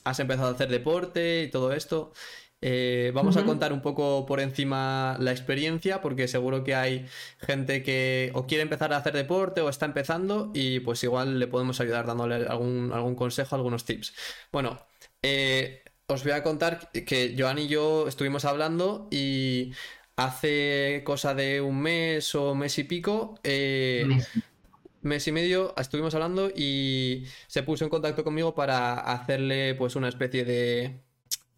has 0.03 0.19
empezado 0.19 0.49
a 0.49 0.51
hacer 0.51 0.69
deporte 0.69 1.43
y 1.43 1.49
todo 1.49 1.73
esto. 1.73 2.13
Eh, 2.61 3.11
vamos 3.13 3.37
a 3.37 3.45
contar 3.45 3.71
un 3.71 3.81
poco 3.81 4.25
por 4.25 4.41
encima 4.41 5.15
la 5.19 5.31
experiencia, 5.31 6.01
porque 6.01 6.27
seguro 6.27 6.63
que 6.65 6.75
hay 6.75 7.05
gente 7.39 7.83
que 7.83 8.31
o 8.33 8.47
quiere 8.47 8.63
empezar 8.63 8.91
a 8.91 8.97
hacer 8.97 9.13
deporte 9.13 9.61
o 9.61 9.69
está 9.69 9.85
empezando 9.85 10.51
y 10.53 10.81
pues 10.81 11.01
igual 11.03 11.39
le 11.39 11.47
podemos 11.47 11.79
ayudar 11.79 12.05
dándole 12.05 12.47
algún, 12.47 12.91
algún 12.93 13.15
consejo, 13.15 13.55
algunos 13.55 13.85
tips. 13.85 14.13
Bueno, 14.51 14.79
eh, 15.21 15.83
os 16.07 16.23
voy 16.23 16.33
a 16.33 16.43
contar 16.43 16.91
que 16.91 17.35
Joan 17.37 17.59
y 17.59 17.67
yo 17.67 18.07
estuvimos 18.07 18.43
hablando 18.43 19.07
y 19.09 19.71
hace 20.25 21.01
cosa 21.05 21.33
de 21.33 21.61
un 21.61 21.81
mes 21.81 22.33
o 22.35 22.55
mes 22.55 22.77
y 22.77 22.83
pico, 22.83 23.39
eh, 23.43 24.05
mes 25.01 25.27
y 25.27 25.31
medio 25.31 25.73
estuvimos 25.77 26.13
hablando 26.13 26.49
y 26.49 27.25
se 27.47 27.63
puso 27.63 27.85
en 27.85 27.89
contacto 27.89 28.23
conmigo 28.23 28.53
para 28.53 28.95
hacerle 28.99 29.75
pues 29.75 29.95
una 29.95 30.09
especie 30.09 30.45
de 30.45 31.01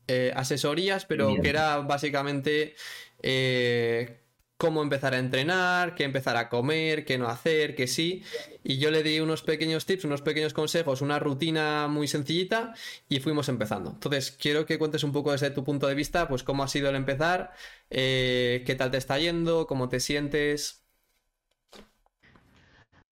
eh, 0.08 0.32
asesorías, 0.36 1.06
pero 1.06 1.36
que 1.41 1.50
era 1.50 1.78
básicamente 1.78 2.76
eh, 3.21 4.20
cómo 4.62 4.84
empezar 4.84 5.15
a 5.15 5.17
entrenar, 5.17 5.95
qué 5.95 6.04
empezar 6.04 6.38
a 6.38 6.47
comer, 6.47 7.04
qué 7.04 7.17
no 7.17 7.28
hacer, 7.30 7.74
qué 7.74 7.88
sí. 7.88 8.21
Y 8.63 8.78
yo 8.78 8.91
le 8.91 9.02
di 9.02 9.19
unos 9.19 9.41
pequeños 9.41 9.88
tips, 9.88 10.06
unos 10.06 10.21
pequeños 10.21 10.54
consejos, 10.54 11.02
una 11.02 11.17
rutina 11.17 11.88
muy 11.88 12.08
sencillita 12.08 12.76
y 13.10 13.21
fuimos 13.21 13.50
empezando. 13.50 13.89
Entonces, 13.89 14.30
quiero 14.30 14.67
que 14.67 14.78
cuentes 14.78 15.04
un 15.04 15.13
poco 15.13 15.32
desde 15.32 15.50
tu 15.50 15.63
punto 15.63 15.88
de 15.88 15.95
vista, 15.95 16.28
pues 16.28 16.43
cómo 16.43 16.62
ha 16.62 16.67
sido 16.67 16.91
el 16.91 16.95
empezar, 16.95 17.54
eh, 17.89 18.62
qué 18.63 18.76
tal 18.76 18.91
te 18.91 18.97
está 18.97 19.17
yendo, 19.17 19.65
cómo 19.65 19.89
te 19.89 20.00
sientes. 20.00 20.86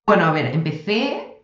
Bueno, 0.06 0.26
a 0.26 0.32
ver, 0.32 0.54
empecé 0.54 1.42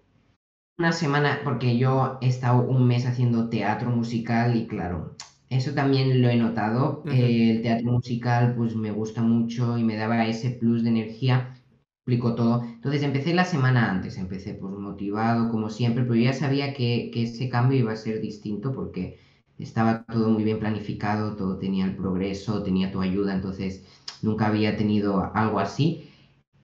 una 0.77 0.91
semana 0.91 1.41
porque 1.43 1.79
yo 1.79 2.19
he 2.21 2.27
estado 2.27 2.61
un 2.61 2.85
mes 2.87 3.07
haciendo 3.07 3.49
teatro 3.49 3.89
musical 3.89 4.55
y 4.55 4.67
claro, 4.67 5.15
eso 5.55 5.73
también 5.73 6.21
lo 6.21 6.29
he 6.29 6.35
notado. 6.35 7.03
el 7.05 7.61
teatro 7.61 7.91
musical 7.91 8.55
pues 8.55 8.75
me 8.75 8.91
gusta 8.91 9.21
mucho 9.21 9.77
y 9.77 9.83
me 9.83 9.95
daba 9.95 10.27
ese 10.27 10.51
plus 10.51 10.83
de 10.83 10.89
energía. 10.89 11.55
Explico 11.99 12.35
todo. 12.35 12.63
Entonces 12.63 13.01
empecé 13.03 13.33
la 13.33 13.45
semana 13.45 13.89
antes, 13.89 14.17
empecé 14.17 14.53
pues 14.53 14.73
motivado 14.73 15.49
como 15.49 15.69
siempre, 15.69 16.03
pero 16.03 16.15
ya 16.15 16.33
sabía 16.33 16.73
que, 16.73 17.11
ese 17.13 17.49
cambio 17.49 17.79
iba 17.79 17.93
a 17.93 17.95
ser 17.95 18.21
distinto 18.21 18.73
porque 18.73 19.17
estaba 19.57 20.05
todo 20.05 20.29
muy 20.29 20.43
bien 20.43 20.59
planificado, 20.59 21.35
todo 21.35 21.57
tenía 21.57 21.85
el 21.85 21.95
progreso, 21.95 22.61
tenía 22.63 22.91
tu 22.91 23.01
ayuda, 23.01 23.33
entonces 23.33 23.85
nunca 24.21 24.47
había 24.47 24.77
tenido 24.77 25.31
algo 25.33 25.59
así. 25.59 26.09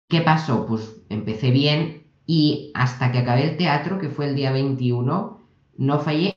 ¿Qué 0.08 0.22
pasó? 0.22 0.66
Pues 0.66 1.02
empecé 1.08 1.52
bien 1.52 2.04
y 2.26 2.72
hasta 2.74 3.12
que 3.12 3.18
acabé 3.18 3.50
el 3.50 3.56
teatro, 3.56 3.98
que 3.98 4.08
fue 4.08 4.28
el 4.28 4.34
día 4.34 4.50
21, 4.50 5.40
no 5.76 5.98
fallé 6.00 6.36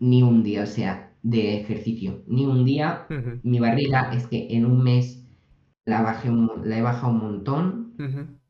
ni 0.00 0.22
un 0.22 0.42
día, 0.42 0.62
o 0.62 0.66
sea, 0.66 1.07
de 1.30 1.60
ejercicio. 1.60 2.22
Ni 2.26 2.46
un 2.46 2.64
día. 2.64 3.06
Mi 3.42 3.60
barriga 3.60 4.10
es 4.12 4.26
que 4.26 4.48
en 4.50 4.64
un 4.64 4.82
mes 4.82 5.24
la, 5.84 6.02
bajé 6.02 6.30
la 6.64 6.78
he 6.78 6.82
bajado 6.82 7.12
un 7.12 7.20
montón. 7.20 7.94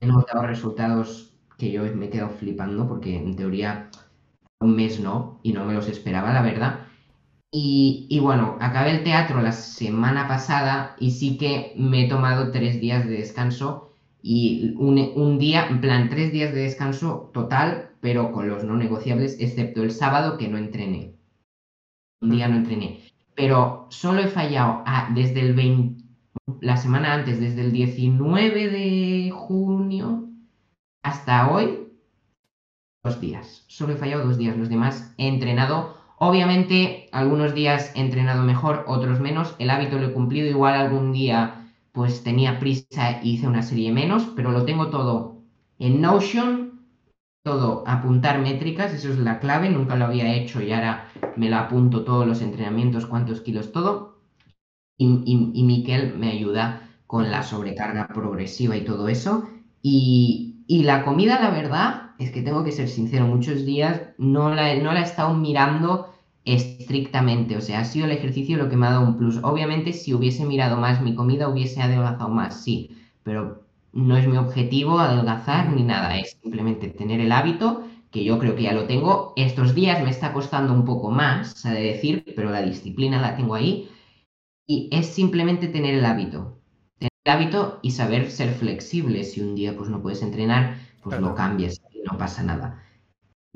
He 0.00 0.06
notado 0.06 0.46
resultados 0.46 1.34
que 1.56 1.72
yo 1.72 1.82
me 1.94 2.06
he 2.06 2.10
quedado 2.10 2.30
flipando 2.30 2.86
porque 2.86 3.16
en 3.16 3.34
teoría 3.34 3.90
un 4.60 4.76
mes 4.76 5.00
no 5.00 5.40
y 5.42 5.52
no 5.52 5.64
me 5.64 5.74
los 5.74 5.88
esperaba, 5.88 6.32
la 6.32 6.42
verdad. 6.42 6.80
Y, 7.50 8.06
y, 8.10 8.20
bueno, 8.20 8.56
acabé 8.60 8.90
el 8.90 9.04
teatro 9.04 9.40
la 9.40 9.52
semana 9.52 10.28
pasada 10.28 10.94
y 11.00 11.12
sí 11.12 11.38
que 11.38 11.72
me 11.76 12.04
he 12.04 12.08
tomado 12.08 12.50
tres 12.50 12.78
días 12.80 13.06
de 13.06 13.18
descanso 13.18 13.90
y 14.22 14.74
un, 14.76 14.98
un, 15.16 15.38
día, 15.38 15.66
en 15.68 15.80
plan, 15.80 16.10
tres 16.10 16.30
días 16.32 16.52
de 16.52 16.60
descanso 16.60 17.30
total, 17.32 17.92
pero 18.00 18.32
con 18.32 18.48
los 18.48 18.64
no 18.64 18.76
negociables, 18.76 19.38
excepto 19.40 19.82
el 19.82 19.92
sábado 19.92 20.36
que 20.36 20.48
no 20.48 20.58
entrené 20.58 21.17
un 22.20 22.30
día 22.30 22.48
no 22.48 22.56
entrené. 22.56 23.00
pero 23.34 23.86
solo 23.90 24.20
he 24.20 24.26
fallado 24.28 24.82
desde 25.14 25.40
el 25.40 25.54
20, 25.54 26.02
la 26.60 26.76
semana 26.76 27.14
antes, 27.14 27.38
desde 27.40 27.60
el 27.62 27.72
19 27.72 28.68
de 28.68 29.30
junio 29.32 30.28
hasta 31.02 31.50
hoy, 31.50 31.88
dos 33.04 33.20
días. 33.20 33.64
Solo 33.68 33.92
he 33.94 33.96
fallado 33.96 34.24
dos 34.26 34.38
días, 34.38 34.56
los 34.56 34.68
demás 34.68 35.14
he 35.18 35.28
entrenado. 35.28 35.96
Obviamente, 36.18 37.08
algunos 37.12 37.54
días 37.54 37.92
he 37.94 38.00
entrenado 38.00 38.42
mejor, 38.42 38.84
otros 38.88 39.20
menos. 39.20 39.54
El 39.58 39.70
hábito 39.70 39.98
lo 39.98 40.08
he 40.08 40.12
cumplido. 40.12 40.48
Igual 40.48 40.74
algún 40.74 41.12
día, 41.12 41.72
pues 41.92 42.24
tenía 42.24 42.58
prisa 42.58 43.20
y 43.22 43.32
hice 43.34 43.46
una 43.46 43.62
serie 43.62 43.92
menos, 43.92 44.24
pero 44.34 44.50
lo 44.50 44.64
tengo 44.64 44.88
todo 44.90 45.38
en 45.78 46.00
Notion, 46.00 46.67
todo 47.42 47.84
apuntar 47.86 48.40
métricas, 48.40 48.92
eso 48.92 49.10
es 49.10 49.18
la 49.18 49.40
clave. 49.40 49.70
Nunca 49.70 49.96
lo 49.96 50.06
había 50.06 50.34
hecho 50.34 50.62
y 50.62 50.72
ahora 50.72 51.08
me 51.36 51.50
lo 51.50 51.56
apunto 51.56 52.04
todos 52.04 52.26
los 52.26 52.42
entrenamientos, 52.42 53.06
cuántos 53.06 53.40
kilos, 53.40 53.72
todo. 53.72 54.18
Y, 54.96 55.22
y, 55.54 55.62
Miquel 55.62 56.18
me 56.18 56.30
ayuda 56.30 56.88
con 57.06 57.30
la 57.30 57.42
sobrecarga 57.42 58.08
progresiva 58.08 58.76
y 58.76 58.84
todo 58.84 59.08
eso. 59.08 59.48
Y, 59.80 60.64
y 60.66 60.82
la 60.82 61.04
comida, 61.04 61.40
la 61.40 61.50
verdad, 61.50 62.12
es 62.18 62.32
que 62.32 62.42
tengo 62.42 62.64
que 62.64 62.72
ser 62.72 62.88
sincero, 62.88 63.26
muchos 63.26 63.64
días 63.64 64.02
no 64.18 64.54
la, 64.54 64.74
no 64.76 64.92
la 64.92 65.00
he 65.00 65.04
estado 65.04 65.34
mirando 65.34 66.12
estrictamente, 66.44 67.56
o 67.56 67.60
sea, 67.60 67.80
ha 67.80 67.84
sido 67.84 68.06
el 68.06 68.12
ejercicio 68.12 68.56
lo 68.56 68.68
que 68.70 68.76
me 68.76 68.86
ha 68.86 68.90
dado 68.90 69.06
un 69.06 69.16
plus. 69.18 69.38
Obviamente, 69.42 69.92
si 69.92 70.14
hubiese 70.14 70.44
mirado 70.46 70.76
más 70.78 71.00
mi 71.02 71.14
comida, 71.14 71.48
hubiese 71.48 71.82
adelgazado 71.82 72.28
más, 72.30 72.62
sí, 72.62 72.96
pero 73.22 73.67
no 73.92 74.16
es 74.16 74.26
mi 74.26 74.36
objetivo 74.36 74.98
adelgazar 74.98 75.70
ni 75.70 75.82
nada, 75.82 76.18
es 76.18 76.38
simplemente 76.42 76.88
tener 76.88 77.20
el 77.20 77.32
hábito, 77.32 77.84
que 78.10 78.24
yo 78.24 78.38
creo 78.38 78.56
que 78.56 78.62
ya 78.62 78.72
lo 78.72 78.86
tengo. 78.86 79.32
Estos 79.36 79.74
días 79.74 80.02
me 80.02 80.10
está 80.10 80.32
costando 80.32 80.72
un 80.72 80.84
poco 80.84 81.10
más, 81.10 81.62
de 81.62 81.80
decir, 81.80 82.24
pero 82.34 82.50
la 82.50 82.62
disciplina 82.62 83.20
la 83.20 83.36
tengo 83.36 83.54
ahí, 83.54 83.90
y 84.66 84.88
es 84.92 85.06
simplemente 85.06 85.68
tener 85.68 85.94
el 85.94 86.04
hábito. 86.04 86.60
Tener 86.98 87.10
el 87.24 87.32
hábito 87.32 87.80
y 87.82 87.92
saber 87.92 88.30
ser 88.30 88.54
flexible. 88.54 89.24
Si 89.24 89.40
un 89.40 89.54
día 89.54 89.76
pues 89.76 89.88
no 89.90 90.02
puedes 90.02 90.22
entrenar, 90.22 90.76
pues 91.02 91.20
lo 91.20 91.34
cambies 91.34 91.80
no 92.10 92.18
pasa 92.18 92.42
nada. 92.42 92.82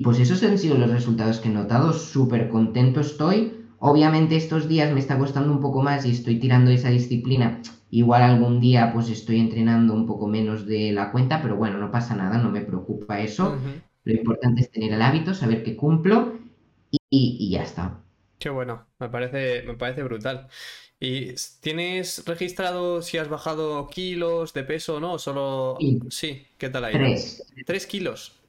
Pues 0.03 0.19
esos 0.19 0.43
han 0.43 0.57
sido 0.57 0.77
los 0.77 0.91
resultados 0.91 1.39
que 1.39 1.49
he 1.49 1.51
notado, 1.51 1.93
súper 1.93 2.49
contento 2.49 2.99
estoy. 2.99 3.65
Obviamente 3.79 4.35
estos 4.35 4.67
días 4.67 4.93
me 4.93 4.99
está 4.99 5.17
costando 5.17 5.51
un 5.51 5.59
poco 5.59 5.81
más 5.81 6.05
y 6.05 6.11
estoy 6.11 6.39
tirando 6.39 6.71
esa 6.71 6.89
disciplina. 6.89 7.61
Igual 7.93 8.23
algún 8.23 8.59
día 8.59 8.91
pues 8.91 9.07
estoy 9.09 9.39
entrenando 9.39 9.93
un 9.93 10.07
poco 10.07 10.25
menos 10.25 10.65
de 10.65 10.91
la 10.91 11.11
cuenta, 11.11 11.43
pero 11.43 11.57
bueno, 11.57 11.77
no 11.77 11.91
pasa 11.91 12.15
nada, 12.15 12.39
no 12.39 12.49
me 12.49 12.61
preocupa 12.61 13.19
eso. 13.19 13.55
Lo 14.03 14.13
importante 14.13 14.61
es 14.61 14.71
tener 14.71 14.93
el 14.93 15.01
hábito, 15.03 15.35
saber 15.35 15.63
que 15.63 15.75
cumplo 15.75 16.39
y, 17.11 17.51
ya 17.51 17.61
está. 17.61 18.01
Qué 18.39 18.49
bueno, 18.49 18.87
me 18.97 19.09
parece, 19.09 19.61
me 19.67 19.75
parece 19.75 20.01
brutal. 20.01 20.47
¿Y 20.99 21.35
tienes 21.61 22.23
registrado 22.25 23.03
si 23.03 23.19
has 23.19 23.29
bajado 23.29 23.87
kilos 23.89 24.55
de 24.55 24.63
peso 24.63 24.95
o 24.95 24.99
no? 24.99 25.19
Solo. 25.19 25.77
Sí, 26.09 26.47
¿qué 26.57 26.71
tal 26.71 26.85
ahí? 26.85 26.93
Tres. 26.93 27.45
Tres 27.63 27.85
kilos. 27.85 28.39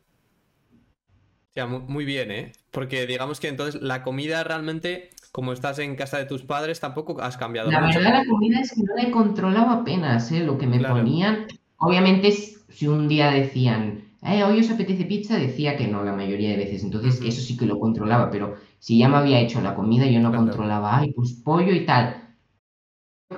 Muy 1.69 2.07
bien, 2.07 2.31
¿eh? 2.31 2.53
Porque 2.71 3.07
digamos 3.07 3.41
que 3.41 3.49
entonces 3.49 3.83
la 3.83 4.03
comida 4.03 4.43
realmente, 4.43 5.11
como 5.35 5.53
estás 5.53 5.81
en 5.81 5.97
casa 5.97 6.17
de 6.17 6.27
tus 6.27 6.43
padres, 6.43 6.79
tampoco 6.79 7.21
has 7.21 7.37
cambiado 7.37 7.69
la 7.69 7.81
verdad, 7.81 8.23
la 8.23 8.25
comida 8.25 8.61
es 8.61 8.73
que 8.73 8.85
no 8.85 8.95
la 8.95 9.03
he 9.03 9.11
controlado 9.11 9.71
apenas, 9.71 10.31
¿eh? 10.31 10.45
Lo 10.45 10.57
que 10.57 10.69
me 10.69 10.79
ponían. 10.79 11.49
Obviamente, 11.79 12.31
si 12.31 12.87
un 12.87 13.09
día 13.09 13.33
decían, 13.33 14.05
eh, 14.23 14.45
hoy 14.45 14.61
os 14.61 14.71
apetece 14.71 15.05
pizza, 15.07 15.37
decía 15.37 15.77
que 15.77 15.89
no 15.89 16.05
la 16.05 16.13
mayoría 16.13 16.51
de 16.51 16.59
veces. 16.59 16.85
Entonces, 16.85 17.21
eso 17.21 17.41
sí 17.43 17.57
que 17.57 17.67
lo 17.67 17.81
controlaba, 17.81 18.31
pero 18.31 18.55
si 18.79 18.97
ya 18.97 19.09
me 19.09 19.17
había 19.17 19.41
hecho 19.41 19.61
la 19.61 19.75
comida, 19.75 20.07
yo 20.07 20.21
no 20.21 20.31
controlaba, 20.31 20.99
ay, 20.99 21.11
pues 21.11 21.33
pollo 21.33 21.73
y 21.73 21.85
tal 21.85 22.25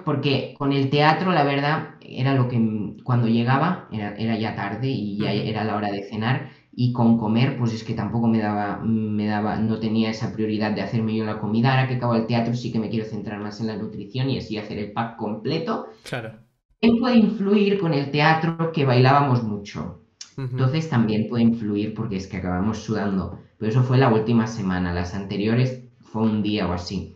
porque 0.05 0.55
con 0.59 0.73
el 0.73 0.91
teatro, 0.91 1.33
la 1.33 1.45
verdad, 1.45 1.95
era 2.01 2.35
lo 2.35 2.49
que 2.49 2.97
cuando 3.05 3.29
llegaba, 3.29 3.89
era, 3.93 4.37
ya 4.37 4.55
tarde 4.55 4.89
y 4.89 5.19
ya 5.19 5.33
era 5.33 5.65
la 5.65 5.77
hora 5.77 5.91
de 5.91 6.03
cenar, 6.05 6.51
y 6.79 6.93
con 6.93 7.16
comer, 7.16 7.57
pues 7.57 7.72
es 7.72 7.83
que 7.83 7.95
tampoco 7.95 8.29
me 8.29 8.39
daba, 8.39 8.77
me 8.85 9.27
daba, 9.27 9.57
no 9.57 9.81
tenía 9.81 10.11
esa 10.11 10.35
prioridad 10.35 10.72
de 10.72 10.83
hacerme 10.83 11.16
yo 11.16 11.24
la 11.24 11.41
comida. 11.41 11.70
Ahora 11.70 11.89
que 11.89 11.95
acabo 11.95 12.14
el 12.14 12.27
teatro, 12.27 12.55
sí 12.55 12.70
que 12.70 12.79
me 12.79 12.91
quiero 12.91 13.09
centrar 13.09 13.41
más 13.41 13.61
en 13.61 13.68
la 13.68 13.79
nutrición 13.79 14.29
y 14.29 14.37
así 14.37 14.59
hacer 14.59 14.77
el 14.79 14.93
pack 14.93 15.16
completo. 15.16 15.87
Claro. 16.07 16.35
También 16.79 17.01
puede 17.01 17.16
influir 17.16 17.79
con 17.79 17.95
el 17.95 18.11
teatro 18.11 18.72
que 18.72 18.85
bailábamos 18.85 19.43
mucho. 19.43 20.03
Entonces 20.37 20.91
también 20.91 21.29
puede 21.31 21.45
influir 21.45 21.95
porque 21.95 22.16
es 22.16 22.27
que 22.27 22.37
acabamos 22.37 22.77
sudando. 22.81 23.39
Pero 23.57 23.70
eso 23.70 23.83
fue 23.83 23.97
la 23.97 24.12
última 24.12 24.47
semana. 24.47 24.93
Las 24.93 25.14
anteriores 25.14 25.83
fue 26.01 26.24
un 26.24 26.43
día 26.43 26.68
o 26.68 26.74
así. 26.74 27.14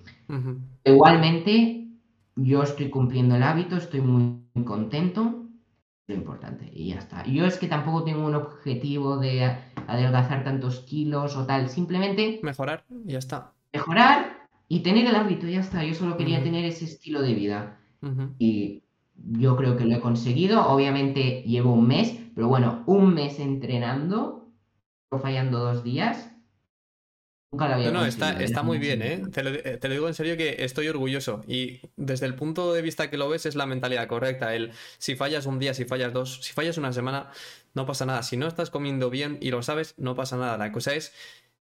Igualmente, 0.87 1.87
yo 2.35 2.63
estoy 2.63 2.89
cumpliendo 2.89 3.37
el 3.37 3.43
hábito, 3.43 3.77
estoy 3.77 4.01
muy, 4.01 4.41
contento, 4.65 5.40
lo 6.11 6.17
importante, 6.17 6.71
y 6.73 6.89
ya 6.89 6.99
está. 6.99 7.25
Yo 7.25 7.47
es 7.47 7.57
que 7.57 7.67
tampoco 7.67 8.05
tengo 8.05 8.27
un 8.27 8.35
objetivo 8.35 9.17
de 9.17 9.57
adelgazar 9.87 10.45
tantos 10.45 10.81
kilos 10.81 11.37
o 11.37 11.47
tal, 11.47 11.69
simplemente... 11.69 12.41
Mejorar, 12.43 12.85
ya 13.05 13.19
está. 13.19 13.53
Mejorar 13.73 14.49
y 14.69 14.81
tener 14.81 15.07
el 15.07 15.17
hábito, 15.17 15.47
ya 15.47 15.61
está. 15.61 15.85
Yo 15.85 15.95
solo 15.95 16.17
quería 16.17 16.43
tener 16.43 16.65
ese 16.65 16.85
estilo 16.85 17.23
de 17.23 17.35
vida. 17.35 17.81
Y 18.39 18.83
yo 19.15 19.57
creo 19.57 19.77
que 19.77 19.85
lo 19.85 19.97
he 19.97 20.01
conseguido. 20.01 20.67
Obviamente 20.69 21.43
llevo 21.43 21.73
un 21.73 21.87
mes, 21.87 22.19
pero 22.35 22.49
bueno, 22.49 22.83
un 22.87 23.15
mes 23.15 23.39
entrenando, 23.41 24.49
fallando 25.11 25.59
dos 25.59 25.83
días, 25.83 26.30
no, 27.53 27.91
no, 27.91 28.07
está, 28.07 28.41
está 28.43 28.63
muy 28.63 28.79
bien, 28.79 29.03
¿eh? 29.03 29.23
Te 29.33 29.43
lo, 29.43 29.53
te 29.53 29.89
lo, 29.89 29.95
digo 29.95 30.09
en 30.09 30.15
serio 30.15 30.37
que 30.37 30.65
estoy 30.65 30.89
orgulloso. 30.89 31.43
Y 31.49 31.81
desde 31.97 32.27
el 32.27 32.35
punto 32.37 32.73
de 32.73 32.81
vista 32.81 33.11
que 33.11 33.17
lo 33.17 33.29
ves, 33.29 33.45
es 33.47 33.57
la 33.57 33.67
mentalidad 33.67 34.07
correcta. 34.07 34.55
El 34.55 34.73
si 34.99 35.17
fallas 35.17 35.47
un 35.47 35.59
día, 35.59 35.75
si 35.75 35.85
fallas 35.85 36.13
dos, 36.13 36.41
si 36.43 36.53
fallas 36.53 36.79
una 36.79 36.93
semana, 36.93 37.31
no 37.75 37.87
pasa 37.87 38.07
nada. 38.07 38.23
Si 38.23 38.37
no 38.37 38.47
estás 38.47 38.71
comiendo 38.71 39.11
bien 39.11 39.39
y 39.41 39.51
lo 39.51 39.63
sabes, 39.63 39.95
no 39.99 40.15
pasa 40.15 40.37
nada. 40.37 40.57
La 40.59 40.71
cosa 40.71 40.95
es 40.95 41.13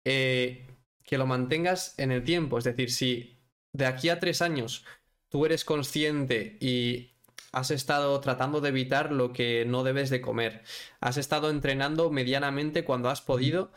eh, 0.03 0.65
que 1.03 1.17
lo 1.17 1.27
mantengas 1.27 1.93
en 1.99 2.11
el 2.11 2.23
tiempo. 2.23 2.57
Es 2.57 2.63
decir, 2.63 2.91
si 2.91 3.37
de 3.73 3.85
aquí 3.85 4.09
a 4.09 4.19
tres 4.19 4.41
años 4.41 4.83
tú 5.29 5.45
eres 5.45 5.63
consciente 5.63 6.57
y 6.59 7.11
has 7.51 7.71
estado 7.71 8.19
tratando 8.19 8.61
de 8.61 8.69
evitar 8.69 9.11
lo 9.11 9.31
que 9.33 9.65
no 9.65 9.83
debes 9.83 10.09
de 10.09 10.21
comer, 10.21 10.63
has 11.01 11.17
estado 11.17 11.49
entrenando 11.49 12.09
medianamente 12.11 12.83
cuando 12.83 13.09
has 13.09 13.21
podido, 13.21 13.71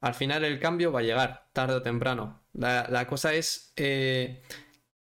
al 0.00 0.14
final 0.14 0.44
el 0.44 0.58
cambio 0.60 0.92
va 0.92 1.00
a 1.00 1.02
llegar, 1.02 1.48
tarde 1.52 1.74
o 1.76 1.82
temprano. 1.82 2.42
La, 2.52 3.06
cosa 3.06 3.34
es 3.34 3.72
eh, 3.76 4.42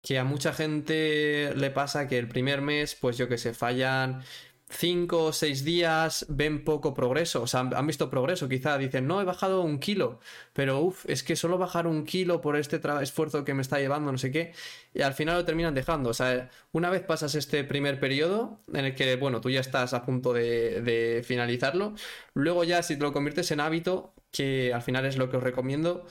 que 0.02 0.20
a 0.20 0.24
mucha 0.24 0.54
gente 0.54 1.54
le 1.56 1.72
pasa 1.72 2.08
que 2.08 2.18
el 2.18 2.28
primer 2.28 2.62
mes, 2.62 2.96
pues 2.96 3.18
yo 3.18 3.28
que 3.30 3.38
sé, 3.38 3.54
fallan 3.54 4.24
cinco 4.70 5.26
o 5.26 5.34
seis 5.34 5.64
días 5.64 6.26
ven 6.30 6.64
poco 6.64 6.94
progreso, 6.94 7.44
o 7.44 7.48
sea, 7.48 7.62
han 7.62 7.88
visto 7.88 8.10
progreso, 8.10 8.50
quizá 8.50 8.78
dicen, 8.78 9.08
no, 9.08 9.22
he 9.22 9.26
bajado 9.26 9.62
un 9.62 9.80
kilo, 9.80 10.20
pero 10.54 10.80
uff, 10.82 11.06
es 11.08 11.24
que 11.24 11.36
solo 11.36 11.58
bajar 11.58 11.88
un 11.88 12.04
kilo 12.06 12.42
por 12.42 12.58
este 12.58 12.82
esfuerzo 13.02 13.46
que 13.46 13.54
me 13.54 13.62
está 13.62 13.80
llevando, 13.80 14.12
no 14.12 14.18
sé 14.18 14.32
qué, 14.32 14.54
y 14.94 15.02
al 15.02 15.14
final 15.14 15.38
lo 15.38 15.46
terminan 15.46 15.74
dejando, 15.74 16.10
o 16.10 16.14
sea, 16.14 16.50
una 16.72 16.90
vez 16.90 17.04
pasas 17.04 17.36
este 17.36 17.64
primer 17.64 18.00
periodo 18.00 18.62
en 18.74 18.86
el 18.86 18.96
que, 18.96 19.16
bueno, 19.16 19.42
tú 19.42 19.50
ya 19.50 19.62
estás 19.62 19.94
a 19.94 20.06
punto 20.06 20.34
de, 20.34 21.24
finalizarlo, 21.26 21.96
luego 22.34 22.64
ya 22.64 22.84
si 22.84 22.98
te 22.98 23.04
lo 23.04 23.14
conviertes 23.14 23.52
en 23.52 23.62
hábito, 23.62 24.14
que 24.32 24.74
al 24.74 24.82
final 24.82 25.06
es 25.06 25.18
lo 25.18 25.30
que 25.30 25.38
os 25.38 25.44
recomiendo, 25.44 26.06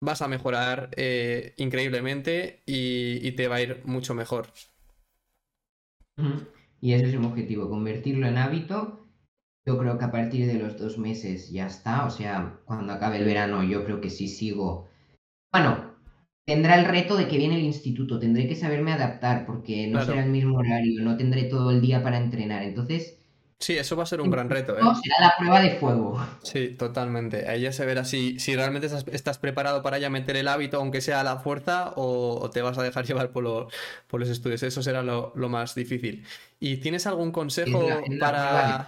vas 0.00 0.22
a 0.22 0.28
mejorar 0.28 0.90
eh, 0.96 1.54
increíblemente 1.56 2.62
y, 2.66 3.32
te 3.32 3.48
va 3.48 3.56
a 3.56 3.62
ir 3.62 3.82
mucho 3.84 4.14
mejor. 4.14 4.52
Y 6.80 6.92
ese 6.92 7.06
es 7.06 7.18
mi 7.18 7.26
objetivo, 7.26 7.68
convertirlo 7.68 8.26
en 8.26 8.38
hábito. 8.38 9.06
Yo 9.66 9.78
creo 9.78 9.98
que 9.98 10.04
a 10.04 10.12
partir 10.12 10.46
de 10.46 10.58
los 10.58 10.78
dos 10.78 10.96
meses 10.98 11.50
ya 11.50 11.66
está. 11.66 12.06
O 12.06 12.10
sea, 12.10 12.60
cuando 12.64 12.92
acabe 12.92 13.18
el 13.18 13.24
verano, 13.24 13.62
yo 13.64 13.84
creo 13.84 14.00
que 14.00 14.10
sí 14.10 14.28
sigo. 14.28 14.88
Bueno, 15.52 15.94
tendrá 16.46 16.78
el 16.78 16.86
reto 16.86 17.16
de 17.16 17.28
que 17.28 17.36
viene 17.36 17.56
el 17.56 17.64
instituto. 17.64 18.18
Tendré 18.18 18.48
que 18.48 18.54
saberme 18.54 18.92
adaptar 18.92 19.44
porque 19.44 19.88
no 19.88 20.02
será 20.02 20.24
el 20.24 20.30
mismo 20.30 20.58
horario, 20.58 21.02
no 21.02 21.16
tendré 21.16 21.44
todo 21.44 21.70
el 21.70 21.80
día 21.80 22.02
para 22.02 22.18
entrenar. 22.18 22.62
Entonces, 22.62 23.17
Sí, 23.60 23.76
eso 23.76 23.96
va 23.96 24.04
a 24.04 24.06
ser 24.06 24.20
un 24.20 24.30
gran 24.30 24.48
reto. 24.48 24.76
¿eh? 24.76 24.80
Será 25.02 25.20
la 25.20 25.34
prueba 25.36 25.60
de 25.60 25.70
fuego. 25.78 26.24
Sí, 26.44 26.76
totalmente. 26.78 27.48
Ahí 27.48 27.62
ya 27.62 27.72
se 27.72 27.84
verá 27.84 28.04
si, 28.04 28.38
si 28.38 28.54
realmente 28.54 28.86
estás, 28.86 29.38
preparado 29.38 29.82
para 29.82 29.98
ya 29.98 30.10
meter 30.10 30.36
el 30.36 30.46
hábito, 30.46 30.76
aunque 30.76 31.00
sea 31.00 31.20
a 31.20 31.24
la 31.24 31.38
fuerza, 31.38 31.92
o, 31.96 32.50
te 32.50 32.62
vas 32.62 32.78
a 32.78 32.84
dejar 32.84 33.04
llevar 33.06 33.30
por, 33.30 33.66
por 34.06 34.20
los 34.20 34.28
estudios. 34.28 34.62
Eso 34.62 34.80
será 34.80 35.02
lo, 35.02 35.32
más 35.34 35.74
difícil. 35.74 36.24
¿Y 36.60 36.76
tienes 36.76 37.08
algún 37.08 37.32
consejo 37.32 37.84
para. 38.20 38.86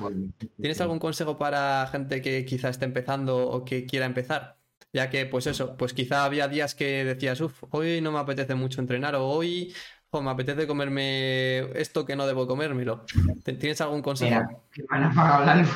¿Tienes 0.60 0.80
algún 0.80 1.00
consejo 1.00 1.36
para 1.36 1.88
gente 1.90 2.22
que 2.22 2.44
quizá 2.44 2.68
esté 2.68 2.84
empezando 2.84 3.48
o 3.48 3.64
que 3.64 3.86
quiera 3.86 4.06
empezar? 4.06 4.56
Ya 4.92 5.10
que, 5.10 5.26
pues 5.26 5.46
eso, 5.46 5.76
pues 5.76 5.94
quizá 5.94 6.24
había 6.24 6.48
días 6.48 6.74
que 6.74 7.04
decías, 7.04 7.40
uff, 7.40 7.62
hoy 7.70 8.00
no 8.00 8.10
me 8.12 8.18
apetece 8.18 8.54
mucho 8.56 8.80
entrenar, 8.80 9.14
o 9.14 9.26
hoy 9.26 9.72
me 10.20 10.30
apetece 10.30 10.66
comerme 10.66 11.60
esto 11.80 12.04
que 12.04 12.16
no 12.16 12.26
debo 12.26 12.46
comérmelo. 12.46 13.04
¿Tienes 13.44 13.80
algún 13.80 14.02
consejo? 14.02 14.40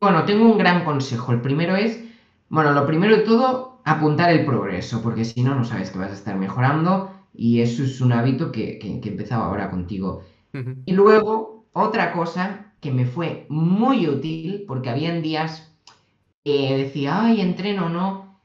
Bueno, 0.00 0.24
tengo 0.24 0.50
un 0.50 0.58
gran 0.58 0.84
consejo. 0.84 1.30
El 1.30 1.40
primero 1.40 1.76
es, 1.76 2.02
bueno, 2.48 2.72
lo 2.72 2.84
primero 2.88 3.16
de 3.16 3.22
todo, 3.22 3.80
apuntar 3.84 4.30
el 4.30 4.44
progreso, 4.44 5.00
porque 5.00 5.24
si 5.24 5.44
no, 5.44 5.54
no 5.54 5.64
sabes 5.64 5.92
que 5.92 5.98
vas 6.00 6.10
a 6.10 6.14
estar 6.14 6.34
mejorando. 6.36 7.12
y 7.32 7.60
eso 7.60 7.84
es 7.84 8.00
un 8.00 8.12
hábito 8.12 8.50
que, 8.50 8.80
que, 8.80 8.88
he 8.88 9.08
empezado 9.08 9.44
ahora 9.44 9.70
contigo. 9.70 10.24
Y 10.86 10.92
luego, 10.92 11.66
otra 11.72 12.12
cosa 12.12 12.72
que 12.80 12.90
me 12.90 13.06
fue 13.06 13.46
muy 13.48 14.08
útil, 14.08 14.64
porque 14.66 14.90
habían 14.90 15.22
días 15.22 15.72
que 16.44 16.76
decía, 16.76 17.26
ay, 17.26 17.40
entreno 17.40 17.88
no, 17.88 18.40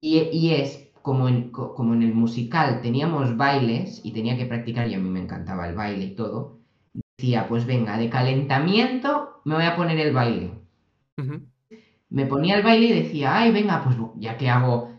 y, 0.00 0.18
y 0.32 0.54
es 0.54 0.85
como 1.06 1.28
en, 1.28 1.52
como 1.52 1.94
en 1.94 2.02
el 2.02 2.12
musical 2.12 2.80
teníamos 2.82 3.36
bailes 3.36 4.00
y 4.02 4.10
tenía 4.10 4.36
que 4.36 4.44
practicar 4.44 4.88
y 4.88 4.94
a 4.94 4.98
mí 4.98 5.08
me 5.08 5.20
encantaba 5.20 5.68
el 5.68 5.76
baile 5.76 6.04
y 6.04 6.16
todo, 6.16 6.58
decía, 7.16 7.46
pues 7.48 7.64
venga, 7.64 7.96
de 7.96 8.10
calentamiento 8.10 9.40
me 9.44 9.54
voy 9.54 9.66
a 9.66 9.76
poner 9.76 10.00
el 10.00 10.12
baile. 10.12 10.50
Me 12.08 12.26
ponía 12.26 12.56
el 12.56 12.64
baile 12.64 12.86
y 12.86 13.02
decía, 13.04 13.36
ay, 13.36 13.52
venga, 13.52 13.84
pues 13.84 13.96
ya 14.16 14.36
que 14.36 14.50
hago, 14.50 14.96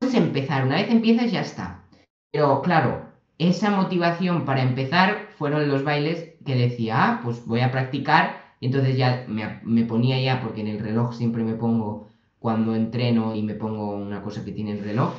es 0.00 0.14
empezar, 0.14 0.64
una 0.64 0.76
vez 0.76 0.88
empiezas 0.88 1.32
ya 1.32 1.40
está. 1.40 1.82
Pero 2.30 2.62
claro, 2.62 3.06
esa 3.38 3.72
motivación 3.72 4.44
para 4.44 4.62
empezar 4.62 5.30
fueron 5.36 5.66
los 5.66 5.82
bailes 5.82 6.34
que 6.46 6.54
decía, 6.54 6.94
ah, 6.96 7.20
pues 7.24 7.44
voy 7.44 7.62
a 7.62 7.72
practicar, 7.72 8.54
y 8.60 8.66
entonces 8.66 8.96
ya 8.96 9.24
me, 9.26 9.58
me 9.64 9.84
ponía 9.84 10.22
ya, 10.22 10.40
porque 10.42 10.60
en 10.60 10.68
el 10.68 10.78
reloj 10.78 11.12
siempre 11.12 11.42
me 11.42 11.54
pongo 11.54 12.08
cuando 12.38 12.76
entreno 12.76 13.34
y 13.34 13.42
me 13.42 13.54
pongo 13.54 13.96
una 13.96 14.22
cosa 14.22 14.44
que 14.44 14.52
tiene 14.52 14.70
el 14.70 14.84
reloj, 14.84 15.12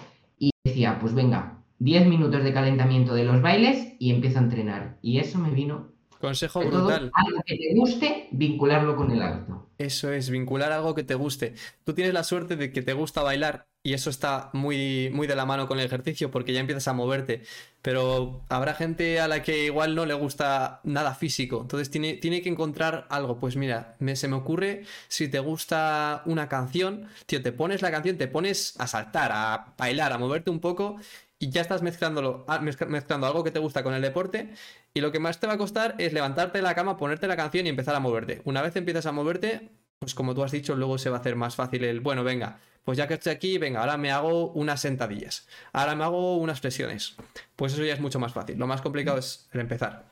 decía, 0.72 0.98
pues 1.00 1.14
venga, 1.14 1.60
10 1.80 2.08
minutos 2.08 2.44
de 2.44 2.54
calentamiento 2.54 3.14
de 3.14 3.26
los 3.26 3.42
bailes 3.42 3.96
y 4.00 4.12
empiezo 4.12 4.40
a 4.40 4.44
entrenar. 4.44 4.98
Y 5.02 5.20
eso 5.20 5.38
me 5.40 5.50
vino 5.52 5.90
Consejo 6.20 6.60
brutal. 6.62 7.12
algo 7.14 7.42
que 7.46 7.58
te 7.58 7.76
guste, 7.76 8.28
vincularlo 8.32 8.96
con 8.96 9.12
el 9.12 9.22
hábito. 9.22 9.71
Eso 9.82 10.12
es, 10.12 10.30
vincular 10.30 10.72
algo 10.72 10.94
que 10.94 11.04
te 11.04 11.16
guste. 11.16 11.56
Tú 11.84 11.94
tienes 11.96 12.14
la 12.14 12.24
suerte 12.24 12.56
de 12.56 12.72
que 12.72 12.84
te 12.84 12.94
gusta 12.94 13.24
bailar 13.24 13.66
y 13.82 13.94
eso 13.94 14.12
está 14.12 14.52
muy, 14.54 15.10
muy 15.12 15.26
de 15.26 15.36
la 15.36 15.48
mano 15.48 15.68
con 15.68 15.80
el 15.80 15.86
ejercicio 15.88 16.30
porque 16.30 16.54
ya 16.54 16.60
empiezas 16.60 16.88
a 16.88 16.94
moverte. 16.94 17.42
Pero 17.82 18.46
habrá 18.50 18.76
gente 18.76 19.20
a 19.20 19.28
la 19.28 19.42
que 19.42 19.66
igual 19.66 19.96
no 19.96 20.06
le 20.06 20.14
gusta 20.14 20.82
nada 20.84 21.16
físico. 21.16 21.62
Entonces 21.62 21.90
tiene, 21.90 22.14
tiene 22.14 22.44
que 22.44 22.50
encontrar 22.50 23.08
algo. 23.10 23.40
Pues 23.40 23.56
mira, 23.56 23.96
me, 23.98 24.16
se 24.16 24.28
me 24.28 24.36
ocurre 24.36 24.84
si 25.08 25.28
te 25.30 25.40
gusta 25.40 26.22
una 26.28 26.48
canción, 26.48 27.08
tío, 27.26 27.42
te 27.42 27.52
pones 27.52 27.82
la 27.82 27.90
canción, 27.90 28.20
te 28.20 28.28
pones 28.28 28.76
a 28.78 28.86
saltar, 28.86 29.32
a 29.34 29.74
bailar, 29.80 30.14
a 30.14 30.20
moverte 30.20 30.52
un 30.52 30.60
poco 30.60 30.98
y 31.42 31.50
ya 31.50 31.62
estás 31.62 31.82
mezclándolo, 31.82 32.46
ah, 32.48 32.60
mezclando 32.60 33.26
algo 33.26 33.44
que 33.44 33.50
te 33.50 33.58
gusta 33.58 33.82
con 33.82 33.96
el 33.96 34.02
deporte 34.04 34.54
y 34.94 35.02
lo 35.02 35.12
que 35.12 35.20
más 35.20 35.40
te 35.40 35.48
va 35.48 35.54
a 35.54 35.58
costar 35.58 35.96
es 35.98 36.14
levantarte 36.14 36.60
de 36.60 36.62
la 36.62 36.76
cama, 36.76 36.98
ponerte 36.98 37.28
la 37.28 37.36
canción 37.36 37.66
y 37.66 37.70
empezar 37.70 37.96
a 37.96 38.00
moverte. 38.00 38.44
Una 38.46 38.62
vez 38.62 38.76
empiezas 38.76 39.08
a 39.08 39.12
moverte, 39.12 39.72
pues 39.98 40.14
como 40.14 40.36
tú 40.36 40.44
has 40.44 40.52
dicho, 40.52 40.76
luego 40.76 41.00
se 41.00 41.10
va 41.10 41.18
a 41.18 41.20
hacer 41.20 41.36
más 41.36 41.56
fácil 41.56 41.84
el, 41.84 42.00
bueno, 42.00 42.24
venga, 42.24 42.60
pues 42.84 42.96
ya 43.00 43.08
que 43.08 43.16
estoy 43.16 43.34
aquí, 43.34 43.58
venga, 43.58 43.80
ahora 43.80 43.98
me 43.98 44.12
hago 44.12 44.52
unas 44.52 44.82
sentadillas, 44.82 45.48
ahora 45.74 45.96
me 45.96 46.04
hago 46.04 46.38
unas 46.38 46.62
flexiones. 46.62 47.16
Pues 47.56 47.74
eso 47.74 47.84
ya 47.84 47.94
es 47.94 48.00
mucho 48.00 48.20
más 48.20 48.34
fácil. 48.34 48.60
Lo 48.60 48.68
más 48.68 48.84
complicado 48.84 49.18
es 49.18 49.50
el 49.52 49.62
empezar. 49.62 50.12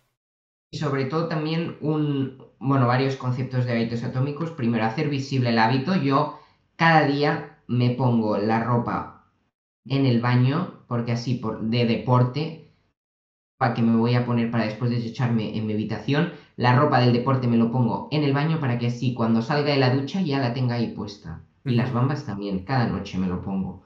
Y 0.72 0.80
sobre 0.80 1.06
todo 1.06 1.28
también 1.28 1.78
un, 1.82 2.44
bueno, 2.58 2.88
varios 2.88 3.18
conceptos 3.18 3.66
de 3.66 3.74
hábitos 3.74 4.04
atómicos. 4.04 4.50
Primero, 4.52 4.84
hacer 4.86 5.10
visible 5.10 5.50
el 5.50 5.60
hábito. 5.60 5.96
Yo 5.96 6.40
cada 6.76 7.06
día 7.06 7.60
me 7.68 7.92
pongo 7.92 8.38
la 8.38 8.64
ropa 8.64 9.19
en 9.90 10.06
el 10.06 10.22
baño, 10.22 10.84
porque 10.88 11.12
así 11.12 11.36
por, 11.36 11.62
de 11.62 11.86
deporte, 11.86 12.72
para 13.58 13.74
que 13.74 13.82
me 13.82 13.98
voy 13.98 14.16
a 14.16 14.26
poner 14.26 14.50
para 14.52 14.66
después 14.66 14.90
desecharme 14.90 15.58
en 15.58 15.68
mi 15.68 15.74
habitación, 15.74 16.32
la 16.56 16.76
ropa 16.76 17.00
del 17.02 17.14
deporte 17.14 17.48
me 17.48 17.58
lo 17.58 17.72
pongo 17.72 18.08
en 18.12 18.24
el 18.24 18.34
baño 18.34 18.60
para 18.60 18.80
que 18.80 18.88
así 18.88 19.14
cuando 19.14 19.42
salga 19.42 19.72
de 19.72 19.80
la 19.80 19.94
ducha 19.94 20.22
ya 20.22 20.40
la 20.40 20.54
tenga 20.54 20.76
ahí 20.76 20.94
puesta. 20.94 21.44
Y 21.66 21.72
las 21.72 21.92
bambas 21.92 22.26
también, 22.26 22.64
cada 22.64 22.88
noche 22.88 23.18
me 23.18 23.28
lo 23.28 23.42
pongo. 23.42 23.84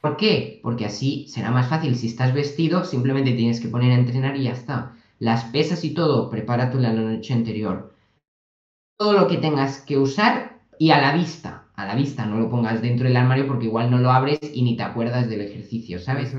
¿Por 0.00 0.16
qué? 0.16 0.60
Porque 0.62 0.86
así 0.86 1.26
será 1.28 1.50
más 1.50 1.68
fácil. 1.68 1.96
Si 1.96 2.06
estás 2.06 2.32
vestido, 2.32 2.84
simplemente 2.84 3.32
tienes 3.32 3.60
que 3.60 3.68
poner 3.68 3.92
a 3.92 3.96
entrenar 3.96 4.36
y 4.36 4.44
ya 4.44 4.52
está. 4.52 4.96
Las 5.18 5.44
pesas 5.44 5.84
y 5.84 5.92
todo, 5.92 6.30
prepáratelo 6.30 6.80
la 6.80 6.92
noche 6.92 7.34
anterior. 7.34 7.94
Todo 8.96 9.12
lo 9.12 9.26
que 9.28 9.36
tengas 9.36 9.80
que 9.80 9.98
usar 9.98 10.60
y 10.78 10.92
a 10.92 11.00
la 11.00 11.14
vista 11.14 11.66
a 11.80 11.86
la 11.86 11.94
vista, 11.94 12.26
no 12.26 12.38
lo 12.38 12.50
pongas 12.50 12.82
dentro 12.82 13.06
del 13.06 13.16
armario 13.16 13.46
porque 13.46 13.66
igual 13.66 13.90
no 13.90 13.98
lo 13.98 14.10
abres 14.10 14.38
y 14.52 14.62
ni 14.62 14.76
te 14.76 14.82
acuerdas 14.82 15.28
del 15.28 15.40
ejercicio, 15.40 15.98
¿sabes? 15.98 16.34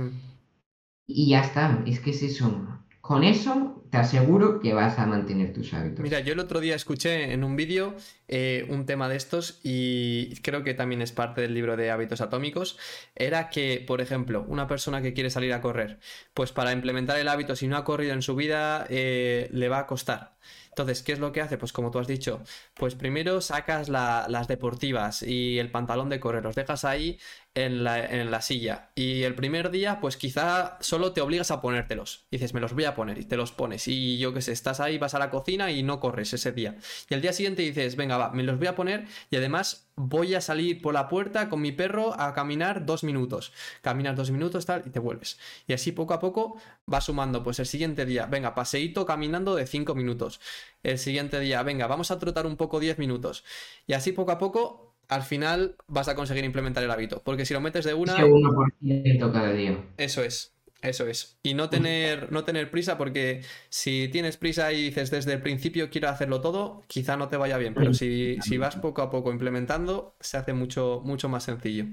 Y 1.08 1.30
ya 1.30 1.42
está, 1.42 1.84
es 1.86 2.00
que 2.00 2.12
es 2.12 2.24
eso. 2.24 2.68
Con 3.02 3.24
eso 3.24 3.84
te 3.90 3.98
aseguro 3.98 4.62
que 4.62 4.74
vas 4.74 4.98
a 4.98 5.06
mantener 5.06 5.52
tus 5.52 5.74
hábitos. 5.74 6.02
Mira, 6.02 6.22
yo 6.22 6.32
el 6.32 6.40
otro 6.40 6.62
día 6.62 6.76
escuché 6.76 7.34
en 7.34 7.44
un 7.44 7.58
vídeo 7.58 7.96
eh, 8.30 8.66
un 8.70 8.86
tema 8.86 9.10
de 9.10 9.18
estos 9.18 9.60
y 9.64 10.36
creo 10.42 10.64
que 10.64 10.74
también 10.74 11.02
es 11.02 11.12
parte 11.12 11.42
del 11.42 11.54
libro 11.54 11.76
de 11.76 11.92
hábitos 11.92 12.22
atómicos. 12.22 12.78
Era 13.16 13.50
que, 13.50 13.84
por 13.86 14.00
ejemplo, 14.00 14.46
una 14.48 14.68
persona 14.68 15.02
que 15.02 15.14
quiere 15.14 15.30
salir 15.30 15.52
a 15.52 15.60
correr, 15.60 16.00
pues 16.34 16.54
para 16.54 16.72
implementar 16.72 17.20
el 17.20 17.28
hábito, 17.28 17.56
si 17.56 17.68
no 17.68 17.76
ha 17.76 17.84
corrido 17.84 18.14
en 18.14 18.22
su 18.22 18.36
vida, 18.36 18.86
eh, 18.90 19.50
le 19.52 19.68
va 19.68 19.80
a 19.80 19.88
costar. 19.88 20.38
Entonces, 20.72 21.04
¿qué 21.04 21.12
es 21.14 21.20
lo 21.20 21.32
que 21.32 21.42
hace? 21.42 21.58
Pues 21.58 21.74
como 21.74 21.92
tú 21.92 22.00
has 22.00 22.08
dicho, 22.08 22.42
pues 22.76 22.96
primero 22.96 23.42
sacas 23.42 23.90
las 23.90 24.48
deportivas 24.48 25.22
y 25.22 25.60
el 25.60 25.70
pantalón 25.70 26.10
de 26.10 26.20
correr, 26.20 26.44
los 26.44 26.56
dejas 26.56 26.86
ahí 26.86 27.20
en 27.54 27.84
la, 27.84 28.42
silla. 28.42 28.92
Y 28.96 29.24
el 29.24 29.36
primer 29.36 29.72
día, 29.72 30.00
pues 30.00 30.16
quizá 30.16 30.78
solo 30.80 31.12
te 31.12 31.20
obligas 31.20 31.52
a 31.52 31.62
ponértelos. 31.62 32.26
dices, 32.32 32.54
me 32.54 32.62
los 32.62 32.74
voy 32.74 32.86
a 32.86 32.96
poner 32.96 33.18
y 33.18 33.26
te 33.26 33.36
los 33.36 33.52
pones. 33.52 33.88
Y 33.88 34.18
yo 34.18 34.34
qué 34.34 34.42
sé, 34.42 34.54
estás 34.54 34.80
ahí, 34.80 34.98
vas 34.98 35.16
a 35.16 35.20
la 35.20 35.30
cocina 35.30 35.70
y 35.70 35.84
no 35.84 36.00
corres 36.00 36.34
ese 36.34 36.54
día. 36.54 36.78
Y 37.10 37.14
el 37.14 37.22
día 37.22 37.34
siguiente 37.34 37.62
dices, 37.62 37.98
venga, 37.98 38.18
va, 38.18 38.32
me 38.32 38.44
los 38.44 38.58
voy 38.58 38.68
a 38.68 38.76
poner 38.76 39.06
y 39.30 39.36
además 39.36 39.90
voy 39.98 40.34
a 40.34 40.42
salir 40.42 40.82
por 40.82 40.94
la 40.94 41.10
puerta 41.10 41.50
con 41.50 41.62
mi 41.62 41.74
perro 41.74 42.20
a 42.20 42.34
caminar 42.34 42.86
dos 42.86 43.04
minutos. 43.04 43.52
Caminas 43.82 44.16
dos 44.16 44.32
minutos, 44.32 44.66
tal, 44.66 44.84
y 44.86 44.90
te 44.90 45.00
vuelves. 45.00 45.38
Y 45.68 45.74
así 45.74 45.92
poco 45.92 46.14
a 46.14 46.20
poco 46.20 46.58
va 46.92 47.02
sumando. 47.02 47.44
Pues 47.44 47.60
el 47.60 47.66
siguiente 47.66 48.06
día, 48.06 48.28
venga, 48.28 48.56
paseíto 48.56 49.06
caminando 49.06 49.56
de 49.56 49.68
cinco 49.68 49.94
minutos. 49.94 50.40
El 50.84 50.98
siguiente 50.98 51.40
día, 51.42 51.62
venga, 51.64 51.88
vamos 51.88 52.12
a 52.12 52.20
trotar 52.20 52.46
un 52.46 52.56
poco 52.56 52.80
diez 52.80 52.98
minutos. 52.98 53.44
Y 53.88 53.94
así 53.94 54.14
poco 54.14 54.32
a 54.32 54.38
poco 54.38 54.91
al 55.12 55.24
final 55.24 55.76
vas 55.88 56.08
a 56.08 56.16
conseguir 56.16 56.46
implementar 56.46 56.84
el 56.84 56.90
hábito. 56.90 57.22
Porque 57.24 57.46
si 57.46 57.54
lo 57.54 57.60
metes 57.60 57.84
de 57.84 57.94
una. 57.94 58.16
cada 58.16 59.52
día. 59.52 59.78
Eso 59.98 60.24
es. 60.24 60.56
Eso 60.82 61.06
es. 61.06 61.38
Y 61.44 61.54
no 61.54 61.70
tener, 61.70 62.32
no 62.32 62.44
tener 62.44 62.72
prisa, 62.72 62.98
porque 62.98 63.44
si 63.70 64.08
tienes 64.12 64.38
prisa 64.38 64.72
y 64.72 64.84
dices 64.84 65.12
desde 65.12 65.34
el 65.34 65.42
principio 65.42 65.90
quiero 65.92 66.08
hacerlo 66.10 66.40
todo, 66.40 66.82
quizá 66.88 67.18
no 67.18 67.28
te 67.28 67.38
vaya 67.38 67.58
bien. 67.58 67.74
Pero 67.74 67.94
si, 67.94 68.38
si 68.42 68.58
vas 68.58 68.78
poco 68.78 69.02
a 69.02 69.12
poco 69.12 69.32
implementando, 69.32 70.16
se 70.22 70.38
hace 70.38 70.54
mucho, 70.54 71.02
mucho 71.04 71.28
más 71.28 71.44
sencillo. 71.44 71.86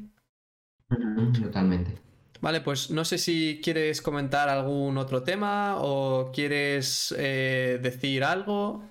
Totalmente. 1.42 2.00
Vale, 2.40 2.60
pues 2.60 2.90
no 2.92 3.04
sé 3.04 3.18
si 3.18 3.60
quieres 3.62 4.00
comentar 4.00 4.48
algún 4.48 4.96
otro 4.96 5.24
tema 5.24 5.76
o 5.80 6.30
quieres 6.32 7.12
eh, 7.18 7.80
decir 7.82 8.22
algo. 8.22 8.84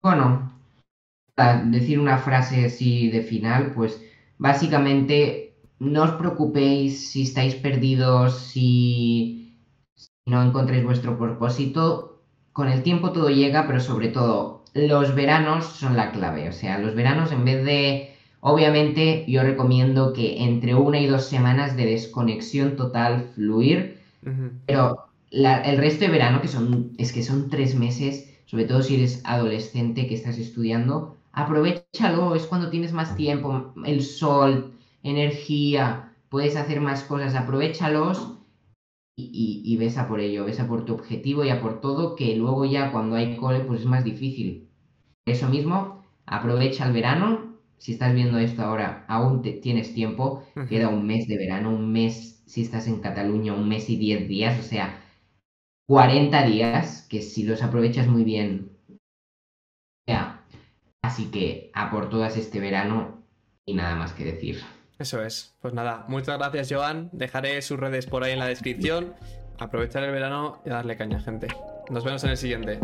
Bueno, 0.00 0.58
decir 1.64 1.98
una 1.98 2.18
frase 2.18 2.66
así 2.66 3.08
de 3.08 3.22
final, 3.22 3.72
pues 3.74 4.02
básicamente 4.38 5.54
no 5.78 6.02
os 6.02 6.10
preocupéis 6.12 7.10
si 7.10 7.22
estáis 7.22 7.54
perdidos, 7.54 8.38
si, 8.38 9.38
no 10.26 10.42
encontréis 10.42 10.84
vuestro 10.84 11.18
propósito. 11.18 12.22
Con 12.52 12.68
el 12.68 12.82
tiempo 12.82 13.12
todo 13.12 13.30
llega, 13.30 13.66
pero 13.66 13.80
sobre 13.80 14.08
todo 14.08 14.64
los 14.74 15.14
veranos 15.14 15.64
son 15.64 15.96
la 15.96 16.12
clave. 16.12 16.48
O 16.48 16.52
sea, 16.52 16.78
los 16.78 16.94
veranos 16.94 17.32
en 17.32 17.44
vez 17.44 17.64
de... 17.64 18.14
Obviamente 18.40 19.24
yo 19.26 19.42
recomiendo 19.42 20.12
que 20.12 20.44
entre 20.44 20.76
una 20.76 21.00
y 21.00 21.06
dos 21.06 21.24
semanas 21.24 21.76
de 21.76 21.86
desconexión 21.86 22.76
total 22.76 23.30
fluir, 23.34 24.00
pero 24.66 25.08
el 25.32 25.76
resto 25.76 26.04
de 26.04 26.10
verano, 26.12 26.40
que 26.40 26.46
son, 26.46 26.92
es 26.98 27.12
que 27.12 27.24
son 27.24 27.50
tres 27.50 27.74
meses, 27.74 28.32
sobre 28.46 28.64
todo 28.64 28.82
si 28.82 28.94
eres 28.94 29.22
adolescente 29.24 30.06
que 30.06 30.14
estás 30.14 30.38
estudiando, 30.38 31.16
aprovechalo, 31.32 32.34
es 32.34 32.46
cuando 32.46 32.70
tienes 32.70 32.92
más 32.92 33.16
tiempo, 33.16 33.72
el 33.84 34.02
sol, 34.02 34.72
energía, 35.02 36.14
puedes 36.28 36.56
hacer 36.56 36.80
más 36.80 37.02
cosas, 37.04 37.34
aprovechalos 37.34 38.38
y, 39.16 39.62
y, 39.64 39.76
ves 39.76 39.98
a 39.98 40.08
por 40.08 40.20
ello, 40.20 40.44
ves 40.44 40.60
a 40.60 40.68
por 40.68 40.84
tu 40.84 40.94
objetivo 40.94 41.44
y 41.44 41.50
a 41.50 41.60
por 41.60 41.80
todo, 41.80 42.14
que 42.16 42.36
luego 42.36 42.64
ya 42.64 42.92
cuando 42.92 43.16
hay 43.16 43.36
cole 43.36 43.60
pues 43.60 43.80
es 43.80 43.86
más 43.86 44.04
difícil. 44.04 44.68
Eso 45.26 45.48
mismo, 45.48 46.04
aprovecha 46.26 46.86
el 46.86 46.92
verano, 46.92 47.56
si 47.78 47.92
estás 47.92 48.14
viendo 48.14 48.38
esto 48.38 48.62
ahora, 48.62 49.04
aún 49.08 49.42
tienes 49.42 49.94
tiempo, 49.94 50.44
queda 50.68 50.88
un 50.88 51.06
mes 51.06 51.26
de 51.28 51.36
verano, 51.36 51.70
un 51.70 51.92
mes 51.92 52.42
si 52.46 52.62
estás 52.62 52.86
en 52.88 53.00
Cataluña, 53.00 53.54
un 53.54 53.68
mes 53.68 53.90
y 53.90 53.96
diez 53.96 54.26
días, 54.28 54.58
o 54.58 54.62
sea, 54.62 55.00
40 55.86 56.44
días, 56.46 57.06
que 57.10 57.22
si 57.22 57.44
los 57.44 57.62
aprovechas 57.62 58.06
muy 58.08 58.24
bien, 58.24 58.70
Así 61.08 61.30
que 61.30 61.70
a 61.72 61.90
por 61.90 62.10
todas 62.10 62.36
este 62.36 62.60
verano 62.60 63.24
y 63.64 63.72
nada 63.72 63.96
más 63.96 64.12
que 64.12 64.26
decir. 64.26 64.60
Eso 64.98 65.22
es. 65.22 65.56
Pues 65.62 65.72
nada, 65.72 66.04
muchas 66.06 66.36
gracias 66.36 66.68
Joan. 66.70 67.08
Dejaré 67.14 67.62
sus 67.62 67.80
redes 67.80 68.04
por 68.04 68.24
ahí 68.24 68.32
en 68.32 68.38
la 68.38 68.46
descripción. 68.46 69.14
Aprovechar 69.58 70.04
el 70.04 70.12
verano 70.12 70.60
y 70.66 70.68
darle 70.68 70.98
caña, 70.98 71.18
gente. 71.18 71.48
Nos 71.88 72.04
vemos 72.04 72.22
en 72.24 72.30
el 72.30 72.36
siguiente. 72.36 72.78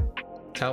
Chao. 0.54 0.72